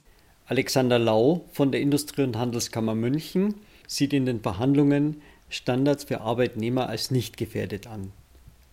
Alexander 0.46 1.00
Lau 1.00 1.50
von 1.52 1.72
der 1.72 1.82
Industrie- 1.82 2.22
und 2.22 2.38
Handelskammer 2.38 2.94
München 2.94 3.56
sieht 3.88 4.14
in 4.14 4.28
den 4.28 4.42
Verhandlungen 4.42 5.20
Standards 5.50 6.04
für 6.04 6.22
Arbeitnehmer 6.22 6.88
als 6.88 7.10
nicht 7.10 7.38
gefährdet 7.38 7.88
an. 7.88 8.12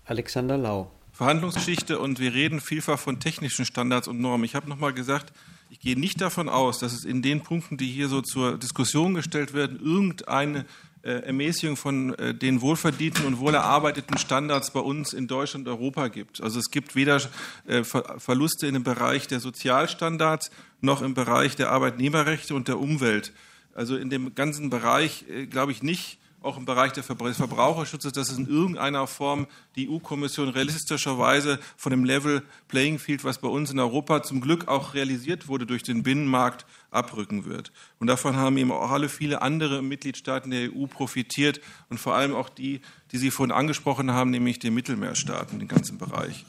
Alexander 0.05 0.59
Lau. 0.59 0.91
Verhandlungsgeschichte 1.12 1.99
und 1.99 2.20
wir 2.20 2.34
reden 2.34 2.61
vielfach 2.61 2.99
von 2.99 3.18
technischen 3.18 3.64
Standards 3.64 4.09
und 4.09 4.20
Normen. 4.20 4.45
Ich 4.45 4.55
habe 4.55 4.68
nochmal 4.68 4.93
gesagt, 4.93 5.32
ich 5.71 5.81
gehe 5.81 5.99
nicht 5.99 6.21
davon 6.21 6.49
aus, 6.49 6.79
dass 6.79 6.93
es 6.93 7.05
in 7.05 7.23
den 7.23 7.43
Punkten, 7.43 7.77
die 7.77 7.87
hier 7.87 8.09
so 8.09 8.23
zur 8.23 8.59
Diskussion 8.59 9.14
gestellt 9.14 9.53
werden, 9.55 9.79
irgendeine 9.81 10.64
äh, 11.03 11.27
Ermäßigung 11.27 11.77
von 11.77 12.14
äh, 12.14 12.35
den 12.35 12.61
wohlverdienten 12.61 13.25
und 13.25 13.39
wohlerarbeiteten 13.39 14.19
Standards 14.19 14.73
bei 14.73 14.81
uns 14.81 15.12
in 15.12 15.29
Deutschland 15.29 15.69
und 15.69 15.73
Europa 15.73 16.09
gibt. 16.09 16.43
Also 16.43 16.59
es 16.59 16.71
gibt 16.71 16.97
weder 16.97 17.21
äh, 17.66 17.85
Verluste 17.85 18.66
in 18.66 18.75
dem 18.75 18.83
Bereich 18.83 19.29
der 19.29 19.41
Sozialstandards 19.41 20.51
noch 20.81 21.01
im 21.01 21.14
Bereich 21.14 21.55
der 21.55 21.71
Arbeitnehmerrechte 21.71 22.55
und 22.55 22.66
der 22.66 22.81
Umwelt. 22.81 23.33
Also 23.75 23.97
in 23.97 24.11
dem 24.11 24.35
ganzen 24.35 24.71
Bereich 24.71 25.25
glaube 25.51 25.71
ich 25.71 25.85
nicht, 25.85 26.19
auch 26.49 26.57
im 26.57 26.64
Bereich 26.64 26.92
des 26.92 27.07
Verbraucherschutzes, 27.07 28.12
dass 28.12 28.30
es 28.30 28.38
in 28.38 28.49
irgendeiner 28.49 29.07
Form 29.07 29.46
die 29.76 29.88
EU-Kommission 29.88 30.49
realistischerweise 30.49 31.59
von 31.76 31.90
dem 31.90 32.05
Level 32.05 32.42
Playing 32.68 32.99
Field, 32.99 33.22
was 33.22 33.38
bei 33.38 33.49
uns 33.49 33.70
in 33.70 33.78
Europa 33.78 34.22
zum 34.22 34.40
Glück 34.40 34.66
auch 34.66 34.94
realisiert 34.94 35.46
wurde 35.46 35.66
durch 35.66 35.82
den 35.82 36.03
Binnenmarkt, 36.03 36.64
abrücken 36.90 37.44
wird. 37.44 37.70
Und 37.99 38.07
davon 38.07 38.36
haben 38.36 38.57
eben 38.57 38.72
auch 38.72 38.90
alle 38.90 39.11
viele 39.11 39.42
andere 39.42 39.82
Mitgliedstaaten 39.82 40.51
der 40.51 40.72
EU 40.72 40.86
profitiert 40.86 41.61
und 41.90 41.99
vor 41.99 42.14
allem 42.14 42.34
auch 42.34 42.49
die, 42.49 42.80
die 43.12 43.18
Sie 43.18 43.30
vorhin 43.30 43.53
angesprochen 43.53 44.12
haben, 44.12 44.30
nämlich 44.30 44.59
die 44.59 44.70
Mittelmeerstaaten, 44.70 45.59
den 45.59 45.68
ganzen 45.68 45.99
Bereich. 45.99 46.46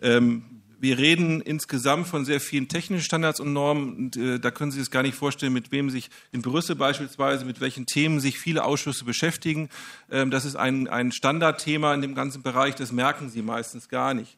Ähm, 0.00 0.44
wir 0.82 0.98
reden 0.98 1.40
insgesamt 1.40 2.08
von 2.08 2.24
sehr 2.24 2.40
vielen 2.40 2.66
technischen 2.66 3.04
Standards 3.04 3.38
und 3.38 3.52
Normen. 3.52 3.94
Und, 3.94 4.16
äh, 4.16 4.40
da 4.40 4.50
können 4.50 4.72
Sie 4.72 4.80
sich 4.80 4.90
gar 4.90 5.04
nicht 5.04 5.14
vorstellen, 5.14 5.52
mit 5.52 5.70
wem 5.70 5.90
sich 5.90 6.10
in 6.32 6.42
Brüssel 6.42 6.74
beispielsweise, 6.74 7.44
mit 7.44 7.60
welchen 7.60 7.86
Themen 7.86 8.18
sich 8.18 8.36
viele 8.36 8.64
Ausschüsse 8.64 9.04
beschäftigen. 9.04 9.68
Ähm, 10.10 10.32
das 10.32 10.44
ist 10.44 10.56
ein, 10.56 10.88
ein 10.88 11.12
Standardthema 11.12 11.94
in 11.94 12.02
dem 12.02 12.16
ganzen 12.16 12.42
Bereich. 12.42 12.74
Das 12.74 12.90
merken 12.90 13.30
Sie 13.30 13.42
meistens 13.42 13.88
gar 13.88 14.12
nicht, 14.12 14.36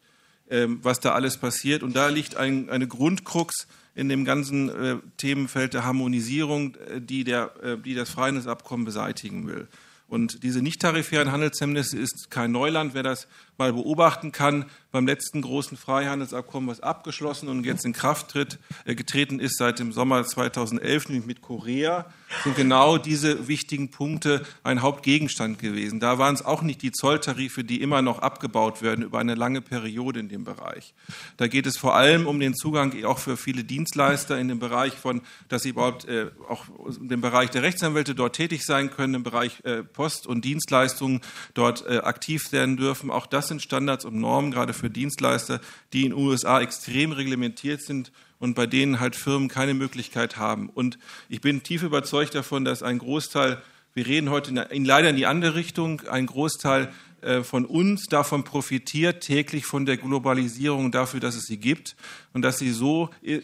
ähm, 0.51 0.80
was 0.82 1.01
da 1.01 1.12
alles 1.12 1.38
passiert. 1.38 1.82
Und 1.82 1.97
da 1.97 2.09
liegt 2.09 2.36
ein, 2.36 2.68
eine 2.68 2.86
Grundkrux 2.86 3.66
in 3.95 4.11
dem 4.11 4.26
ganzen 4.26 4.68
äh, 4.68 4.97
Themenfeld 5.16 5.72
der 5.72 5.86
Harmonisierung, 5.86 6.74
äh, 6.74 7.01
die, 7.01 7.24
der, 7.24 7.55
äh, 7.62 7.78
die 7.78 7.95
das 7.95 8.11
Freihandelsabkommen 8.11 8.84
beseitigen 8.84 9.47
will. 9.47 9.66
Und 10.09 10.42
diese 10.42 10.61
nicht 10.61 10.82
tarifären 10.82 11.32
Handelshemmnisse 11.32 11.97
ist 11.99 12.30
kein 12.30 12.53
Neuland. 12.53 12.92
Wer 12.92 13.03
das 13.03 13.26
mal 13.59 13.72
beobachten 13.72 14.32
kann, 14.32 14.66
beim 14.94 15.07
letzten 15.07 15.42
großen 15.42 15.76
Freihandelsabkommen, 15.76 16.70
was 16.70 16.80
abgeschlossen 16.80 17.48
und 17.48 17.64
jetzt 17.66 17.84
in 17.84 17.92
Kraft 17.92 18.28
tritt, 18.28 18.59
äh, 18.84 18.94
getreten 18.94 19.40
ist 19.40 19.59
seit 19.59 19.80
dem 19.80 19.92
Sommer 19.92 20.24
2011, 20.24 21.09
nämlich 21.09 21.26
mit 21.26 21.42
Korea, 21.42 22.07
sind 22.44 22.55
genau 22.55 22.96
diese 22.96 23.48
wichtigen 23.48 23.90
Punkte 23.90 24.44
ein 24.62 24.82
Hauptgegenstand 24.82 25.59
gewesen. 25.59 25.98
Da 25.98 26.18
waren 26.18 26.34
es 26.34 26.44
auch 26.44 26.62
nicht 26.62 26.82
die 26.82 26.92
Zolltarife, 26.92 27.64
die 27.64 27.80
immer 27.80 28.02
noch 28.02 28.20
abgebaut 28.20 28.82
werden 28.82 29.05
über 29.05 29.18
eine 29.18 29.34
lange 29.34 29.61
Periode 29.61 30.20
in 30.20 30.28
dem 30.28 30.44
Bereich. 30.44 30.94
Da 31.38 31.48
geht 31.48 31.66
es 31.66 31.76
vor 31.76 31.96
allem 31.96 32.28
um 32.28 32.38
den 32.38 32.55
Zugang 32.55 33.05
auch 33.05 33.18
für 33.18 33.36
viele 33.36 33.64
Dienstleister 33.64 34.38
in 34.38 34.46
dem 34.46 34.61
Bereich 34.61 34.94
von, 34.94 35.22
dass 35.48 35.62
sie 35.62 35.70
überhaupt 35.70 36.05
äh, 36.05 36.30
auch 36.48 36.66
dem 37.00 37.20
Bereich 37.20 37.50
der 37.50 37.62
Rechtsanwälte 37.62 38.14
dort 38.14 38.36
tätig 38.36 38.64
sein 38.64 38.90
können, 38.90 39.14
im 39.14 39.22
Bereich 39.24 39.59
äh, 39.64 39.82
Post- 39.82 40.28
und 40.28 40.44
Dienstleistungen 40.44 41.20
dort 41.55 41.84
äh, 41.86 41.98
aktiv 41.98 42.52
werden 42.52 42.76
dürfen. 42.76 43.11
Auch 43.11 43.26
das 43.26 43.43
sind 43.49 43.62
Standards 43.62 44.05
und 44.05 44.18
Normen, 44.18 44.51
gerade 44.51 44.72
für 44.72 44.90
Dienstleister, 44.90 45.61
die 45.92 46.05
in 46.05 46.11
den 46.11 46.18
USA 46.18 46.61
extrem 46.61 47.12
reglementiert 47.12 47.82
sind 47.82 48.12
und 48.38 48.55
bei 48.55 48.66
denen 48.66 49.01
halt 49.01 49.16
Firmen 49.16 49.49
keine 49.49 49.74
Möglichkeit 49.74 50.36
haben. 50.36 50.68
Und 50.68 50.99
ich 51.28 51.40
bin 51.40 51.62
tief 51.62 51.82
überzeugt 51.82 52.34
davon, 52.34 52.64
dass 52.64 52.82
ein 52.82 52.99
Großteil, 52.99 53.62
wir 53.95 54.07
reden 54.07 54.30
heute 54.30 54.51
in, 54.51 54.57
in 54.57 54.84
leider 54.84 55.11
in 55.11 55.16
die 55.16 55.26
andere 55.26 55.55
Richtung, 55.55 56.03
ein 56.09 56.26
Großteil 56.26 56.92
äh, 57.24 57.42
von 57.42 57.64
uns 57.64 58.05
davon 58.05 58.45
profitiert, 58.45 59.22
täglich 59.22 59.64
von 59.64 59.86
der 59.86 59.97
Globalisierung 59.97 60.92
dafür, 60.92 61.20
dass 61.20 61.36
es 61.36 61.45
sie 61.45 61.57
gibt 61.57 61.97
und 62.34 62.42
dass 62.42 62.59
sie 62.59 62.70
so 62.70 63.09
äh, 63.22 63.40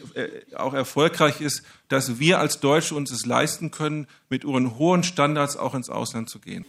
auch 0.55 0.75
erfolgreich 0.75 1.41
ist, 1.41 1.63
dass 1.87 2.19
wir 2.19 2.37
als 2.37 2.59
Deutsche 2.59 2.93
uns 2.93 3.09
es 3.09 3.25
leisten 3.25 3.71
können, 3.71 4.05
mit 4.29 4.45
unseren 4.45 4.77
hohen 4.77 5.03
Standards 5.03 5.57
auch 5.57 5.73
ins 5.73 5.89
Ausland 5.89 6.29
zu 6.29 6.39
gehen. 6.39 6.63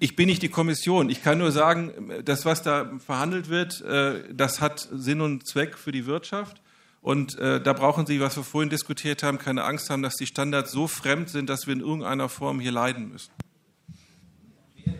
Ich 0.00 0.14
bin 0.14 0.26
nicht 0.26 0.42
die 0.42 0.48
Kommission. 0.48 1.10
Ich 1.10 1.22
kann 1.22 1.38
nur 1.38 1.50
sagen, 1.50 2.12
das, 2.24 2.44
was 2.44 2.62
da 2.62 2.90
verhandelt 3.04 3.48
wird, 3.48 3.80
äh, 3.80 4.22
das 4.32 4.60
hat 4.60 4.88
Sinn 4.92 5.20
und 5.20 5.46
Zweck 5.46 5.76
für 5.76 5.90
die 5.90 6.06
Wirtschaft. 6.06 6.60
Und 7.00 7.38
äh, 7.38 7.60
da 7.60 7.72
brauchen 7.72 8.06
Sie, 8.06 8.20
was 8.20 8.36
wir 8.36 8.44
vorhin 8.44 8.70
diskutiert 8.70 9.22
haben, 9.22 9.38
keine 9.38 9.64
Angst 9.64 9.90
haben, 9.90 10.02
dass 10.02 10.14
die 10.14 10.26
Standards 10.26 10.72
so 10.72 10.86
fremd 10.86 11.30
sind, 11.30 11.48
dass 11.48 11.66
wir 11.66 11.74
in 11.74 11.80
irgendeiner 11.80 12.28
Form 12.28 12.60
hier 12.60 12.72
leiden 12.72 13.10
müssen. 13.10 13.30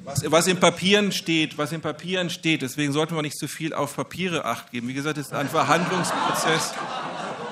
Was, 0.04 0.30
was 0.30 0.46
in 0.46 0.58
Papieren 0.58 1.12
steht, 1.12 1.58
was 1.58 1.72
in 1.72 1.80
Papieren 1.80 2.30
steht, 2.30 2.62
deswegen 2.62 2.92
sollten 2.92 3.14
wir 3.14 3.22
nicht 3.22 3.38
zu 3.38 3.48
viel 3.48 3.74
auf 3.74 3.94
Papiere 3.94 4.44
acht 4.44 4.70
geben. 4.70 4.88
Wie 4.88 4.94
gesagt, 4.94 5.18
es 5.18 5.26
ist 5.26 5.32
ein 5.32 5.48
Verhandlungsprozess, 5.48 6.74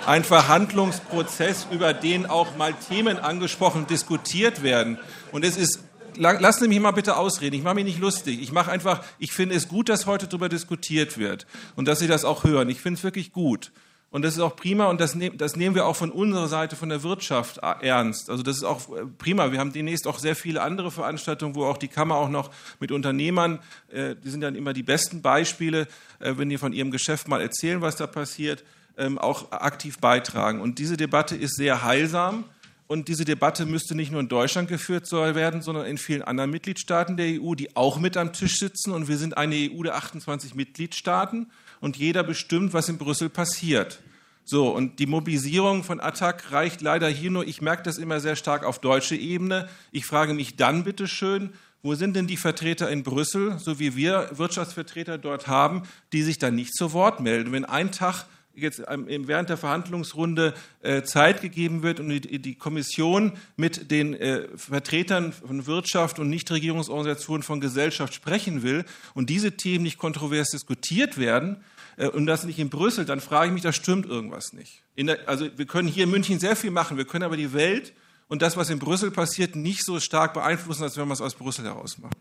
ein 0.06 0.24
Verhandlungsprozess, 0.24 1.66
über 1.70 1.92
den 1.92 2.26
auch 2.26 2.56
mal 2.56 2.74
Themen 2.74 3.18
angesprochen, 3.18 3.86
diskutiert 3.86 4.62
werden. 4.62 4.98
Und 5.32 5.44
es 5.44 5.56
ist 5.56 5.80
lassen 6.16 6.64
Sie 6.64 6.68
mich 6.68 6.80
mal 6.80 6.90
bitte 6.90 7.16
ausreden. 7.16 7.56
Ich 7.56 7.62
mache 7.62 7.76
mich 7.76 7.84
nicht 7.84 7.98
lustig. 7.98 8.40
Ich 8.42 8.52
mache 8.52 8.70
einfach, 8.70 9.04
ich 9.18 9.32
finde 9.32 9.54
es 9.54 9.68
gut, 9.68 9.88
dass 9.88 10.06
heute 10.06 10.26
darüber 10.26 10.48
diskutiert 10.48 11.18
wird 11.18 11.46
und 11.76 11.86
dass 11.86 11.98
Sie 11.98 12.06
das 12.06 12.24
auch 12.24 12.44
hören. 12.44 12.68
Ich 12.68 12.80
finde 12.80 12.98
es 12.98 13.04
wirklich 13.04 13.32
gut. 13.32 13.72
Und 14.10 14.22
das 14.22 14.34
ist 14.34 14.40
auch 14.40 14.56
prima 14.56 14.86
und 14.86 15.00
das, 15.00 15.14
ne 15.14 15.30
das 15.30 15.56
nehmen 15.56 15.74
wir 15.74 15.84
auch 15.84 15.96
von 15.96 16.10
unserer 16.10 16.46
Seite, 16.46 16.76
von 16.76 16.88
der 16.88 17.02
Wirtschaft 17.02 17.58
äh, 17.58 17.86
ernst. 17.86 18.30
Also 18.30 18.42
das 18.42 18.56
ist 18.56 18.64
auch 18.64 18.88
äh, 18.96 19.04
prima. 19.18 19.52
Wir 19.52 19.58
haben 19.58 19.72
demnächst 19.72 20.06
auch 20.06 20.18
sehr 20.18 20.36
viele 20.36 20.62
andere 20.62 20.90
Veranstaltungen, 20.90 21.54
wo 21.54 21.64
auch 21.64 21.76
die 21.76 21.88
Kammer 21.88 22.14
auch 22.14 22.28
noch 22.28 22.50
mit 22.78 22.92
Unternehmern, 22.92 23.58
äh, 23.88 24.14
die 24.14 24.30
sind 24.30 24.40
dann 24.40 24.54
immer 24.54 24.72
die 24.72 24.84
besten 24.84 25.22
Beispiele, 25.22 25.88
äh, 26.20 26.34
wenn 26.36 26.48
die 26.48 26.56
von 26.56 26.72
ihrem 26.72 26.92
Geschäft 26.92 27.28
mal 27.28 27.42
erzählen, 27.42 27.82
was 27.82 27.96
da 27.96 28.06
passiert, 28.06 28.64
ähm, 28.96 29.18
auch 29.18 29.50
aktiv 29.52 29.98
beitragen. 29.98 30.60
Und 30.60 30.78
diese 30.78 30.96
Debatte 30.96 31.36
ist 31.36 31.56
sehr 31.56 31.82
heilsam. 31.82 32.44
Und 32.88 33.08
diese 33.08 33.24
Debatte 33.24 33.66
müsste 33.66 33.96
nicht 33.96 34.12
nur 34.12 34.20
in 34.20 34.28
Deutschland 34.28 34.68
geführt 34.68 35.10
werden, 35.10 35.60
sondern 35.60 35.86
in 35.86 35.98
vielen 35.98 36.22
anderen 36.22 36.50
Mitgliedstaaten 36.50 37.16
der 37.16 37.40
EU, 37.40 37.54
die 37.54 37.74
auch 37.74 37.98
mit 37.98 38.16
am 38.16 38.32
Tisch 38.32 38.58
sitzen. 38.58 38.92
Und 38.92 39.08
wir 39.08 39.16
sind 39.16 39.36
eine 39.36 39.56
EU 39.56 39.82
der 39.82 39.96
28 39.96 40.54
Mitgliedstaaten 40.54 41.50
und 41.80 41.96
jeder 41.96 42.22
bestimmt, 42.22 42.72
was 42.74 42.88
in 42.88 42.98
Brüssel 42.98 43.28
passiert. 43.28 44.02
So, 44.44 44.68
und 44.68 45.00
die 45.00 45.06
Mobilisierung 45.06 45.82
von 45.82 45.98
Attac 46.00 46.52
reicht 46.52 46.80
leider 46.80 47.08
hier 47.08 47.32
nur, 47.32 47.44
ich 47.44 47.60
merke 47.60 47.82
das 47.82 47.98
immer 47.98 48.20
sehr 48.20 48.36
stark 48.36 48.62
auf 48.62 48.78
deutsche 48.78 49.16
Ebene. 49.16 49.68
Ich 49.90 50.06
frage 50.06 50.34
mich 50.34 50.54
dann 50.54 50.84
bitte 50.84 51.08
schön, 51.08 51.50
wo 51.82 51.96
sind 51.96 52.14
denn 52.14 52.28
die 52.28 52.36
Vertreter 52.36 52.88
in 52.88 53.02
Brüssel, 53.02 53.58
so 53.58 53.80
wie 53.80 53.96
wir 53.96 54.30
Wirtschaftsvertreter 54.32 55.18
dort 55.18 55.48
haben, 55.48 55.82
die 56.12 56.22
sich 56.22 56.38
dann 56.38 56.54
nicht 56.54 56.76
zu 56.76 56.92
Wort 56.92 57.18
melden? 57.18 57.50
Wenn 57.50 57.64
ein 57.64 57.90
Tag 57.90 58.26
jetzt 58.56 58.82
während 58.88 59.48
der 59.48 59.56
Verhandlungsrunde 59.56 60.54
äh, 60.82 61.02
Zeit 61.02 61.42
gegeben 61.42 61.82
wird 61.82 62.00
und 62.00 62.08
die 62.08 62.54
Kommission 62.54 63.32
mit 63.56 63.90
den 63.90 64.14
äh, 64.14 64.48
Vertretern 64.56 65.32
von 65.32 65.66
Wirtschaft 65.66 66.18
und 66.18 66.30
Nichtregierungsorganisationen 66.30 67.42
von 67.42 67.60
Gesellschaft 67.60 68.14
sprechen 68.14 68.62
will 68.62 68.84
und 69.14 69.30
diese 69.30 69.52
Themen 69.52 69.84
nicht 69.84 69.98
kontrovers 69.98 70.50
diskutiert 70.50 71.18
werden 71.18 71.58
äh, 71.96 72.08
und 72.08 72.26
das 72.26 72.44
nicht 72.44 72.58
in 72.58 72.70
Brüssel, 72.70 73.04
dann 73.04 73.20
frage 73.20 73.48
ich 73.48 73.52
mich, 73.52 73.62
da 73.62 73.72
stimmt 73.72 74.06
irgendwas 74.06 74.52
nicht. 74.52 74.82
Der, 74.98 75.28
also 75.28 75.48
wir 75.56 75.66
können 75.66 75.88
hier 75.88 76.04
in 76.04 76.10
München 76.10 76.38
sehr 76.38 76.56
viel 76.56 76.70
machen, 76.70 76.96
wir 76.96 77.04
können 77.04 77.24
aber 77.24 77.36
die 77.36 77.52
Welt 77.52 77.92
und 78.28 78.42
das, 78.42 78.56
was 78.56 78.70
in 78.70 78.78
Brüssel 78.78 79.10
passiert, 79.10 79.56
nicht 79.56 79.84
so 79.84 80.00
stark 80.00 80.34
beeinflussen, 80.34 80.82
als 80.82 80.96
wenn 80.96 81.06
wir 81.06 81.14
es 81.14 81.20
aus 81.20 81.34
Brüssel 81.34 81.64
heraus 81.64 81.98
machen. 81.98 82.14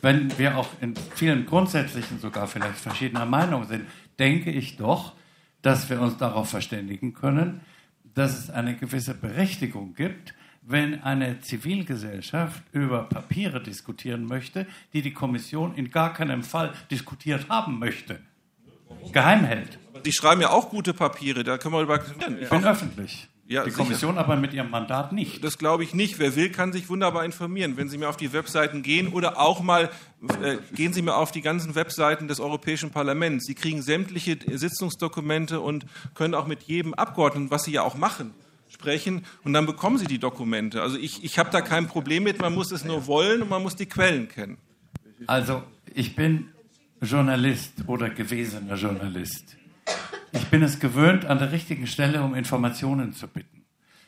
Wenn 0.00 0.36
wir 0.36 0.56
auch 0.56 0.68
in 0.80 0.94
vielen 1.14 1.46
grundsätzlichen 1.46 2.18
sogar 2.18 2.48
vielleicht 2.48 2.78
verschiedener 2.78 3.24
Meinung 3.24 3.66
sind, 3.66 3.86
denke 4.18 4.50
ich 4.50 4.76
doch, 4.76 5.12
dass 5.62 5.88
wir 5.88 6.00
uns 6.00 6.16
darauf 6.16 6.50
verständigen 6.50 7.14
können, 7.14 7.60
dass 8.14 8.38
es 8.38 8.50
eine 8.50 8.76
gewisse 8.76 9.14
Berechtigung 9.14 9.94
gibt, 9.94 10.34
wenn 10.62 11.02
eine 11.02 11.40
Zivilgesellschaft 11.40 12.62
über 12.72 13.04
Papiere 13.04 13.60
diskutieren 13.60 14.26
möchte, 14.26 14.66
die 14.92 15.02
die 15.02 15.12
Kommission 15.12 15.74
in 15.74 15.90
gar 15.90 16.12
keinem 16.12 16.42
Fall 16.42 16.72
diskutiert 16.90 17.48
haben 17.48 17.78
möchte. 17.78 18.20
Geheim 19.12 19.44
hält. 19.44 19.78
Sie 20.04 20.12
schreiben 20.12 20.40
ja 20.40 20.50
auch 20.50 20.70
gute 20.70 20.94
Papiere, 20.94 21.42
da 21.42 21.58
können 21.58 21.74
wir 21.74 21.82
über. 21.82 22.00
Ich 22.04 22.48
bin 22.48 22.64
öffentlich. 22.64 23.28
Ja, 23.52 23.64
die 23.64 23.70
Kommission 23.70 24.14
sicher. 24.14 24.24
aber 24.24 24.36
mit 24.36 24.54
ihrem 24.54 24.70
Mandat 24.70 25.12
nicht. 25.12 25.44
Das 25.44 25.58
glaube 25.58 25.84
ich 25.84 25.92
nicht. 25.92 26.18
Wer 26.18 26.34
will, 26.36 26.50
kann 26.50 26.72
sich 26.72 26.88
wunderbar 26.88 27.24
informieren. 27.24 27.76
Wenn 27.76 27.88
Sie 27.88 27.98
mir 27.98 28.08
auf 28.08 28.16
die 28.16 28.32
Webseiten 28.32 28.82
gehen 28.82 29.08
oder 29.08 29.38
auch 29.38 29.60
mal 29.60 29.90
äh, 30.42 30.56
gehen 30.74 30.92
Sie 30.92 31.02
mir 31.02 31.16
auf 31.16 31.32
die 31.32 31.42
ganzen 31.42 31.74
Webseiten 31.74 32.28
des 32.28 32.40
Europäischen 32.40 32.90
Parlaments. 32.90 33.46
Sie 33.46 33.54
kriegen 33.54 33.82
sämtliche 33.82 34.38
Sitzungsdokumente 34.46 35.60
und 35.60 35.84
können 36.14 36.34
auch 36.34 36.46
mit 36.46 36.62
jedem 36.62 36.94
Abgeordneten, 36.94 37.50
was 37.50 37.64
Sie 37.64 37.72
ja 37.72 37.82
auch 37.82 37.94
machen, 37.94 38.32
sprechen 38.68 39.26
und 39.44 39.52
dann 39.52 39.66
bekommen 39.66 39.98
Sie 39.98 40.06
die 40.06 40.18
Dokumente. 40.18 40.80
Also 40.80 40.96
ich, 40.96 41.22
ich 41.22 41.38
habe 41.38 41.50
da 41.50 41.60
kein 41.60 41.88
Problem 41.88 42.22
mit. 42.22 42.40
Man 42.40 42.54
muss 42.54 42.72
es 42.72 42.84
nur 42.84 43.06
wollen 43.06 43.42
und 43.42 43.50
man 43.50 43.62
muss 43.62 43.76
die 43.76 43.86
Quellen 43.86 44.28
kennen. 44.28 44.56
Also 45.26 45.62
ich 45.94 46.16
bin 46.16 46.48
Journalist 47.02 47.72
oder 47.86 48.08
gewesener 48.08 48.76
Journalist. 48.76 49.56
Ich 50.32 50.46
bin 50.48 50.62
es 50.62 50.80
gewöhnt, 50.80 51.26
an 51.26 51.38
der 51.38 51.52
richtigen 51.52 51.86
Stelle 51.86 52.22
um 52.22 52.34
Informationen 52.34 53.12
zu 53.12 53.28
bitten. 53.28 53.62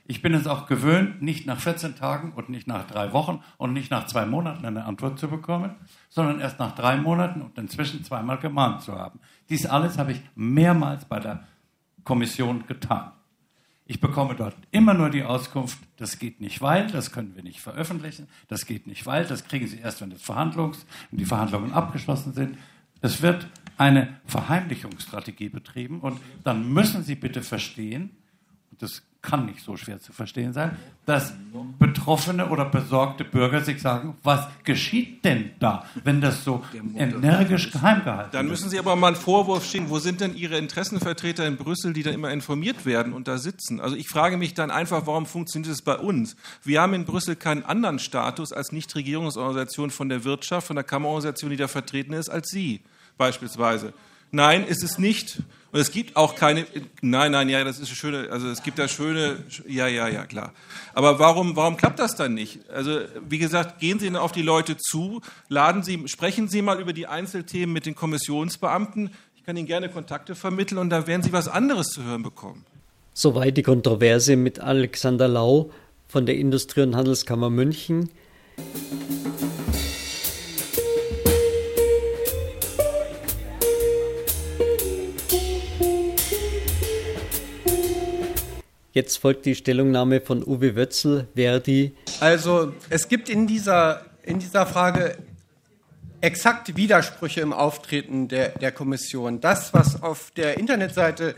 Ich 0.07 0.21
bin 0.21 0.35
es 0.35 0.47
auch 0.47 0.67
gewöhnt, 0.67 1.23
nicht 1.23 1.47
nach 1.47 1.59
14 1.59 1.97
Tagen 1.97 2.33
und 2.33 2.51
nicht 2.51 2.67
nach 2.67 2.87
drei 2.87 3.13
Wochen 3.13 3.43
und 3.57 3.73
nicht 3.73 3.91
nach 3.91 4.07
zwei 4.07 4.27
Monaten 4.27 4.65
eine 4.67 4.85
Antwort 4.85 5.19
zu 5.19 5.29
bekommen, 5.29 5.75
sondern 6.11 6.41
erst 6.41 6.59
nach 6.59 6.75
drei 6.75 6.97
Monaten 6.97 7.41
und 7.41 7.57
inzwischen 7.57 8.05
zweimal 8.05 8.39
gemahnt 8.39 8.83
zu 8.83 8.95
haben. 8.95 9.19
Dies 9.49 9.65
alles 9.65 9.97
habe 9.97 10.13
ich 10.13 10.21
mehrmals 10.35 11.07
bei 11.07 11.21
der 11.21 11.45
Kommission 12.05 12.67
getan. 12.67 13.13
Ich 13.87 14.01
bekomme 14.01 14.35
dort 14.35 14.57
immer 14.71 14.95
nur 14.95 15.11
die 15.11 15.25
Auskunft, 15.25 15.79
das 15.97 16.19
geht 16.19 16.41
nicht, 16.41 16.63
weil, 16.63 16.87
das 16.87 17.13
können 17.13 17.35
wir 17.35 17.43
nicht 17.43 17.61
veröffentlichen, 17.61 18.29
das 18.49 18.65
geht 18.65 18.87
nicht, 18.87 19.05
weil, 19.05 19.27
das 19.27 19.45
kriegen 19.45 19.67
Sie 19.67 19.79
erst, 19.79 20.01
wenn, 20.01 20.13
Verhandlungs, 20.17 20.87
wenn 21.11 21.19
die 21.19 21.27
Verhandlungen 21.27 21.73
abgeschlossen 21.73 22.33
sind. 22.33 22.59
Es 23.03 23.21
wird 23.21 23.47
eine 23.77 24.21
Verheimlichungsstrategie 24.27 25.49
betrieben. 25.49 26.01
Und 26.01 26.21
dann 26.45 26.73
müssen 26.73 27.03
Sie 27.03 27.15
bitte 27.15 27.43
verstehen, 27.43 28.11
und 28.71 28.83
das 28.83 29.03
kann 29.25 29.47
nicht 29.47 29.65
so 29.65 29.77
schwer 29.77 30.01
zu 30.01 30.13
verstehen 30.13 30.53
sein, 30.53 30.77
dass 31.07 31.33
betroffene 31.79 32.49
oder 32.49 32.67
besorgte 32.67 33.25
Bürger 33.25 33.63
sich 33.63 33.81
sagen, 33.81 34.17
was 34.23 34.47
geschieht 34.65 35.25
denn 35.25 35.51
da, 35.59 35.87
wenn 36.05 36.21
das 36.21 36.45
so 36.45 36.63
energisch 36.75 37.71
geheim 37.71 38.05
gehalten 38.05 38.33
wird? 38.33 38.35
Dann 38.35 38.49
müssen 38.49 38.69
Sie 38.69 38.79
aber 38.79 38.97
mal 38.97 39.09
einen 39.09 39.17
Vorwurf 39.17 39.65
stehen, 39.65 39.89
wo 39.89 39.99
sind 39.99 40.21
denn 40.21 40.37
Ihre 40.37 40.59
Interessenvertreter 40.59 41.47
in 41.47 41.57
Brüssel, 41.57 41.95
die 41.95 42.03
da 42.03 42.11
immer 42.11 42.31
informiert 42.31 42.85
werden 42.85 43.13
und 43.13 43.27
da 43.27 43.39
sitzen? 43.39 43.81
Also 43.81 43.97
ich 43.97 44.09
frage 44.09 44.37
mich 44.37 44.55
dann 44.55 44.71
einfach, 44.71 45.07
warum 45.07 45.27
funktioniert 45.27 45.73
es 45.73 45.83
bei 45.83 45.97
uns? 45.97 46.37
Wir 46.63 46.83
haben 46.83 46.93
in 46.93 47.07
Brüssel 47.07 47.35
keinen 47.35 47.65
anderen 47.65 47.99
Status 47.99 48.53
als 48.53 48.73
Nichtregierungsorganisation 48.73 49.91
von 49.91 50.11
der 50.11 50.25
Wirtschaft, 50.25 50.67
von 50.67 50.77
der 50.77 50.85
Kammerorganisation, 50.85 51.51
die 51.51 51.57
da 51.57 51.69
vertreten 51.69 52.13
ist, 52.13 52.29
als 52.29 52.51
Sie 52.51 52.83
beispielsweise. 53.17 53.93
Nein, 54.31 54.67
ist 54.67 54.83
es 54.83 54.99
nicht. 54.99 55.39
Und 55.75 55.81
es 55.81 55.91
gibt 55.91 56.17
auch 56.17 56.37
keine, 56.37 56.67
nein, 57.03 57.33
nein, 57.33 57.49
ja, 57.49 57.65
das 57.65 57.81
ist 57.81 57.89
eine 57.89 57.97
schöne, 57.97 58.29
also 58.31 58.49
es 58.49 58.63
gibt 58.63 58.79
da 58.79 58.87
schöne, 58.87 59.39
ja, 59.67 59.89
ja, 59.89 60.07
ja, 60.07 60.25
klar. 60.25 60.53
Aber 60.93 61.19
warum, 61.19 61.57
warum 61.57 61.77
klappt 61.77 61.99
das 61.99 62.15
dann 62.15 62.35
nicht? 62.35 62.61
Also, 62.71 63.01
wie 63.29 63.39
gesagt, 63.39 63.81
gehen 63.81 63.99
Sie 63.99 64.09
auf 64.17 64.31
die 64.31 64.43
Leute 64.43 64.77
zu, 64.77 65.21
laden 65.49 65.83
Sie, 65.83 66.07
sprechen 66.07 66.47
Sie 66.47 66.63
mal 66.63 66.81
über 66.81 66.93
die 66.93 67.09
Einzelthemen 67.09 67.73
mit 67.73 67.87
den 67.87 67.97
Kommissionsbeamten. 67.97 69.11
Ich 69.35 69.45
kann 69.45 69.57
Ihnen 69.57 69.67
gerne 69.67 69.89
Kontakte 69.89 70.37
vermitteln 70.37 70.79
und 70.79 70.91
da 70.91 71.09
werden 71.09 71.23
Sie 71.23 71.33
was 71.33 71.49
anderes 71.49 71.89
zu 71.89 72.05
hören 72.05 72.23
bekommen. 72.23 72.65
Soweit 73.13 73.57
die 73.57 73.63
Kontroverse 73.65 74.37
mit 74.37 74.61
Alexander 74.61 75.27
Lau 75.27 75.73
von 76.07 76.25
der 76.25 76.37
Industrie- 76.37 76.83
und 76.83 76.95
Handelskammer 76.95 77.51
München. 77.51 78.11
Jetzt 88.95 89.19
folgt 89.19 89.45
die 89.45 89.57
Stellungnahme 89.57 90.21
von 90.21 90.45
Uwe 90.45 90.77
Wötzel, 90.77 91.27
Verdi. 91.35 91.97
Also 92.21 92.73
es 92.91 93.09
gibt 93.09 93.29
in 93.29 93.49
dieser, 93.49 94.07
in 94.23 94.39
dieser 94.39 94.67
Frage 94.67 95.19
exakte 96.21 96.77
Widersprüche 96.77 97.41
im 97.41 97.53
Auftreten 97.53 98.29
der, 98.29 98.51
der 98.51 98.71
Kommission. 98.71 99.41
Das, 99.41 99.75
was 99.75 100.01
auf 100.01 100.31
der 100.31 100.59
Internetseite 100.59 101.35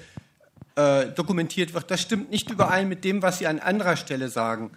äh, 0.74 1.06
dokumentiert 1.06 1.72
wird, 1.72 1.90
das 1.90 2.02
stimmt 2.02 2.30
nicht 2.30 2.50
überein 2.50 2.90
mit 2.90 3.04
dem, 3.04 3.22
was 3.22 3.38
Sie 3.38 3.46
an 3.46 3.58
anderer 3.58 3.96
Stelle 3.96 4.28
sagen. 4.28 4.72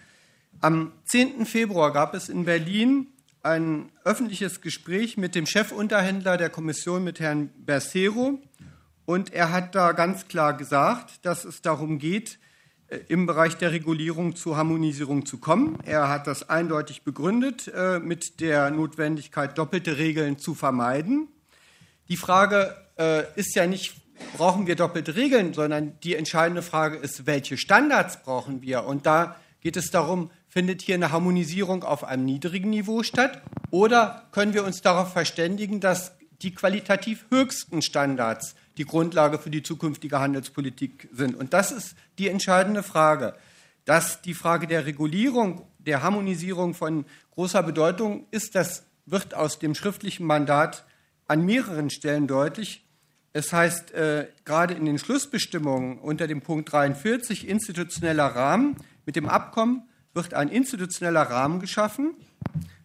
Am 0.62 0.94
10. 1.04 1.46
Februar 1.46 1.92
gab 1.92 2.14
es 2.14 2.30
in 2.30 2.46
Berlin 2.46 3.08
ein 3.44 3.92
öffentliches 4.06 4.62
Gespräch 4.62 5.18
mit 5.18 5.36
dem 5.36 5.46
Chefunterhändler 5.46 6.38
der 6.38 6.50
Kommission, 6.50 7.04
mit 7.04 7.20
Herrn 7.20 7.50
Bersero. 7.58 8.40
Und 9.06 9.34
er 9.34 9.52
hat 9.52 9.76
da 9.76 9.92
ganz 9.92 10.30
klar 10.30 10.56
gesagt, 10.56 11.26
dass 11.26 11.44
es 11.44 11.62
darum 11.62 12.00
geht, 12.00 12.39
im 13.08 13.26
Bereich 13.26 13.56
der 13.58 13.72
Regulierung 13.72 14.36
zur 14.36 14.58
Harmonisierung 14.58 15.26
zu 15.26 15.38
kommen. 15.38 15.78
Er 15.86 16.10
hat 16.10 16.28
das 16.28 16.50
eindeutig 16.50 17.04
begründet 17.04 17.72
äh, 17.74 18.00
mit 18.00 18.40
der 18.40 18.72
Notwendigkeit, 18.72 19.58
doppelte 19.58 19.98
Regeln 19.98 20.38
zu 20.38 20.56
vermeiden. 20.56 21.28
Die 22.08 22.18
Frage 22.18 22.76
äh, 22.98 23.24
ist 23.36 23.56
ja 23.56 23.68
nicht, 23.68 23.96
brauchen 24.36 24.66
wir 24.66 24.76
doppelte 24.76 25.16
Regeln, 25.16 25.54
sondern 25.54 26.00
die 26.04 26.16
entscheidende 26.16 26.62
Frage 26.62 26.98
ist, 26.98 27.28
welche 27.28 27.58
Standards 27.58 28.24
brauchen 28.24 28.62
wir? 28.62 28.86
Und 28.86 29.06
da 29.06 29.36
geht 29.62 29.78
es 29.78 29.92
darum, 29.92 30.32
findet 30.48 30.82
hier 30.82 30.96
eine 30.96 31.12
Harmonisierung 31.12 31.84
auf 31.84 32.04
einem 32.04 32.26
niedrigen 32.26 32.72
Niveau 32.72 33.04
statt? 33.04 33.42
Oder 33.70 34.28
können 34.32 34.56
wir 34.56 34.64
uns 34.64 34.82
darauf 34.82 35.14
verständigen, 35.14 35.80
dass 35.80 36.14
die 36.42 36.56
qualitativ 36.56 37.26
höchsten 37.30 37.82
Standards 37.82 38.56
die 38.80 38.86
Grundlage 38.86 39.38
für 39.38 39.50
die 39.50 39.62
zukünftige 39.62 40.20
Handelspolitik 40.20 41.10
sind. 41.12 41.36
Und 41.36 41.54
das 41.54 41.72
ist 41.72 41.96
die 42.18 42.30
entscheidende 42.30 42.82
Frage. 42.82 43.36
Dass 43.84 44.22
die 44.22 44.34
Frage 44.34 44.68
der 44.68 44.86
Regulierung, 44.86 45.68
der 45.80 46.02
Harmonisierung 46.02 46.74
von 46.74 47.06
großer 47.32 47.62
Bedeutung 47.62 48.26
ist, 48.32 48.56
das 48.56 48.86
wird 49.06 49.34
aus 49.34 49.60
dem 49.60 49.76
schriftlichen 49.76 50.26
Mandat 50.26 50.86
an 51.28 51.46
mehreren 51.46 51.90
Stellen 51.90 52.26
deutlich. 52.26 52.86
Es 53.34 53.52
heißt 53.52 53.92
äh, 53.92 54.28
gerade 54.46 54.74
in 54.74 54.86
den 54.86 54.98
Schlussbestimmungen 54.98 56.00
unter 56.00 56.28
dem 56.28 56.42
Punkt 56.42 56.72
43 56.72 57.48
institutioneller 57.48 58.28
Rahmen. 58.28 58.78
Mit 59.06 59.16
dem 59.16 59.28
Abkommen 59.28 59.84
wird 60.14 60.34
ein 60.34 60.50
institutioneller 60.50 61.24
Rahmen 61.24 61.60
geschaffen 61.60 62.14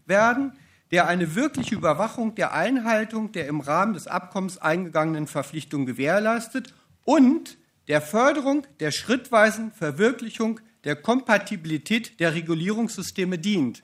werden, 0.06 0.52
der 0.90 1.08
eine 1.08 1.34
wirkliche 1.34 1.74
Überwachung 1.74 2.34
der 2.34 2.52
Einhaltung 2.52 3.32
der 3.32 3.48
im 3.48 3.60
Rahmen 3.60 3.94
des 3.94 4.06
Abkommens 4.06 4.58
eingegangenen 4.58 5.26
Verpflichtungen 5.26 5.86
gewährleistet 5.86 6.74
und 7.04 7.58
der 7.88 8.00
Förderung 8.00 8.66
der 8.80 8.90
schrittweisen 8.90 9.72
Verwirklichung 9.72 10.60
der 10.84 10.96
Kompatibilität 10.96 12.20
der 12.20 12.34
Regulierungssysteme 12.34 13.38
dient. 13.38 13.82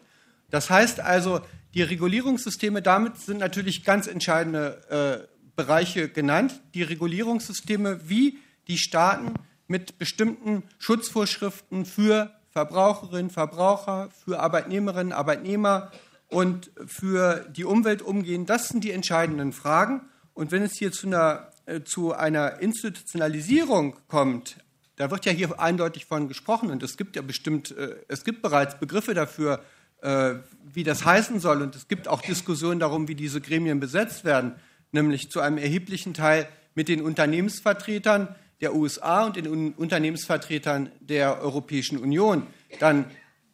Das 0.50 0.70
heißt 0.70 1.00
also, 1.00 1.40
die 1.74 1.82
Regulierungssysteme, 1.82 2.82
damit 2.82 3.16
sind 3.18 3.38
natürlich 3.38 3.84
ganz 3.84 4.06
entscheidende 4.06 5.28
äh, 5.28 5.40
Bereiche 5.56 6.08
genannt. 6.08 6.60
Die 6.74 6.82
Regulierungssysteme, 6.82 8.08
wie 8.08 8.38
die 8.66 8.78
Staaten 8.78 9.34
mit 9.68 9.98
bestimmten 9.98 10.64
Schutzvorschriften 10.78 11.84
für 11.84 12.32
Verbraucherinnen, 12.50 13.30
Verbraucher, 13.30 14.08
für 14.24 14.40
Arbeitnehmerinnen, 14.40 15.12
Arbeitnehmer 15.12 15.92
und 16.30 16.70
für 16.86 17.46
die 17.50 17.64
Umwelt 17.64 18.02
umgehen, 18.02 18.46
das 18.46 18.68
sind 18.68 18.84
die 18.84 18.92
entscheidenden 18.92 19.52
Fragen. 19.52 20.02
Und 20.32 20.52
wenn 20.52 20.62
es 20.62 20.74
hier 20.74 20.92
zu 20.92 21.08
einer, 21.08 21.50
äh, 21.66 21.82
zu 21.82 22.14
einer 22.14 22.60
Institutionalisierung 22.60 23.96
kommt, 24.06 24.56
da 24.96 25.10
wird 25.10 25.26
ja 25.26 25.32
hier 25.32 25.58
eindeutig 25.60 26.06
von 26.06 26.28
gesprochen 26.28 26.70
und 26.70 26.82
es 26.82 26.96
gibt 26.96 27.16
ja 27.16 27.22
bestimmt, 27.22 27.76
äh, 27.76 27.96
es 28.06 28.22
gibt 28.22 28.42
bereits 28.42 28.78
Begriffe 28.78 29.12
dafür, 29.12 29.60
äh, 30.02 30.34
wie 30.72 30.84
das 30.84 31.04
heißen 31.04 31.40
soll 31.40 31.62
und 31.62 31.74
es 31.74 31.88
gibt 31.88 32.06
auch 32.06 32.22
Diskussionen 32.22 32.78
darum, 32.78 33.08
wie 33.08 33.14
diese 33.14 33.40
Gremien 33.40 33.80
besetzt 33.80 34.24
werden, 34.24 34.54
nämlich 34.92 35.30
zu 35.30 35.40
einem 35.40 35.58
erheblichen 35.58 36.14
Teil 36.14 36.46
mit 36.74 36.88
den 36.88 37.02
Unternehmensvertretern. 37.02 38.34
der 38.60 38.74
USA 38.74 39.24
und 39.24 39.36
den 39.36 39.72
Unternehmensvertretern 39.72 40.92
der 41.00 41.40
Europäischen 41.40 41.96
Union, 41.96 42.46
dann 42.78 43.06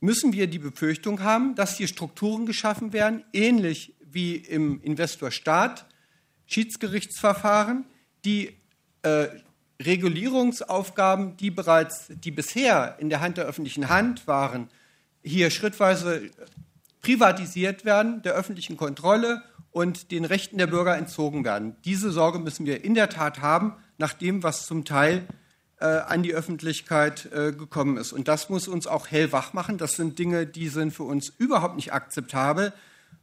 müssen 0.06 0.32
wir 0.32 0.46
die 0.46 0.60
Befürchtung 0.60 1.22
haben, 1.24 1.56
dass 1.56 1.76
hier 1.76 1.88
Strukturen 1.88 2.46
geschaffen 2.46 2.92
werden, 2.92 3.24
ähnlich 3.32 3.92
wie 4.00 4.36
im 4.36 4.80
Investor-Staat 4.80 5.84
Schiedsgerichtsverfahren, 6.46 7.86
die 8.24 8.56
äh, 9.02 9.26
Regulierungsaufgaben, 9.82 11.36
die 11.36 11.50
bereits, 11.50 12.06
die 12.08 12.30
bisher 12.30 12.96
in 13.00 13.10
der 13.10 13.20
Hand 13.20 13.36
der 13.36 13.46
öffentlichen 13.46 13.88
Hand 13.88 14.28
waren, 14.28 14.70
hier 15.24 15.50
schrittweise 15.50 16.30
privatisiert 17.02 17.84
werden, 17.84 18.22
der 18.22 18.34
öffentlichen 18.34 18.76
Kontrolle 18.76 19.42
und 19.72 20.12
den 20.12 20.24
Rechten 20.24 20.56
der 20.56 20.68
Bürger 20.68 20.96
entzogen 20.96 21.44
werden. 21.44 21.74
Diese 21.84 22.12
Sorge 22.12 22.38
müssen 22.38 22.64
wir 22.64 22.84
in 22.84 22.94
der 22.94 23.08
Tat 23.08 23.42
haben, 23.42 23.74
nach 23.98 24.12
dem, 24.12 24.44
was 24.44 24.66
zum 24.66 24.84
Teil 24.84 25.16
äh, 25.18 25.45
an 25.84 26.22
die 26.22 26.32
Öffentlichkeit 26.32 27.26
äh, 27.32 27.52
gekommen 27.52 27.98
ist. 27.98 28.12
Und 28.12 28.28
das 28.28 28.48
muss 28.48 28.66
uns 28.66 28.86
auch 28.86 29.08
hellwach 29.08 29.52
machen. 29.52 29.76
Das 29.76 29.92
sind 29.92 30.18
Dinge, 30.18 30.46
die 30.46 30.68
sind 30.68 30.92
für 30.92 31.02
uns 31.02 31.32
überhaupt 31.38 31.76
nicht 31.76 31.92
akzeptabel. 31.92 32.72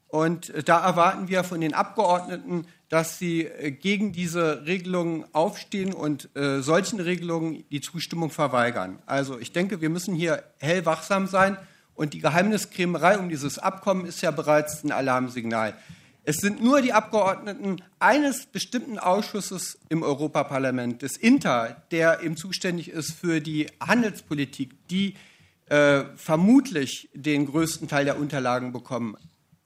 Und 0.07 0.51
äh, 0.51 0.61
da 0.61 0.85
erwarten 0.85 1.27
wir 1.27 1.43
von 1.43 1.59
den 1.59 1.73
Abgeordneten, 1.73 2.67
dass 2.87 3.17
sie 3.17 3.45
äh, 3.45 3.71
gegen 3.71 4.11
diese 4.11 4.67
Regelungen 4.67 5.25
aufstehen 5.33 5.91
und 5.91 6.29
äh, 6.35 6.61
solchen 6.61 6.99
Regelungen 6.99 7.63
die 7.71 7.81
Zustimmung 7.81 8.29
verweigern. 8.29 8.99
Also 9.07 9.39
ich 9.39 9.51
denke, 9.51 9.81
wir 9.81 9.89
müssen 9.89 10.13
hier 10.13 10.43
hellwachsam 10.59 11.25
sein. 11.25 11.57
Und 11.95 12.13
die 12.13 12.19
Geheimniskrämerei 12.19 13.17
um 13.17 13.29
dieses 13.29 13.57
Abkommen 13.57 14.05
ist 14.05 14.21
ja 14.21 14.29
bereits 14.29 14.83
ein 14.83 14.91
Alarmsignal. 14.91 15.73
Es 16.25 16.37
sind 16.37 16.63
nur 16.63 16.81
die 16.81 16.93
Abgeordneten 16.93 17.81
eines 17.99 18.45
bestimmten 18.45 18.97
Ausschusses 18.97 19.77
im 19.89 20.03
Europaparlament, 20.03 21.01
des 21.01 21.17
INTA, 21.17 21.75
der 21.91 22.21
eben 22.21 22.37
zuständig 22.37 22.89
ist 22.89 23.11
für 23.11 23.41
die 23.41 23.67
Handelspolitik, 23.81 24.87
die 24.87 25.15
äh, 25.65 26.03
vermutlich 26.15 27.09
den 27.13 27.45
größten 27.45 27.89
Teil 27.89 28.05
der 28.05 28.17
Unterlagen 28.17 28.71
bekommen. 28.71 29.17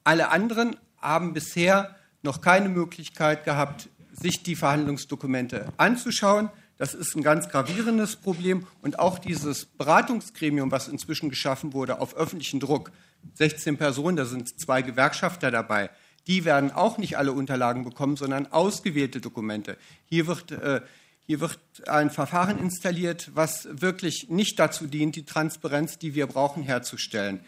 Alle 0.04 0.30
anderen 0.30 0.76
haben 1.00 1.34
bisher 1.34 1.96
noch 2.24 2.42
keine 2.42 2.70
Möglichkeit 2.70 3.44
gehabt, 3.44 3.90
sich 4.12 4.42
die 4.42 4.56
Verhandlungsdokumente 4.56 5.68
anzuschauen. 5.78 6.50
Das 6.78 6.96
ist 6.96 7.16
ein 7.16 7.22
ganz 7.22 7.50
gravierendes 7.50 8.16
Problem. 8.16 8.66
Und 8.82 8.98
auch 8.98 9.20
dieses 9.20 9.66
Beratungsgremium, 9.66 10.72
was 10.72 10.88
inzwischen 10.88 11.30
geschaffen 11.30 11.74
wurde, 11.74 12.02
auf 12.02 12.16
öffentlichen 12.16 12.60
Druck, 12.60 12.92
16 13.36 13.78
Personen, 13.78 14.18
da 14.18 14.26
sind 14.26 14.60
zwei 14.60 14.82
Gewerkschafter 14.82 15.52
dabei, 15.52 15.92
die 16.28 16.46
werden 16.46 16.72
auch 16.72 16.98
nicht 16.98 17.18
alle 17.18 17.32
Unterlagen 17.32 17.84
bekommen, 17.84 18.18
sondern 18.18 18.48
ausgewählte 18.48 19.22
Dokumente. 19.22 19.78
Hier 20.06 20.28
wird, 20.28 20.52
äh, 20.52 20.82
hier 21.26 21.40
wird 21.40 21.60
ein 21.88 22.10
Verfahren 22.10 22.60
installiert, 22.60 23.32
was 23.34 23.68
wirklich 23.72 24.28
nicht 24.30 24.60
dazu 24.60 24.88
dient, 24.88 25.16
die 25.16 25.26
Transparenz, 25.26 25.98
die 25.98 26.16
wir 26.16 26.28
brauchen, 26.28 26.64
herzustellen. 26.64 27.40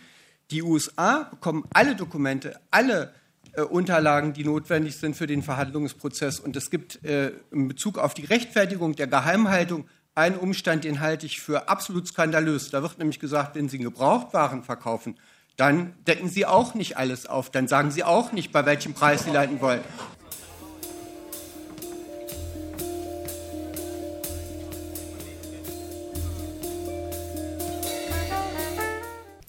Die 0.52 0.64
USA 0.64 1.24
bekommen 1.30 1.66
alle 1.74 1.96
Dokumente, 1.96 2.60
alle 2.72 3.14
äh, 3.54 3.62
Unterlagen, 3.62 4.34
die 4.34 4.44
notwendig 4.44 4.96
sind 4.96 5.16
für 5.16 5.28
den 5.28 5.44
Verhandlungsprozess. 5.44 6.40
Und 6.40 6.56
es 6.56 6.70
gibt 6.70 7.04
äh, 7.04 7.34
in 7.52 7.68
Bezug 7.68 7.98
auf 7.98 8.14
die 8.14 8.26
Rechtfertigung 8.26 8.96
der 8.96 9.08
Geheimhaltung 9.08 9.88
einen 10.16 10.38
Umstand, 10.38 10.84
den 10.84 11.00
halte 11.00 11.26
ich 11.26 11.40
für 11.40 11.70
absolut 11.70 12.08
skandalös. 12.08 12.72
Da 12.72 12.82
wird 12.82 12.98
nämlich 12.98 13.20
gesagt, 13.20 13.56
wenn 13.56 13.70
Sie 13.70 13.78
Gebrauchtwaren 13.78 14.64
verkaufen, 14.64 15.16
dann 15.60 15.94
decken 16.08 16.30
Sie 16.30 16.46
auch 16.46 16.74
nicht 16.74 16.96
alles 16.96 17.26
auf. 17.26 17.50
Dann 17.50 17.68
sagen 17.68 17.92
Sie 17.92 18.06
auch 18.06 18.32
nicht, 18.32 18.54
bei 18.54 18.66
welchem 18.66 18.94
Preis 18.94 19.26
Sie 19.26 19.32
leiten 19.32 19.60
wollen. 19.60 19.82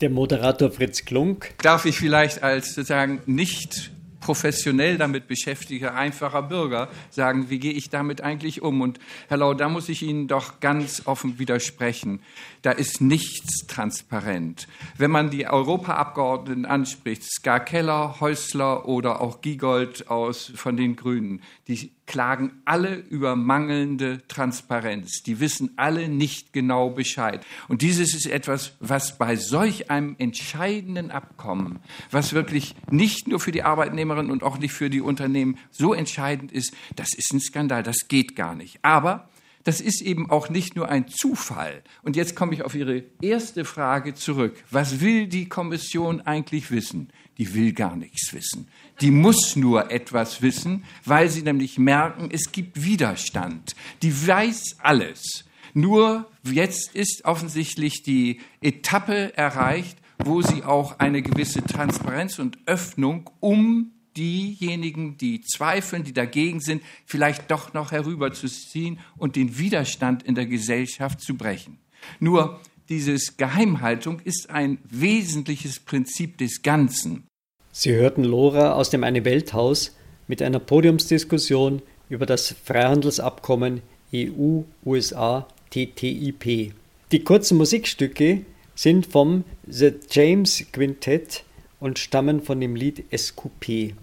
Der 0.00 0.10
Moderator 0.10 0.72
Fritz 0.72 1.04
Klunk. 1.04 1.54
Darf 1.62 1.84
ich 1.84 1.96
vielleicht 1.96 2.42
als 2.42 2.74
sozusagen 2.74 3.22
nicht 3.26 3.92
professionell 4.30 4.96
damit 4.96 5.26
beschäftigter, 5.26 5.96
einfacher 5.96 6.42
Bürger 6.42 6.88
sagen, 7.10 7.50
wie 7.50 7.58
gehe 7.58 7.72
ich 7.72 7.90
damit 7.90 8.20
eigentlich 8.20 8.62
um? 8.62 8.80
Und 8.80 9.00
Herr 9.26 9.38
Lau, 9.38 9.54
da 9.54 9.68
muss 9.68 9.88
ich 9.88 10.02
Ihnen 10.02 10.28
doch 10.28 10.60
ganz 10.60 11.02
offen 11.06 11.40
widersprechen. 11.40 12.20
Da 12.62 12.70
ist 12.70 13.00
nichts 13.00 13.66
transparent. 13.66 14.68
Wenn 14.96 15.10
man 15.10 15.30
die 15.30 15.48
Europaabgeordneten 15.48 16.64
anspricht, 16.64 17.24
Ska 17.24 17.58
Keller, 17.58 18.20
Häusler 18.20 18.86
oder 18.86 19.20
auch 19.20 19.40
Giegold 19.40 20.08
aus, 20.08 20.52
von 20.54 20.76
den 20.76 20.94
Grünen, 20.94 21.42
die 21.66 21.90
klagen 22.10 22.60
alle 22.64 22.96
über 22.96 23.36
mangelnde 23.36 24.26
Transparenz. 24.26 25.22
Die 25.22 25.38
wissen 25.38 25.70
alle 25.76 26.08
nicht 26.08 26.52
genau 26.52 26.90
Bescheid. 26.90 27.46
Und 27.68 27.82
dieses 27.82 28.14
ist 28.14 28.26
etwas, 28.26 28.72
was 28.80 29.16
bei 29.16 29.36
solch 29.36 29.92
einem 29.92 30.16
entscheidenden 30.18 31.12
Abkommen, 31.12 31.78
was 32.10 32.32
wirklich 32.32 32.74
nicht 32.90 33.28
nur 33.28 33.38
für 33.38 33.52
die 33.52 33.62
Arbeitnehmerinnen 33.62 34.32
und 34.32 34.42
auch 34.42 34.58
nicht 34.58 34.72
für 34.72 34.90
die 34.90 35.00
Unternehmen 35.00 35.56
so 35.70 35.94
entscheidend 35.94 36.50
ist, 36.50 36.74
das 36.96 37.14
ist 37.14 37.32
ein 37.32 37.38
Skandal, 37.38 37.84
das 37.84 38.08
geht 38.08 38.34
gar 38.34 38.56
nicht. 38.56 38.84
Aber 38.84 39.28
das 39.62 39.80
ist 39.80 40.02
eben 40.02 40.30
auch 40.30 40.48
nicht 40.48 40.74
nur 40.74 40.88
ein 40.88 41.06
Zufall. 41.06 41.84
Und 42.02 42.16
jetzt 42.16 42.34
komme 42.34 42.54
ich 42.54 42.64
auf 42.64 42.74
Ihre 42.74 43.04
erste 43.22 43.64
Frage 43.64 44.14
zurück. 44.14 44.56
Was 44.72 45.00
will 45.00 45.28
die 45.28 45.48
Kommission 45.48 46.22
eigentlich 46.22 46.72
wissen? 46.72 47.12
Die 47.40 47.54
will 47.54 47.72
gar 47.72 47.96
nichts 47.96 48.34
wissen. 48.34 48.68
Die 49.00 49.10
muss 49.10 49.56
nur 49.56 49.90
etwas 49.90 50.42
wissen, 50.42 50.84
weil 51.06 51.30
sie 51.30 51.40
nämlich 51.40 51.78
merken, 51.78 52.28
es 52.30 52.52
gibt 52.52 52.84
Widerstand. 52.84 53.74
Die 54.02 54.26
weiß 54.26 54.76
alles. 54.82 55.46
Nur 55.72 56.30
jetzt 56.44 56.94
ist 56.94 57.24
offensichtlich 57.24 58.02
die 58.02 58.40
Etappe 58.60 59.34
erreicht, 59.38 59.96
wo 60.18 60.42
sie 60.42 60.64
auch 60.64 60.98
eine 60.98 61.22
gewisse 61.22 61.64
Transparenz 61.64 62.38
und 62.38 62.58
Öffnung 62.66 63.30
um 63.40 63.92
diejenigen, 64.18 65.16
die 65.16 65.40
zweifeln, 65.40 66.04
die 66.04 66.12
dagegen 66.12 66.60
sind, 66.60 66.82
vielleicht 67.06 67.50
doch 67.50 67.72
noch 67.72 67.90
herüberzuziehen 67.90 68.98
und 69.16 69.34
den 69.34 69.56
Widerstand 69.56 70.24
in 70.24 70.34
der 70.34 70.44
Gesellschaft 70.44 71.22
zu 71.22 71.38
brechen. 71.38 71.78
Nur 72.18 72.60
dieses 72.90 73.38
Geheimhaltung 73.38 74.20
ist 74.20 74.50
ein 74.50 74.76
wesentliches 74.84 75.80
Prinzip 75.80 76.36
des 76.36 76.60
Ganzen. 76.60 77.29
Sie 77.72 77.92
hörten 77.92 78.24
Lora 78.24 78.72
aus 78.72 78.90
dem 78.90 79.04
Eine 79.04 79.24
Welthaus 79.24 79.94
mit 80.26 80.42
einer 80.42 80.58
Podiumsdiskussion 80.58 81.82
über 82.08 82.26
das 82.26 82.52
Freihandelsabkommen 82.64 83.82
EU-USA 84.12 85.46
TTIP. 85.70 86.72
Die 87.12 87.24
kurzen 87.24 87.58
Musikstücke 87.58 88.40
sind 88.74 89.06
vom 89.06 89.44
The 89.68 89.92
James 90.10 90.64
Quintet 90.72 91.44
und 91.78 92.00
stammen 92.00 92.42
von 92.42 92.60
dem 92.60 92.74
Lied 92.74 93.04
SQP. 93.16 93.94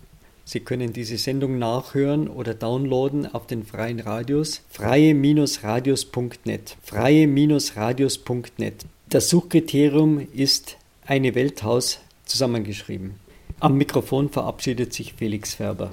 Sie 0.45 0.61
können 0.61 0.93
diese 0.93 1.18
Sendung 1.18 1.59
nachhören 1.59 2.30
oder 2.30 2.53
downloaden 2.53 3.34
auf 3.34 3.47
den 3.47 3.65
freien 3.65 3.99
Radios 3.99 4.61
freie-radios.net. 4.70 6.78
freie-radios.net. 6.82 8.86
Das 9.09 9.30
Suchkriterium 9.30 10.26
ist 10.34 10.78
eine 11.05 11.36
Welthaus 11.36 11.99
zusammengeschrieben. 12.24 13.27
Am 13.60 13.76
Mikrofon 13.76 14.30
verabschiedet 14.30 14.93
sich 14.93 15.14
Felix 15.14 15.55
Färber. 15.55 15.89